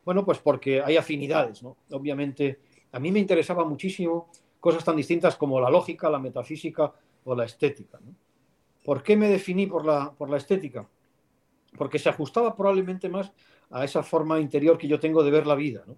Bueno, 0.06 0.26
pues 0.26 0.40
porque 0.40 0.82
hay 0.82 0.98
afinidades, 0.98 1.64
¿no? 1.64 1.78
Obviamente, 1.92 2.60
a 2.92 3.00
mí 3.00 3.12
me 3.12 3.20
interesaba 3.20 3.66
muchísimo 3.66 4.30
cosas 4.60 4.84
tan 4.84 4.96
distintas 4.96 5.36
como 5.36 5.60
la 5.60 5.70
lógica, 5.70 6.10
la 6.10 6.20
metafísica 6.20 6.94
o 7.24 7.36
la 7.36 7.46
estética. 7.46 8.00
¿Por 8.84 9.04
qué 9.04 9.16
me 9.16 9.28
definí 9.28 9.68
por 9.68 9.86
la, 9.86 10.12
por 10.12 10.30
la 10.30 10.38
estética? 10.38 10.88
Porque 11.78 12.00
se 12.00 12.10
ajustaba 12.10 12.56
probablemente 12.56 13.10
más 13.10 13.32
a 13.70 13.86
esa 13.86 14.04
forma 14.04 14.40
interior 14.40 14.78
que 14.78 14.88
yo 14.88 15.00
tengo 15.00 15.24
de 15.24 15.32
ver 15.32 15.46
la 15.46 15.56
vida, 15.56 15.84
¿no? 15.86 15.98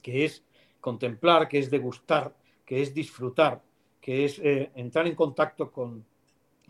que 0.00 0.24
es 0.24 0.44
contemplar, 0.80 1.48
que 1.48 1.58
es 1.58 1.70
degustar, 1.70 2.34
que 2.64 2.82
es 2.82 2.92
disfrutar, 2.92 3.62
que 4.00 4.24
es 4.24 4.38
eh, 4.40 4.70
entrar 4.74 5.06
en 5.06 5.14
contacto 5.14 5.70
con, 5.70 6.04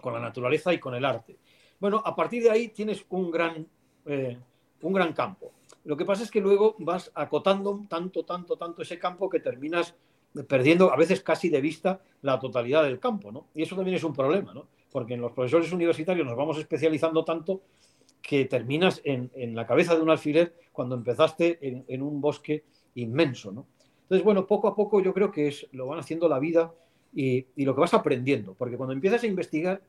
con 0.01 0.13
la 0.13 0.21
naturaleza 0.21 0.73
y 0.73 0.79
con 0.79 0.95
el 0.95 1.05
arte. 1.05 1.39
Bueno, 1.81 2.03
a 2.05 2.15
partir 2.15 2.43
de 2.43 2.51
ahí 2.51 2.69
tienes 2.69 3.05
un 3.09 3.31
gran, 3.31 3.67
eh, 4.07 4.39
un 4.83 4.93
gran 4.93 5.13
campo. 5.13 5.53
Lo 5.85 5.97
que 5.97 6.05
pasa 6.05 6.23
es 6.23 6.31
que 6.31 6.41
luego 6.41 6.77
vas 6.79 7.11
acotando 7.15 7.85
tanto, 7.89 8.25
tanto, 8.25 8.57
tanto 8.57 8.83
ese 8.83 8.99
campo 8.99 9.29
que 9.29 9.41
terminas 9.41 9.95
perdiendo 10.49 10.93
a 10.93 10.97
veces 10.97 11.23
casi 11.23 11.49
de 11.49 11.61
vista 11.61 12.01
la 12.23 12.39
totalidad 12.39 12.85
del 12.85 12.99
campo, 12.99 13.33
¿no? 13.33 13.49
Y 13.55 13.63
eso 13.63 13.75
también 13.77 13.97
es 13.97 14.05
un 14.05 14.13
problema, 14.13 14.55
¿no? 14.55 14.67
Porque 14.91 15.15
en 15.15 15.21
los 15.21 15.33
profesores 15.33 15.73
universitarios 15.73 16.27
nos 16.27 16.37
vamos 16.37 16.59
especializando 16.59 17.25
tanto 17.25 17.63
que 18.23 18.45
terminas 18.45 19.01
en, 19.05 19.31
la 19.55 19.67
cabeza 19.67 19.97
de 19.97 20.03
un 20.03 20.11
alfiler 20.11 20.55
cuando 20.73 20.95
empezaste 20.95 21.59
en, 21.61 22.03
un 22.03 22.21
bosque 22.21 22.65
inmenso, 22.95 23.53
¿no? 23.53 23.67
Entonces, 24.03 24.25
bueno, 24.25 24.47
poco 24.47 24.69
a 24.69 24.77
poco 24.77 25.01
yo 25.01 25.13
creo 25.13 25.31
que 25.31 25.49
es, 25.49 25.67
lo 25.73 25.87
van 25.87 25.99
haciendo 25.99 26.29
la 26.29 26.39
vida 26.39 26.73
y, 27.15 27.47
y 27.57 27.65
lo 27.65 27.75
que 27.75 27.81
vas 27.81 27.95
aprendiendo, 27.95 28.55
porque 28.55 28.77
cuando 28.77 28.93
empiezas 28.93 29.23
a 29.25 29.27
investigar 29.27 29.83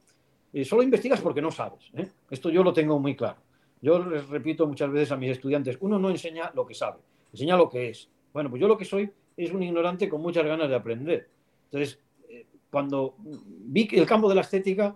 solo 0.63 0.83
investigas 0.83 1.19
porque 1.21 1.41
no 1.41 1.51
sabes. 1.51 1.89
¿eh? 1.95 2.07
Esto 2.29 2.49
yo 2.49 2.63
lo 2.63 2.73
tengo 2.73 2.99
muy 2.99 3.15
claro. 3.15 3.39
Yo 3.81 3.99
les 4.05 4.27
repito 4.29 4.67
muchas 4.67 4.91
veces 4.91 5.11
a 5.11 5.17
mis 5.17 5.31
estudiantes, 5.31 5.77
uno 5.81 5.97
no 5.99 6.09
enseña 6.09 6.51
lo 6.53 6.65
que 6.65 6.73
sabe, 6.73 6.99
enseña 7.33 7.57
lo 7.57 7.67
que 7.69 7.89
es. 7.89 8.07
Bueno, 8.31 8.49
pues 8.49 8.61
yo 8.61 8.67
lo 8.67 8.77
que 8.77 8.85
soy 8.85 9.11
es 9.35 9.51
un 9.51 9.63
ignorante 9.63 10.07
con 10.07 10.21
muchas 10.21 10.45
ganas 10.45 10.69
de 10.69 10.75
aprender. 10.75 11.27
Entonces, 11.65 11.99
eh, 12.29 12.45
cuando 12.71 13.15
vi 13.17 13.89
el 13.91 14.05
campo 14.05 14.29
de 14.29 14.35
la 14.35 14.41
estética, 14.41 14.95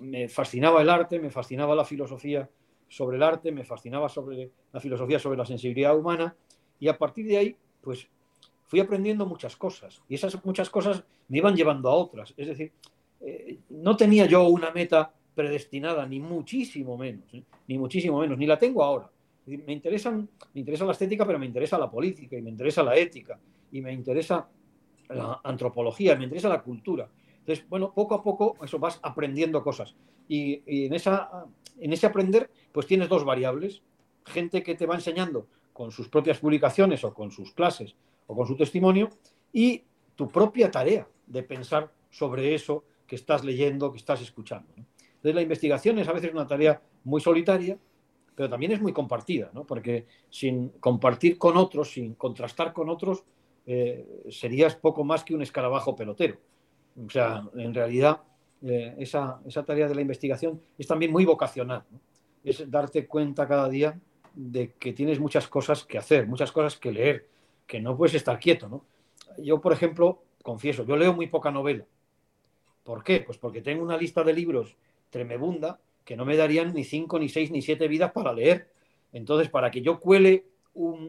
me 0.00 0.28
fascinaba 0.28 0.80
el 0.80 0.88
arte, 0.88 1.18
me 1.18 1.30
fascinaba 1.30 1.74
la 1.74 1.84
filosofía 1.84 2.48
sobre 2.92 3.16
el 3.16 3.22
arte, 3.22 3.50
me 3.52 3.64
fascinaba 3.64 4.10
sobre 4.10 4.50
la 4.70 4.78
filosofía 4.78 5.18
sobre 5.18 5.38
la 5.38 5.46
sensibilidad 5.46 5.96
humana, 5.96 6.36
y 6.78 6.88
a 6.88 6.98
partir 6.98 7.26
de 7.26 7.38
ahí, 7.38 7.56
pues 7.80 8.06
fui 8.66 8.80
aprendiendo 8.80 9.24
muchas 9.24 9.56
cosas, 9.56 10.02
y 10.10 10.14
esas 10.14 10.44
muchas 10.44 10.68
cosas 10.68 11.02
me 11.28 11.38
iban 11.38 11.56
llevando 11.56 11.88
a 11.88 11.94
otras. 11.94 12.34
Es 12.36 12.48
decir, 12.48 12.70
eh, 13.22 13.60
no 13.70 13.96
tenía 13.96 14.26
yo 14.26 14.46
una 14.46 14.72
meta 14.72 15.10
predestinada, 15.34 16.06
ni 16.06 16.20
muchísimo 16.20 16.98
menos, 16.98 17.32
¿eh? 17.32 17.42
ni 17.66 17.78
muchísimo 17.78 18.20
menos, 18.20 18.36
ni 18.36 18.44
la 18.44 18.58
tengo 18.58 18.84
ahora. 18.84 19.10
Me, 19.46 19.72
interesan, 19.72 20.28
me 20.52 20.60
interesa 20.60 20.84
la 20.84 20.92
estética, 20.92 21.26
pero 21.26 21.38
me 21.38 21.46
interesa 21.46 21.78
la 21.78 21.90
política, 21.90 22.36
y 22.36 22.42
me 22.42 22.50
interesa 22.50 22.82
la 22.82 22.94
ética, 22.94 23.40
y 23.72 23.80
me 23.80 23.90
interesa 23.90 24.46
la 25.08 25.40
antropología, 25.42 26.14
me 26.14 26.24
interesa 26.24 26.50
la 26.50 26.62
cultura. 26.62 27.08
Entonces, 27.38 27.66
bueno, 27.70 27.94
poco 27.94 28.14
a 28.16 28.22
poco 28.22 28.56
eso 28.62 28.78
vas 28.78 29.00
aprendiendo 29.02 29.62
cosas. 29.64 29.94
Y, 30.34 30.86
en, 30.86 30.94
esa, 30.94 31.44
en 31.78 31.92
ese 31.92 32.06
aprender, 32.06 32.50
pues 32.72 32.86
tienes 32.86 33.10
dos 33.10 33.22
variables. 33.22 33.82
Gente 34.24 34.62
que 34.62 34.74
te 34.74 34.86
va 34.86 34.94
enseñando 34.94 35.46
con 35.74 35.90
sus 35.90 36.08
propias 36.08 36.38
publicaciones 36.38 37.04
o 37.04 37.12
con 37.12 37.30
sus 37.30 37.52
clases 37.52 37.94
o 38.26 38.34
con 38.34 38.46
su 38.46 38.56
testimonio, 38.56 39.10
y 39.52 39.82
tu 40.16 40.28
propia 40.28 40.70
tarea 40.70 41.06
de 41.26 41.42
pensar 41.42 41.92
sobre 42.08 42.54
eso 42.54 42.84
que 43.06 43.16
estás 43.16 43.44
leyendo, 43.44 43.92
que 43.92 43.98
estás 43.98 44.22
escuchando. 44.22 44.72
Entonces 44.76 45.34
la 45.34 45.42
investigación 45.42 45.98
es 45.98 46.08
a 46.08 46.12
veces 46.12 46.32
una 46.32 46.46
tarea 46.46 46.80
muy 47.04 47.20
solitaria, 47.20 47.76
pero 48.34 48.48
también 48.48 48.72
es 48.72 48.80
muy 48.80 48.94
compartida, 48.94 49.50
¿no? 49.52 49.66
porque 49.66 50.06
sin 50.30 50.70
compartir 50.80 51.36
con 51.36 51.58
otros, 51.58 51.92
sin 51.92 52.14
contrastar 52.14 52.72
con 52.72 52.88
otros, 52.88 53.24
eh, 53.66 54.22
serías 54.30 54.76
poco 54.76 55.04
más 55.04 55.24
que 55.24 55.34
un 55.34 55.42
escarabajo 55.42 55.94
pelotero. 55.94 56.38
O 57.04 57.10
sea, 57.10 57.44
en 57.54 57.74
realidad 57.74 58.22
esa, 58.98 59.40
esa, 59.46 59.64
tarea 59.64 59.88
de 59.88 59.94
la 59.94 60.00
investigación 60.00 60.60
es 60.78 60.86
también 60.86 61.12
muy 61.12 61.24
vocacional. 61.24 61.84
Es 62.44 62.70
darte 62.70 63.06
cuenta 63.06 63.46
cada 63.46 63.68
día 63.68 63.98
de 64.34 64.72
que 64.78 64.92
tienes 64.92 65.18
muchas 65.18 65.48
cosas 65.48 65.84
que 65.84 65.98
hacer, 65.98 66.26
muchas 66.26 66.52
cosas 66.52 66.76
que 66.76 66.92
leer, 66.92 67.28
que 67.66 67.80
no 67.80 67.96
puedes 67.96 68.14
estar 68.14 68.38
quieto. 68.38 68.68
¿no? 68.68 68.84
Yo, 69.38 69.60
por 69.60 69.72
ejemplo, 69.72 70.22
confieso, 70.42 70.84
yo 70.84 70.96
leo 70.96 71.12
muy 71.12 71.26
poca 71.26 71.50
novela. 71.50 71.84
¿Por 72.84 73.04
qué? 73.04 73.20
Pues 73.20 73.38
porque 73.38 73.62
tengo 73.62 73.82
una 73.82 73.96
lista 73.96 74.24
de 74.24 74.32
libros 74.32 74.76
tremebunda 75.10 75.78
que 76.04 76.16
no 76.16 76.24
me 76.24 76.36
darían 76.36 76.74
ni 76.74 76.84
cinco, 76.84 77.18
ni 77.18 77.28
seis, 77.28 77.50
ni 77.50 77.62
siete 77.62 77.86
vidas 77.88 78.12
para 78.12 78.32
leer. 78.32 78.68
Entonces, 79.12 79.48
para 79.48 79.70
que 79.70 79.82
yo 79.82 80.00
cuele 80.00 80.46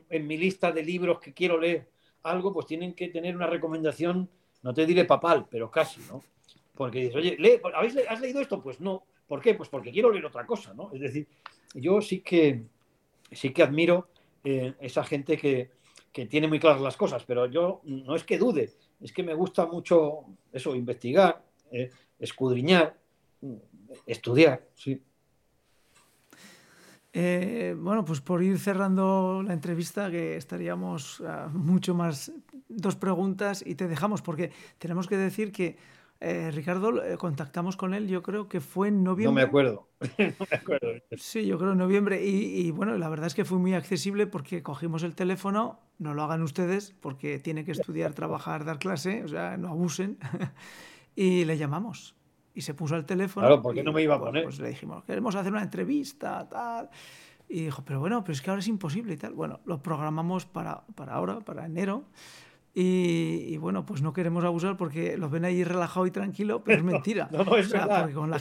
en 0.10 0.28
mi 0.28 0.38
lista 0.38 0.72
de 0.72 0.84
libros 0.84 1.20
que 1.20 1.34
quiero 1.34 1.60
leer 1.60 1.90
algo, 2.24 2.54
pues 2.54 2.68
tienen 2.68 2.94
que 2.94 3.08
tener 3.08 3.36
una 3.36 3.48
recomendación, 3.48 4.30
no 4.62 4.74
te 4.74 4.86
diré 4.86 5.06
papal, 5.06 5.48
pero 5.50 5.72
casi, 5.72 6.02
¿no? 6.10 6.24
Porque 6.76 7.00
dices, 7.00 7.16
oye, 7.16 7.38
¿has 8.10 8.22
leído 8.22 8.42
esto? 8.42 8.62
Pues 8.62 8.80
no. 8.80 9.04
¿Por 9.28 9.42
qué? 9.42 9.54
Pues 9.54 9.70
porque 9.70 9.92
quiero 9.92 10.12
leer 10.12 10.26
otra 10.26 10.46
cosa, 10.46 10.74
¿no? 10.74 10.92
Es 10.94 11.02
decir, 11.02 11.28
yo 11.74 12.02
sí 12.02 12.22
que, 12.22 12.64
sí 13.32 13.52
que 13.52 13.64
admiro 13.64 14.10
eh, 14.44 14.74
esa 14.80 15.04
gente 15.04 15.38
que, 15.38 15.72
que 16.12 16.28
tiene 16.28 16.48
muy 16.48 16.60
claras 16.60 16.82
las 16.82 16.96
cosas, 16.98 17.24
pero 17.26 17.48
yo 17.48 17.82
no 17.86 18.16
es 18.16 18.24
que 18.24 18.38
dude, 18.38 18.72
es 19.02 19.12
que 19.12 19.24
me 19.24 19.34
gusta 19.34 19.66
mucho 19.66 20.26
eso, 20.52 20.76
investigar, 20.76 21.44
eh, 21.72 21.90
escudriñar, 22.20 22.96
estudiar, 24.06 24.68
sí. 24.76 25.02
Eh, 27.16 27.76
bueno, 27.78 28.04
pues 28.06 28.22
por 28.22 28.42
ir 28.42 28.58
cerrando 28.58 29.44
la 29.46 29.54
entrevista, 29.54 30.10
que 30.10 30.36
estaríamos 30.36 31.22
ah, 31.22 31.50
mucho 31.52 31.94
más, 31.94 32.32
dos 32.70 32.96
preguntas 32.96 33.64
y 33.66 33.76
te 33.76 33.88
dejamos, 33.88 34.22
porque 34.22 34.52
tenemos 34.80 35.08
que 35.08 35.18
decir 35.18 35.52
que 35.52 35.78
eh, 36.24 36.52
Ricardo, 36.52 36.94
contactamos 37.18 37.76
con 37.76 37.94
él, 37.94 38.08
yo 38.08 38.24
creo 38.24 38.48
que 38.48 38.62
fue 38.62 38.88
en 38.88 39.04
noviembre. 39.04 39.24
No 39.34 39.36
me 39.36 39.42
acuerdo, 39.42 39.90
no 40.00 40.48
me 40.50 40.58
acuerdo. 40.58 40.88
Sí, 41.18 41.46
yo 41.46 41.58
creo 41.60 41.74
en 41.74 41.78
noviembre. 41.78 42.26
Y, 42.26 42.66
y, 42.66 42.72
bueno, 42.72 42.98
la 42.98 43.10
verdad 43.10 43.28
es 43.28 43.36
que 43.36 43.44
fue 43.44 43.58
muy 43.58 43.74
accesible 43.74 44.26
porque 44.26 44.64
cogimos 44.64 45.04
el 45.04 45.16
teléfono, 45.16 45.82
no 46.00 46.14
lo 46.14 46.24
hagan 46.24 46.42
ustedes, 46.42 46.96
porque 47.02 47.40
tiene 47.40 47.66
que 47.66 47.74
estudiar, 47.74 48.14
trabajar, 48.16 48.64
dar 48.64 48.80
clase, 48.80 49.24
o 49.24 49.28
sea, 49.28 49.58
no 49.58 49.68
abusen. 49.68 50.18
y 51.16 51.46
le 51.46 51.58
llamamos. 51.58 52.16
y 52.56 52.62
se 52.62 52.74
puso 52.74 52.96
al 52.96 53.06
teléfono. 53.06 53.46
Claro, 53.46 53.62
¿por 53.62 53.76
qué 53.76 53.84
no 53.84 53.92
me 53.92 54.02
iba 54.02 54.16
a 54.16 54.20
poner? 54.20 54.44
Pues 54.44 54.60
le 54.60 54.70
dijimos, 54.70 55.04
queremos 55.04 55.36
hacer 55.36 55.52
una 55.52 55.64
entrevista, 55.64 56.48
tal. 56.48 56.90
Y 57.50 57.66
dijo, 57.66 57.84
pero 57.86 58.00
bueno, 58.00 58.24
pero 58.24 58.34
es 58.34 58.42
que 58.42 58.50
ahora 58.50 58.62
es 58.62 58.68
imposible 58.68 59.14
y 59.14 59.18
tal. 59.18 59.34
Bueno, 59.34 59.60
lo 59.66 59.82
programamos 59.84 60.46
para, 60.46 60.84
para 60.96 61.14
ahora, 61.14 61.42
para 61.42 61.66
enero. 61.66 62.06
Y, 62.76 63.56
bueno, 63.58 63.86
pues 63.86 64.02
no 64.02 64.14
queremos 64.14 64.44
abusar 64.44 64.78
porque 64.78 65.16
los 65.16 65.30
ven 65.30 65.46
ahí 65.46 65.64
relajado 65.64 66.08
y 66.08 66.12
tranquilo, 66.12 66.64
pero 66.64 66.80
es 66.80 66.84
mentira. 66.84 67.30
no, 67.32 67.44
no, 67.44 67.56
es 67.56 67.72
verdad. 67.72 68.12
con 68.12 68.32
la, 68.32 68.40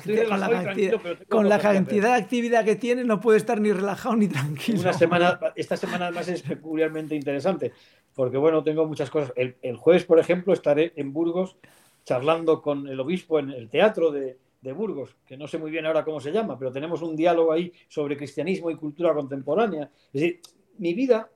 con 1.29 1.49
la 1.49 1.59
cantidad, 1.59 2.17
de 2.17 2.23
actividad 2.23 2.65
que 2.65 2.77
tiene 2.77 3.05
no 3.05 3.21
puede 3.21 3.37
estar 3.37 3.61
ni 3.61 3.73
relajado 3.73 4.17
ni 4.17 4.29
tranquilo. 4.29 4.81
Una 4.81 4.95
semana, 4.95 5.39
esta 5.55 5.77
semana 5.77 6.07
además 6.07 6.29
es 6.29 6.43
peculiarmente 6.43 7.15
interesante 7.15 7.73
porque 8.15 8.37
bueno, 8.37 8.63
tengo 8.63 8.87
muchas 8.87 9.11
cosas. 9.11 9.33
El, 9.37 9.57
el 9.63 9.77
jueves, 9.77 10.05
por 10.05 10.19
ejemplo, 10.19 10.53
estaré 10.53 10.93
en 10.97 11.13
Burgos 11.13 11.57
charlando 12.05 12.61
con 12.63 12.89
el 12.89 12.99
obispo 13.01 13.39
en 13.39 13.51
el 13.51 13.69
teatro 13.69 14.11
de, 14.11 14.39
de 14.61 14.73
Burgos, 14.73 15.17
que 15.27 15.37
no 15.37 15.47
sé 15.47 15.59
muy 15.59 15.71
bien 15.71 15.87
ahora 15.87 16.05
cómo 16.05 16.21
se 16.21 16.33
llama, 16.33 16.59
pero 16.59 16.73
tenemos 16.73 17.03
un 17.03 17.17
diálogo 17.17 17.53
ahí 17.53 17.73
sobre 17.89 18.17
cristianismo 18.17 18.71
y 18.71 18.77
cultura 18.77 19.15
contemporánea. 19.15 19.91
Es 20.13 20.21
decir, 20.21 20.41
mi 20.79 20.95
vida, 20.95 21.31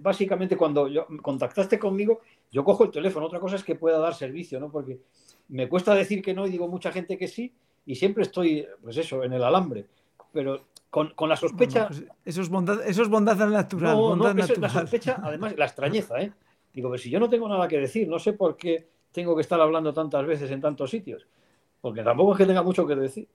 básicamente 0.00 0.56
cuando 0.56 0.88
yo 0.88 1.06
contactaste 1.22 1.78
conmigo, 1.78 2.20
yo 2.50 2.64
cojo 2.64 2.84
el 2.84 2.90
teléfono. 2.90 3.26
Otra 3.26 3.40
cosa 3.40 3.56
es 3.56 3.64
que 3.64 3.74
pueda 3.74 3.98
dar 3.98 4.14
servicio, 4.14 4.60
¿no? 4.60 4.70
Porque 4.70 5.00
me 5.48 5.68
cuesta 5.68 5.94
decir 5.94 6.22
que 6.22 6.34
no 6.34 6.46
y 6.46 6.50
digo 6.50 6.68
mucha 6.68 6.92
gente 6.92 7.16
que 7.16 7.28
sí 7.28 7.52
y 7.86 7.94
siempre 7.94 8.22
estoy, 8.22 8.66
pues 8.82 8.96
eso, 8.96 9.24
en 9.24 9.32
el 9.32 9.42
alambre. 9.42 9.86
Pero 10.32 10.66
con, 10.90 11.10
con 11.14 11.28
la 11.28 11.36
sospecha... 11.36 11.88
Pues 11.88 12.04
eso, 12.24 12.42
es 12.42 12.48
bondad, 12.48 12.86
eso 12.86 13.02
es 13.02 13.08
bondad 13.08 13.36
natural. 13.36 13.96
No, 13.96 14.00
bondad 14.00 14.34
no, 14.34 14.40
natural. 14.40 14.60
la 14.60 14.68
sospecha, 14.68 15.20
además, 15.22 15.54
la 15.56 15.64
extrañeza, 15.64 16.20
¿eh? 16.20 16.32
Digo, 16.72 16.88
pero 16.88 17.02
si 17.02 17.10
yo 17.10 17.18
no 17.18 17.28
tengo 17.28 17.48
nada 17.48 17.66
que 17.66 17.78
decir, 17.78 18.06
no 18.08 18.18
sé 18.20 18.32
por 18.32 18.56
qué 18.56 18.86
tengo 19.10 19.34
que 19.34 19.42
estar 19.42 19.60
hablando 19.60 19.92
tantas 19.92 20.24
veces 20.24 20.50
en 20.52 20.60
tantos 20.60 20.90
sitios. 20.90 21.26
Porque 21.80 22.02
tampoco 22.02 22.32
es 22.32 22.38
que 22.38 22.46
tenga 22.46 22.62
mucho 22.62 22.86
que 22.86 22.94
decir. 22.94 23.26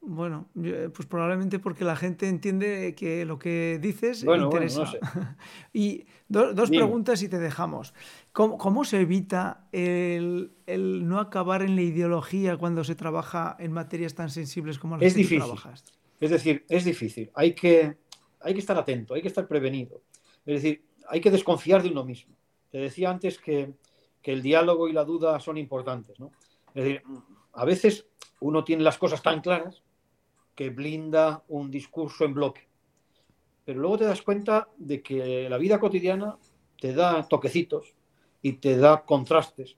Bueno, 0.00 0.48
pues 0.54 1.06
probablemente 1.08 1.58
porque 1.58 1.84
la 1.84 1.96
gente 1.96 2.28
entiende 2.28 2.94
que 2.94 3.24
lo 3.24 3.38
que 3.38 3.78
dices 3.80 4.22
interesa. 4.22 4.84
Bueno, 4.84 4.84
no 4.84 4.86
sé. 4.86 5.00
y 5.72 6.06
dos 6.28 6.70
preguntas 6.70 7.22
y 7.22 7.28
te 7.28 7.38
dejamos. 7.38 7.94
¿Cómo, 8.32 8.84
se 8.84 9.00
evita 9.00 9.68
el, 9.72 10.52
el, 10.66 11.08
no 11.08 11.18
acabar 11.18 11.62
en 11.62 11.74
la 11.74 11.82
ideología 11.82 12.56
cuando 12.56 12.84
se 12.84 12.94
trabaja 12.94 13.56
en 13.58 13.72
materias 13.72 14.14
tan 14.14 14.30
sensibles 14.30 14.78
como 14.78 14.96
las 14.96 15.06
es 15.06 15.14
que 15.14 15.18
difícil. 15.18 15.38
trabajas? 15.38 15.84
Es 16.20 16.30
decir, 16.30 16.64
es 16.68 16.84
difícil. 16.84 17.30
Hay 17.34 17.54
que, 17.54 17.96
hay 18.40 18.54
que 18.54 18.60
estar 18.60 18.78
atento, 18.78 19.14
hay 19.14 19.22
que 19.22 19.28
estar 19.28 19.48
prevenido. 19.48 20.02
Es 20.46 20.62
decir, 20.62 20.84
hay 21.08 21.20
que 21.20 21.30
desconfiar 21.30 21.82
de 21.82 21.90
uno 21.90 22.04
mismo. 22.04 22.34
Te 22.70 22.78
decía 22.78 23.10
antes 23.10 23.38
que, 23.38 23.74
que 24.22 24.32
el 24.32 24.42
diálogo 24.42 24.88
y 24.88 24.92
la 24.92 25.04
duda 25.04 25.40
son 25.40 25.58
importantes. 25.58 26.18
¿no? 26.20 26.30
Es 26.74 26.84
decir, 26.84 27.02
a 27.52 27.64
veces 27.64 28.06
uno 28.40 28.62
tiene 28.62 28.82
las 28.84 28.98
cosas 28.98 29.22
tan 29.22 29.40
claras 29.40 29.82
que 30.58 30.70
blinda 30.70 31.44
un 31.46 31.70
discurso 31.70 32.24
en 32.24 32.34
bloque. 32.34 32.66
Pero 33.64 33.78
luego 33.78 33.98
te 33.98 34.06
das 34.06 34.22
cuenta 34.22 34.68
de 34.76 35.00
que 35.00 35.48
la 35.48 35.56
vida 35.56 35.78
cotidiana 35.78 36.36
te 36.80 36.92
da 36.92 37.28
toquecitos 37.28 37.94
y 38.42 38.54
te 38.54 38.76
da 38.76 39.04
contrastes. 39.04 39.76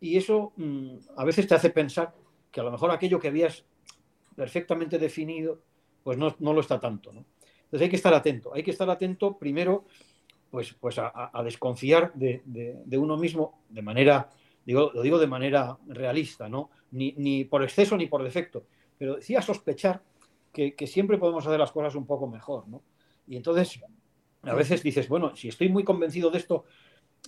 Y 0.00 0.16
eso 0.16 0.54
mmm, 0.56 0.96
a 1.18 1.26
veces 1.26 1.46
te 1.46 1.54
hace 1.54 1.68
pensar 1.68 2.14
que 2.50 2.60
a 2.60 2.64
lo 2.64 2.70
mejor 2.70 2.90
aquello 2.90 3.20
que 3.20 3.28
habías 3.28 3.62
perfectamente 4.34 4.98
definido, 4.98 5.60
pues 6.02 6.16
no, 6.16 6.34
no 6.38 6.54
lo 6.54 6.62
está 6.62 6.80
tanto. 6.80 7.12
¿no? 7.12 7.26
Entonces 7.64 7.82
hay 7.82 7.90
que 7.90 7.96
estar 7.96 8.14
atento. 8.14 8.54
Hay 8.54 8.62
que 8.62 8.70
estar 8.70 8.88
atento 8.88 9.36
primero 9.36 9.84
pues, 10.50 10.72
pues 10.80 10.98
a, 10.98 11.30
a 11.30 11.42
desconfiar 11.42 12.14
de, 12.14 12.40
de, 12.46 12.80
de, 12.86 12.96
uno 12.96 13.18
mismo 13.18 13.64
de 13.68 13.82
manera, 13.82 14.30
digo, 14.64 14.92
lo 14.94 15.02
digo 15.02 15.18
de 15.18 15.26
manera 15.26 15.76
realista, 15.88 16.48
¿no? 16.48 16.70
Ni, 16.92 17.12
ni 17.18 17.44
por 17.44 17.62
exceso 17.62 17.98
ni 17.98 18.06
por 18.06 18.22
defecto, 18.22 18.64
pero 18.96 19.16
decía 19.16 19.42
sospechar 19.42 20.02
que, 20.52 20.86
siempre 20.86 21.18
podemos 21.18 21.46
hacer 21.46 21.58
las 21.58 21.72
cosas 21.72 21.94
un 21.94 22.06
poco 22.06 22.26
mejor, 22.26 22.68
¿no? 22.68 22.82
Y 23.26 23.36
entonces, 23.36 23.80
a 24.42 24.54
veces 24.54 24.82
dices, 24.82 25.08
bueno, 25.08 25.34
si 25.34 25.48
estoy 25.48 25.68
muy 25.68 25.84
convencido 25.84 26.30
de 26.30 26.38
esto 26.38 26.64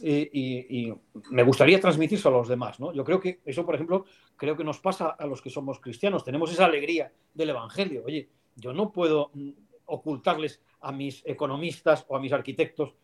eh, 0.02 0.28
y, 0.32 0.92
me 1.30 1.42
gustaría 1.42 1.80
transmitírselo 1.80 2.36
a 2.36 2.38
los 2.38 2.48
demás, 2.48 2.80
¿no? 2.80 2.92
Yo 2.92 3.04
creo 3.04 3.20
que 3.20 3.40
eso, 3.44 3.64
por 3.64 3.74
ejemplo, 3.74 4.04
creo 4.36 4.56
que 4.56 4.64
nos 4.64 4.80
pasa 4.80 5.08
a 5.10 5.26
los 5.26 5.40
que 5.40 5.50
somos 5.50 5.80
cristianos, 5.80 6.24
tenemos 6.24 6.52
esa 6.52 6.66
alegría 6.66 7.12
del 7.32 7.50
Evangelio. 7.50 8.02
Oye, 8.04 8.28
yo 8.56 8.72
no 8.72 8.92
puedo 8.92 9.30
mm, 9.34 9.50
ocultarles 9.86 10.60
a 10.80 10.92
mis 10.92 11.22
economistas 11.24 12.04
o 12.08 12.16
a 12.16 12.20
mis 12.20 12.32
arquitectos 12.32 12.94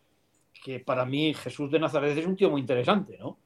que 0.63 0.79
para 0.79 1.05
mí 1.05 1.33
Jesús 1.33 1.71
de 1.71 1.79
Nazaret 1.79 2.17
es 2.17 2.25
un 2.25 2.35
tío 2.35 2.49
muy 2.49 2.61
interesante, 2.61 3.17
¿no? 3.17 3.39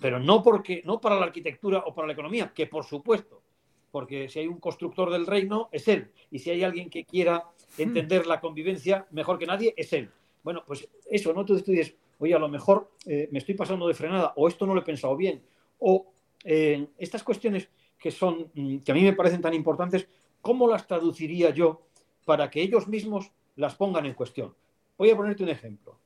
Pero 0.00 0.20
no 0.20 0.42
porque 0.42 0.82
no 0.84 1.00
para 1.00 1.18
la 1.18 1.26
arquitectura 1.26 1.82
o 1.86 1.94
para 1.94 2.06
la 2.06 2.12
economía, 2.12 2.52
que 2.54 2.66
por 2.66 2.84
supuesto, 2.84 3.42
porque 3.90 4.28
si 4.28 4.40
hay 4.40 4.46
un 4.46 4.58
constructor 4.58 5.10
del 5.10 5.26
reino 5.26 5.68
es 5.72 5.88
él 5.88 6.10
y 6.30 6.38
si 6.38 6.50
hay 6.50 6.62
alguien 6.62 6.90
que 6.90 7.04
quiera 7.04 7.44
entender 7.76 8.26
la 8.26 8.40
convivencia 8.40 9.06
mejor 9.10 9.38
que 9.38 9.46
nadie 9.46 9.74
es 9.76 9.92
él. 9.92 10.10
Bueno, 10.42 10.62
pues 10.66 10.88
eso, 11.10 11.32
¿no? 11.32 11.44
Tú, 11.44 11.60
tú 11.60 11.72
dices, 11.72 11.94
oye, 12.18 12.34
a 12.34 12.38
lo 12.38 12.48
mejor 12.48 12.90
eh, 13.06 13.28
me 13.30 13.38
estoy 13.38 13.54
pasando 13.54 13.86
de 13.88 13.94
frenada 13.94 14.32
o 14.36 14.48
esto 14.48 14.66
no 14.66 14.74
lo 14.74 14.80
he 14.80 14.84
pensado 14.84 15.16
bien 15.16 15.42
o 15.78 16.12
eh, 16.44 16.86
estas 16.98 17.22
cuestiones 17.22 17.68
que 17.98 18.10
son 18.10 18.50
mm, 18.54 18.78
que 18.78 18.92
a 18.92 18.94
mí 18.94 19.02
me 19.02 19.12
parecen 19.12 19.42
tan 19.42 19.54
importantes, 19.54 20.08
¿cómo 20.40 20.68
las 20.68 20.86
traduciría 20.86 21.50
yo 21.50 21.82
para 22.24 22.50
que 22.50 22.62
ellos 22.62 22.88
mismos 22.88 23.32
las 23.56 23.74
pongan 23.74 24.06
en 24.06 24.14
cuestión? 24.14 24.54
Voy 24.96 25.10
a 25.10 25.16
ponerte 25.16 25.42
un 25.42 25.48
ejemplo. 25.48 25.98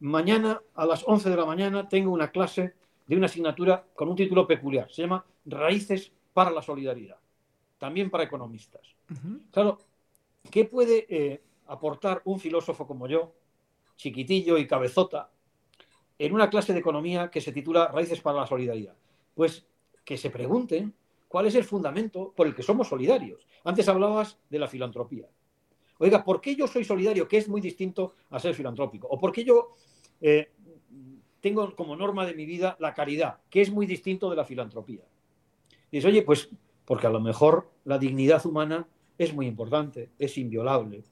Mañana 0.00 0.60
a 0.74 0.86
las 0.86 1.06
11 1.06 1.30
de 1.30 1.36
la 1.36 1.44
mañana 1.44 1.88
tengo 1.88 2.12
una 2.12 2.30
clase 2.30 2.74
de 3.06 3.16
una 3.16 3.26
asignatura 3.26 3.86
con 3.94 4.08
un 4.08 4.16
título 4.16 4.46
peculiar. 4.46 4.90
Se 4.90 5.02
llama 5.02 5.24
Raíces 5.44 6.12
para 6.32 6.50
la 6.50 6.62
Solidaridad. 6.62 7.16
También 7.78 8.10
para 8.10 8.24
economistas. 8.24 8.94
Uh 9.10 9.14
-huh. 9.14 9.40
Claro, 9.50 9.78
¿qué 10.50 10.64
puede 10.64 11.06
eh, 11.08 11.42
aportar 11.66 12.22
un 12.24 12.38
filósofo 12.38 12.86
como 12.86 13.06
yo, 13.06 13.32
chiquitillo 13.96 14.58
y 14.58 14.66
cabezota, 14.66 15.30
en 16.18 16.32
una 16.32 16.48
clase 16.48 16.72
de 16.72 16.78
economía 16.78 17.30
que 17.30 17.40
se 17.40 17.52
titula 17.52 17.88
Raíces 17.88 18.20
para 18.20 18.40
la 18.40 18.46
Solidaridad? 18.46 18.94
Pues 19.34 19.66
que 20.04 20.16
se 20.16 20.30
pregunten 20.30 20.94
cuál 21.28 21.46
es 21.46 21.54
el 21.54 21.64
fundamento 21.64 22.32
por 22.36 22.46
el 22.46 22.54
que 22.54 22.62
somos 22.62 22.88
solidarios. 22.88 23.46
Antes 23.64 23.88
hablabas 23.88 24.38
de 24.48 24.58
la 24.58 24.68
filantropía. 24.68 25.26
Oiga, 25.98 26.24
¿por 26.24 26.40
qué 26.40 26.54
yo 26.54 26.66
soy 26.66 26.84
solidario? 26.84 27.26
Que 27.26 27.38
es 27.38 27.48
muy 27.48 27.60
distinto 27.60 28.14
a 28.30 28.38
ser 28.38 28.54
filantrópico. 28.54 29.08
¿O 29.08 29.18
por 29.18 29.32
qué 29.32 29.44
yo 29.44 29.74
eh, 30.20 30.52
tengo 31.40 31.74
como 31.74 31.96
norma 31.96 32.26
de 32.26 32.34
mi 32.34 32.46
vida 32.46 32.76
la 32.80 32.94
caridad? 32.94 33.38
Que 33.48 33.62
es 33.62 33.70
muy 33.70 33.86
distinto 33.86 34.28
de 34.30 34.36
la 34.36 34.44
filantropía. 34.44 35.02
Dices, 35.90 36.04
oye, 36.04 36.22
pues 36.22 36.50
porque 36.84 37.06
a 37.06 37.10
lo 37.10 37.20
mejor 37.20 37.70
la 37.84 37.98
dignidad 37.98 38.44
humana 38.46 38.86
es 39.18 39.34
muy 39.34 39.46
importante, 39.46 40.10
es 40.18 40.36
inviolable, 40.38 41.04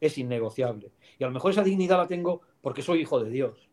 es 0.00 0.18
innegociable. 0.18 0.90
Y 1.18 1.24
a 1.24 1.28
lo 1.28 1.32
mejor 1.32 1.52
esa 1.52 1.62
dignidad 1.62 1.98
la 1.98 2.08
tengo 2.08 2.42
porque 2.60 2.82
soy 2.82 3.00
hijo 3.00 3.22
de 3.22 3.30
Dios. 3.30 3.68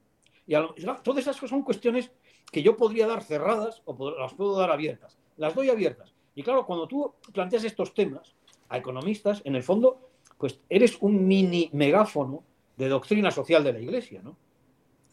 Y 0.47 0.53
lo, 0.53 0.73
todas 1.03 1.21
esas 1.21 1.37
son 1.37 1.63
cuestiones 1.63 2.11
que 2.51 2.61
yo 2.61 2.75
podría 2.75 3.07
dar 3.07 3.23
cerradas 3.23 3.81
o 3.85 4.11
las 4.11 4.33
puedo 4.33 4.57
dar 4.57 4.71
abiertas. 4.71 5.17
Las 5.37 5.55
doy 5.55 5.69
abiertas. 5.69 6.13
Y 6.35 6.43
claro, 6.43 6.65
cuando 6.65 6.87
tú 6.87 7.13
planteas 7.33 7.63
estos 7.63 7.93
temas 7.93 8.35
a 8.69 8.77
economistas, 8.77 9.41
en 9.45 9.55
el 9.55 9.63
fondo 9.63 10.11
pues 10.37 10.59
eres 10.69 10.97
un 11.01 11.27
mini 11.27 11.69
megáfono 11.71 12.43
de 12.75 12.89
doctrina 12.89 13.29
social 13.29 13.63
de 13.63 13.73
la 13.73 13.79
Iglesia, 13.79 14.21
¿no? 14.23 14.35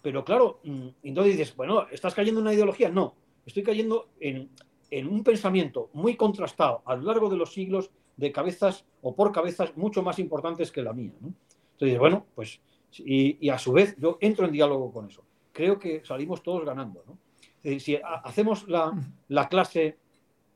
Pero 0.00 0.24
claro, 0.24 0.60
entonces 1.02 1.36
dices, 1.36 1.54
bueno, 1.54 1.86
¿estás 1.90 2.14
cayendo 2.14 2.40
en 2.40 2.46
una 2.46 2.54
ideología? 2.54 2.88
No, 2.88 3.14
estoy 3.44 3.62
cayendo 3.62 4.08
en, 4.20 4.48
en 4.90 5.08
un 5.08 5.22
pensamiento 5.22 5.90
muy 5.92 6.16
contrastado 6.16 6.82
a 6.84 6.96
lo 6.96 7.02
largo 7.02 7.28
de 7.28 7.36
los 7.36 7.52
siglos 7.52 7.90
de 8.16 8.32
cabezas 8.32 8.84
o 9.02 9.14
por 9.14 9.32
cabezas 9.32 9.76
mucho 9.76 10.02
más 10.02 10.18
importantes 10.18 10.72
que 10.72 10.82
la 10.82 10.92
mía, 10.92 11.12
¿no? 11.20 11.32
Entonces, 11.72 11.98
bueno, 11.98 12.26
pues, 12.34 12.60
y, 12.98 13.38
y 13.46 13.50
a 13.50 13.58
su 13.58 13.72
vez 13.72 13.94
yo 13.98 14.18
entro 14.20 14.46
en 14.46 14.52
diálogo 14.52 14.92
con 14.92 15.06
eso. 15.06 15.22
Creo 15.52 15.78
que 15.78 16.04
salimos 16.04 16.42
todos 16.42 16.64
ganando, 16.64 17.04
¿no? 17.06 17.18
Decir, 17.62 17.80
si 17.80 18.00
hacemos 18.24 18.68
la, 18.68 18.92
la 19.28 19.48
clase 19.48 19.98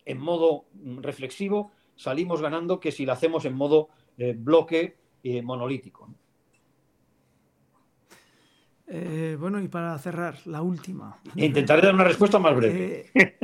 en 0.05 0.19
modo 0.19 0.65
reflexivo, 1.01 1.71
salimos 1.97 2.41
ganando 2.41 2.81
que 2.81 2.93
si 2.93 3.07
la 3.07 3.15
hacemos 3.15 3.45
en 3.45 3.55
modo 3.55 3.89
eh, 4.19 4.35
bloque 4.37 4.97
eh, 5.23 5.43
monolítico. 5.43 6.09
Eh, 8.87 9.37
bueno, 9.39 9.61
y 9.61 9.69
para 9.69 9.97
cerrar, 9.99 10.39
la 10.47 10.61
última. 10.61 11.19
Intentaré 11.37 11.83
dar 11.83 11.95
una 11.95 12.05
respuesta 12.05 12.39
más 12.39 12.55
breve. 12.55 13.11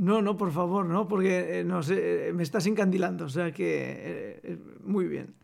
no, 0.00 0.22
no, 0.22 0.36
por 0.36 0.52
favor, 0.52 0.86
no, 0.86 1.06
porque 1.06 1.62
no 1.64 1.82
sé, 1.82 2.32
me 2.34 2.42
estás 2.42 2.66
encandilando, 2.66 3.26
o 3.26 3.28
sea 3.28 3.52
que 3.52 4.58
muy 4.82 5.06
bien. 5.06 5.34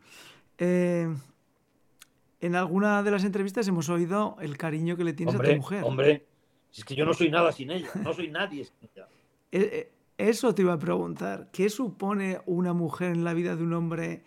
en 0.57 2.55
alguna 2.55 3.03
de 3.03 3.11
las 3.11 3.23
entrevistas 3.23 3.67
hemos 3.67 3.89
oído 3.89 4.37
el 4.41 4.57
cariño 4.57 4.97
que 4.97 5.03
le 5.03 5.13
tienes 5.13 5.35
hombre, 5.35 5.49
a 5.49 5.53
tu 5.53 5.57
mujer. 5.57 5.83
Hombre, 5.83 6.25
es 6.75 6.83
que 6.83 6.95
yo 6.95 7.05
no 7.05 7.13
soy 7.13 7.29
nada 7.29 7.51
sin 7.51 7.71
ella, 7.71 7.89
no 8.03 8.13
soy 8.13 8.29
nadie 8.29 8.65
sin 8.65 8.75
ella. 8.81 9.07
Eso 10.17 10.55
te 10.55 10.63
iba 10.63 10.73
a 10.73 10.79
preguntar. 10.79 11.49
¿Qué 11.51 11.69
supone 11.69 12.41
una 12.47 12.73
mujer 12.73 13.11
en 13.11 13.23
la 13.23 13.33
vida 13.33 13.55
de 13.55 13.63
un 13.63 13.73
hombre 13.73 14.23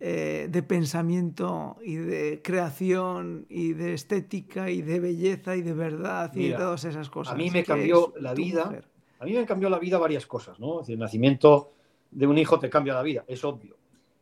eh, 0.00 0.48
de 0.50 0.62
pensamiento 0.62 1.76
y 1.84 1.96
de 1.96 2.40
creación 2.42 3.44
y 3.50 3.74
de 3.74 3.92
estética 3.92 4.70
y 4.70 4.80
de 4.80 5.00
belleza 5.00 5.54
y 5.54 5.62
de 5.62 5.74
verdad 5.74 6.32
Mira, 6.34 6.46
y 6.46 6.50
de 6.50 6.56
todas 6.56 6.84
esas 6.84 7.10
cosas? 7.10 7.34
A 7.34 7.36
mí 7.36 7.50
me 7.50 7.62
cambió 7.62 8.14
la 8.18 8.32
vida. 8.32 8.64
Mujer? 8.64 8.88
A 9.24 9.26
mí 9.26 9.32
me 9.32 9.46
cambió 9.46 9.70
la 9.70 9.78
vida 9.78 9.96
varias 9.96 10.26
cosas, 10.26 10.60
¿no? 10.60 10.82
el 10.86 10.98
nacimiento 10.98 11.72
de 12.10 12.26
un 12.26 12.36
hijo 12.36 12.58
te 12.58 12.68
cambia 12.68 12.92
la 12.92 13.00
vida, 13.00 13.24
es 13.26 13.42
obvio. 13.42 13.78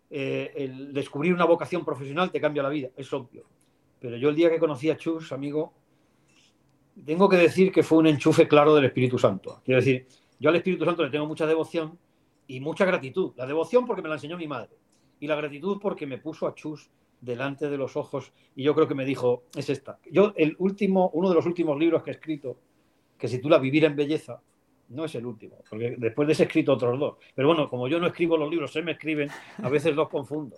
Eh, 0.09 0.53
el 0.55 0.93
descubrir 0.95 1.35
una 1.35 1.45
vocación 1.45 1.85
profesional 1.85 2.31
te 2.31 2.41
cambia 2.41 2.63
la 2.63 2.69
vida, 2.69 2.91
es 2.97 3.13
obvio. 3.13 3.45
Pero 3.99 4.17
yo 4.17 4.29
el 4.29 4.37
día 4.37 4.49
que 4.49 4.61
conocí 4.61 4.91
a 4.91 4.97
Chus, 4.97 5.33
amigo, 5.33 5.73
tengo 7.05 7.29
que 7.29 7.37
decir 7.37 7.73
que 7.73 7.83
fue 7.83 7.99
un 7.99 8.07
enchufe 8.07 8.47
claro 8.47 8.77
del 8.77 8.85
Espíritu 8.85 9.19
Santo. 9.19 9.61
Quiero 9.65 9.81
decir, 9.81 10.07
yo 10.39 10.51
al 10.51 10.57
Espíritu 10.57 10.85
Santo 10.85 11.03
le 11.03 11.11
tengo 11.11 11.27
mucha 11.27 11.49
devoción 11.49 11.99
y 12.47 12.61
mucha 12.61 12.85
gratitud. 12.85 13.33
La 13.35 13.45
devoción 13.45 13.85
porque 13.85 14.03
me 14.03 14.09
la 14.09 14.15
enseñó 14.15 14.39
mi 14.39 14.47
madre 14.47 14.71
y 15.19 15.27
la 15.27 15.35
gratitud 15.35 15.81
porque 15.83 16.07
me 16.07 16.19
puso 16.19 16.47
a 16.47 16.55
Chus 16.55 16.91
delante 17.21 17.69
de 17.69 17.77
los 17.77 17.97
ojos 17.97 18.33
y 18.55 18.63
yo 18.63 18.73
creo 18.77 18.87
que 18.87 18.95
me 18.95 19.05
dijo, 19.05 19.43
es 19.57 19.69
esta. 19.69 19.99
Yo, 20.13 20.33
el 20.37 20.55
último, 20.61 21.11
uno 21.13 21.29
de 21.29 21.35
los 21.35 21.47
últimos 21.47 21.77
libros 21.77 22.05
que 22.05 22.13
he 22.13 22.15
escrito, 22.15 22.57
que 23.19 23.27
se 23.27 23.39
titula 23.39 23.59
Vivir 23.59 23.85
en 23.85 23.97
Belleza, 23.97 24.41
no 24.93 25.05
es 25.05 25.15
el 25.15 25.27
último, 25.27 25.57
porque 25.69 25.97
después 25.99 26.27
de 26.27 26.33
ese 26.33 26.45
he 26.45 26.47
escrito 26.47 26.73
otros 26.73 26.99
dos. 26.99 27.17
Pero 27.35 27.49
bueno, 27.49 27.69
como 27.69 27.89
yo 27.89 27.99
no 27.99 28.07
escribo 28.07 28.37
los 28.37 28.51
libros, 28.51 28.73
se 28.73 28.83
me 28.83 28.93
escriben, 28.93 29.29
a 29.63 29.69
veces 29.69 29.95
los 29.95 30.09
confundo. 30.09 30.57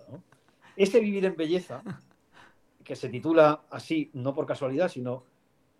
Este 0.75 0.99
Vivir 0.99 1.25
en 1.25 1.35
Belleza, 1.35 1.81
que 2.83 2.95
se 2.95 3.09
titula 3.09 3.63
así, 3.69 4.11
no 4.13 4.33
por 4.33 4.45
casualidad, 4.45 4.89
sino 4.89 5.23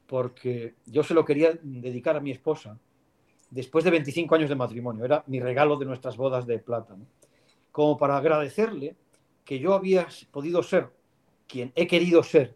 porque 0.07 0.75
yo 0.85 1.03
se 1.03 1.13
lo 1.13 1.25
quería 1.25 1.57
dedicar 1.61 2.15
a 2.15 2.19
mi 2.19 2.31
esposa 2.31 2.79
después 3.49 3.83
de 3.83 3.91
25 3.91 4.35
años 4.35 4.49
de 4.49 4.55
matrimonio. 4.55 5.05
Era 5.05 5.23
mi 5.27 5.39
regalo 5.39 5.77
de 5.77 5.85
nuestras 5.85 6.17
bodas 6.17 6.45
de 6.45 6.59
plata. 6.59 6.95
Como 7.71 7.97
para 7.97 8.17
agradecerle 8.17 8.95
que 9.43 9.59
yo 9.59 9.73
había 9.73 10.07
podido 10.31 10.63
ser 10.63 10.89
quien 11.47 11.71
he 11.75 11.87
querido 11.87 12.23
ser, 12.23 12.55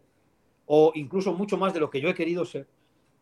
o 0.66 0.92
incluso 0.94 1.32
mucho 1.34 1.56
más 1.56 1.72
de 1.74 1.80
lo 1.80 1.90
que 1.90 2.00
yo 2.00 2.08
he 2.08 2.14
querido 2.14 2.44
ser, 2.44 2.66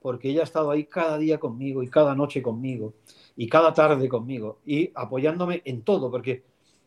porque 0.01 0.31
ella 0.31 0.41
ha 0.41 0.45
estado 0.45 0.71
ahí 0.71 0.85
cada 0.85 1.19
día 1.19 1.39
conmigo 1.39 1.83
y 1.83 1.89
cada 1.89 2.15
noche 2.15 2.43
conmigo 2.43 2.95
y 3.37 3.49
cada 3.49 3.73
tarde 3.73 4.09
conmigo 4.09 4.59
y 4.65 4.91
apoyándome 4.95 5.63
en 5.65 5.83
todo, 5.83 6.11
porque 6.11 6.45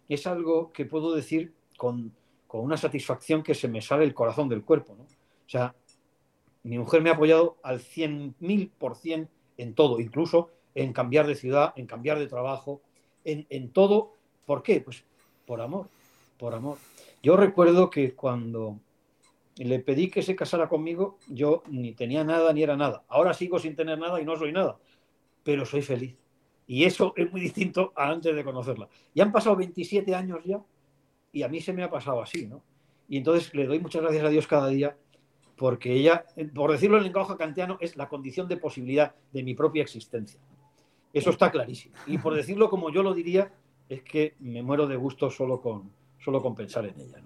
es 0.10 0.28
algo 0.28 0.72
que 0.72 0.86
puedo 0.86 1.14
decir 1.14 1.54
con, 1.78 2.14
una 2.54 2.76
satisfacción 2.76 3.44
que 3.44 3.56
se 3.56 3.70
me 3.70 3.82
sale 3.82 4.04
el 4.04 4.14
corazón 4.14 4.50
del 4.50 4.64
cuerpo. 4.64 4.94
¿no? 4.98 5.04
O 5.04 5.50
sea, 5.50 5.74
mi 6.64 6.78
mujer 6.78 7.02
me 7.02 7.10
ha 7.10 7.14
apoyado 7.14 7.58
al 7.64 7.80
100.000% 7.80 9.28
en 9.58 9.74
todo, 9.74 10.00
incluso 10.00 10.50
en 10.76 10.92
cambiar 10.92 11.28
de 11.28 11.36
ciudad, 11.36 11.74
en 11.78 11.88
cambiar 11.88 12.20
de 12.20 12.28
trabajo, 12.28 12.82
en, 13.24 13.46
en 13.50 13.70
todo. 13.72 14.16
¿Por 14.46 14.64
qué? 14.64 14.82
Pues 14.82 15.04
por 15.46 15.62
amor 15.62 15.88
por 16.42 16.56
amor. 16.56 16.80
Yo 17.22 17.38
recuerdo 17.38 17.92
que 17.92 18.16
cuando 18.16 18.80
le 19.66 19.80
pedí 19.80 20.10
que 20.10 20.22
se 20.22 20.36
casara 20.36 20.70
conmigo, 20.70 21.18
yo 21.28 21.64
ni 21.70 21.94
tenía 21.94 22.24
nada 22.24 22.54
ni 22.54 22.64
era 22.64 22.76
nada. 22.76 23.04
Ahora 23.08 23.34
sigo 23.34 23.60
sin 23.60 23.76
tener 23.76 24.00
nada 24.00 24.22
y 24.22 24.26
no 24.26 24.36
soy 24.36 24.52
nada, 24.52 24.78
pero 25.44 25.66
soy 25.66 25.82
feliz. 25.82 26.16
Y 26.68 26.86
eso 26.86 27.14
es 27.18 27.32
muy 27.32 27.42
distinto 27.42 27.92
a 27.96 28.10
antes 28.10 28.36
de 28.36 28.44
conocerla. 28.44 28.88
Y 29.14 29.22
han 29.22 29.32
pasado 29.32 29.56
27 29.56 30.16
años 30.16 30.40
ya 30.46 30.62
y 31.32 31.44
a 31.44 31.50
mí 31.50 31.60
se 31.60 31.74
me 31.74 31.84
ha 31.84 31.90
pasado 31.90 32.22
así, 32.22 32.48
¿no? 32.48 32.64
Y 33.08 33.18
entonces 33.18 33.54
le 33.54 33.66
doy 33.66 33.80
muchas 33.80 34.02
gracias 34.02 34.24
a 34.24 34.30
Dios 34.30 34.48
cada 34.48 34.68
día 34.70 34.96
porque 35.58 35.94
ella, 35.94 36.26
por 36.56 36.72
decirlo 36.72 36.98
en 36.98 37.04
lenguaje 37.04 37.36
kantiano, 37.38 37.78
es 37.82 37.96
la 37.98 38.08
condición 38.10 38.48
de 38.48 38.58
posibilidad 38.58 39.14
de 39.32 39.44
mi 39.44 39.54
propia 39.54 39.84
existencia. 39.84 40.40
Eso 41.14 41.30
está 41.30 41.52
clarísimo. 41.52 41.94
Y 42.08 42.18
por 42.18 42.34
decirlo 42.34 42.70
como 42.70 42.90
yo 42.90 43.04
lo 43.04 43.14
diría, 43.14 43.52
es 43.90 44.02
que 44.02 44.36
me 44.40 44.64
muero 44.64 44.88
de 44.88 44.96
gusto 44.96 45.30
solo 45.30 45.62
con, 45.62 45.92
solo 46.20 46.42
con 46.42 46.56
pensar 46.56 46.86
en 46.86 47.00
ella. 47.00 47.22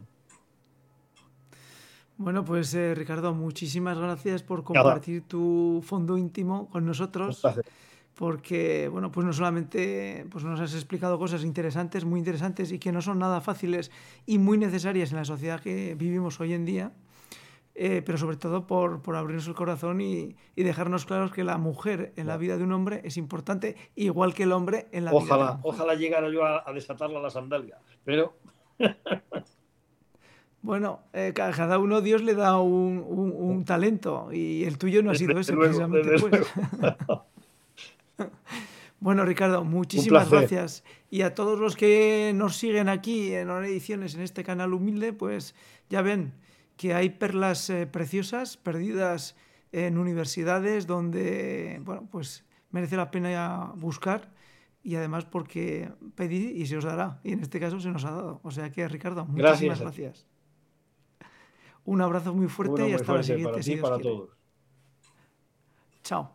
Bueno, 2.18 2.46
pues 2.46 2.74
eh, 2.74 2.96
Ricardo, 2.96 3.34
muchísimas 3.34 3.98
gracias 4.00 4.42
por 4.42 4.64
compartir 4.64 5.24
tu 5.28 5.82
fondo 5.86 6.18
íntimo 6.18 6.70
con 6.70 6.86
nosotros. 6.86 7.42
Porque, 8.14 8.88
bueno, 8.88 9.12
pues 9.12 9.26
no 9.26 9.34
solamente 9.34 10.26
pues 10.32 10.46
nos 10.46 10.62
has 10.62 10.74
explicado 10.74 11.20
cosas 11.20 11.44
interesantes, 11.44 12.06
muy 12.06 12.20
interesantes 12.20 12.72
y 12.72 12.80
que 12.80 12.94
no 12.94 13.02
son 13.02 13.20
nada 13.20 13.42
fáciles 13.42 13.92
y 14.26 14.38
muy 14.38 14.58
necesarias 14.58 15.12
en 15.12 15.18
la 15.18 15.26
sociedad 15.26 15.60
que 15.60 15.96
vivimos 15.96 16.40
hoy 16.40 16.54
en 16.54 16.64
día, 16.64 16.94
eh, 17.74 18.02
pero 18.06 18.18
sobre 18.18 18.38
todo 18.38 18.68
por, 18.68 19.02
por 19.02 19.18
abrirnos 19.18 19.48
el 19.48 19.54
corazón 19.54 20.00
y, 20.00 20.38
y, 20.56 20.64
dejarnos 20.64 21.06
claros 21.06 21.34
que 21.34 21.44
la 21.44 21.58
mujer 21.58 22.14
en 22.16 22.28
la 22.28 22.38
vida 22.38 22.56
de 22.56 22.64
un 22.64 22.72
hombre 22.72 23.02
es 23.04 23.18
importante, 23.18 23.76
igual 23.96 24.34
que 24.34 24.44
el 24.44 24.54
hombre 24.54 24.88
en 24.94 25.04
la 25.04 25.12
vida 25.12 25.22
de 25.22 25.44
la 25.44 25.60
Ojalá 25.62 25.96
llegara 25.96 26.30
yo 26.30 26.46
a, 26.46 26.64
a 26.66 26.72
desatarla 26.72 27.20
la 27.20 27.30
sandalia, 27.30 27.80
pero 28.06 28.38
bueno, 30.66 31.02
eh, 31.14 31.32
cada 31.36 31.78
uno 31.78 32.02
Dios 32.02 32.24
le 32.24 32.34
da 32.34 32.60
un, 32.60 33.64
talento 33.66 34.30
y 34.32 34.64
el 34.64 34.80
tuyo 34.80 35.04
no 35.04 35.12
ha 35.12 35.16
sido 35.16 35.40
ese 35.40 35.54
precisamente. 35.54 36.16
Pues. 36.20 36.48
bueno, 39.00 39.26
Ricardo, 39.26 39.64
muchísimas 39.64 40.32
gracias. 40.32 40.84
Y 41.12 41.22
a 41.22 41.36
todos 41.36 41.60
los 41.60 41.76
que 41.76 42.32
nos 42.34 42.56
siguen 42.58 42.90
aquí 42.90 43.32
en 43.32 43.52
Ediciones, 43.52 44.16
en 44.16 44.22
este 44.22 44.44
canal 44.44 44.74
humilde, 44.74 45.14
pues 45.14 45.54
ya 45.88 46.02
ven 46.02 46.34
que 46.78 46.96
hay 46.96 47.12
perlas 47.12 47.70
eh, 47.70 47.86
preciosas 47.86 48.58
perdidas 48.58 49.36
en 49.72 50.00
universidades 50.00 50.88
donde, 50.88 51.80
bueno, 51.84 52.08
pues 52.12 52.44
merece 52.72 52.98
la 52.98 53.12
pena 53.12 53.72
buscar 53.76 54.32
y 54.82 54.96
además 54.96 55.26
porque 55.26 55.92
pedí 56.16 56.60
y 56.60 56.66
se 56.66 56.78
os 56.78 56.86
dará. 56.86 57.20
Y 57.24 57.34
en 57.34 57.42
este 57.42 57.60
caso 57.60 57.80
se 57.80 57.90
nos 57.90 58.04
ha 58.04 58.12
dado. 58.12 58.40
O 58.42 58.50
sea 58.50 58.72
que, 58.72 58.88
Ricardo, 58.88 59.26
muchísimas 59.26 59.80
gracias. 59.80 60.26
Un 61.86 62.02
abrazo 62.02 62.34
muy 62.34 62.48
fuerte 62.48 62.90
y 62.90 62.94
hasta 62.94 63.14
la 63.14 63.24
siguiente. 63.24 63.52
Para 63.52 63.64
ti 63.64 63.74
y 63.74 63.78
para 63.78 64.00
todos. 64.00 64.30
Chao. 66.04 66.35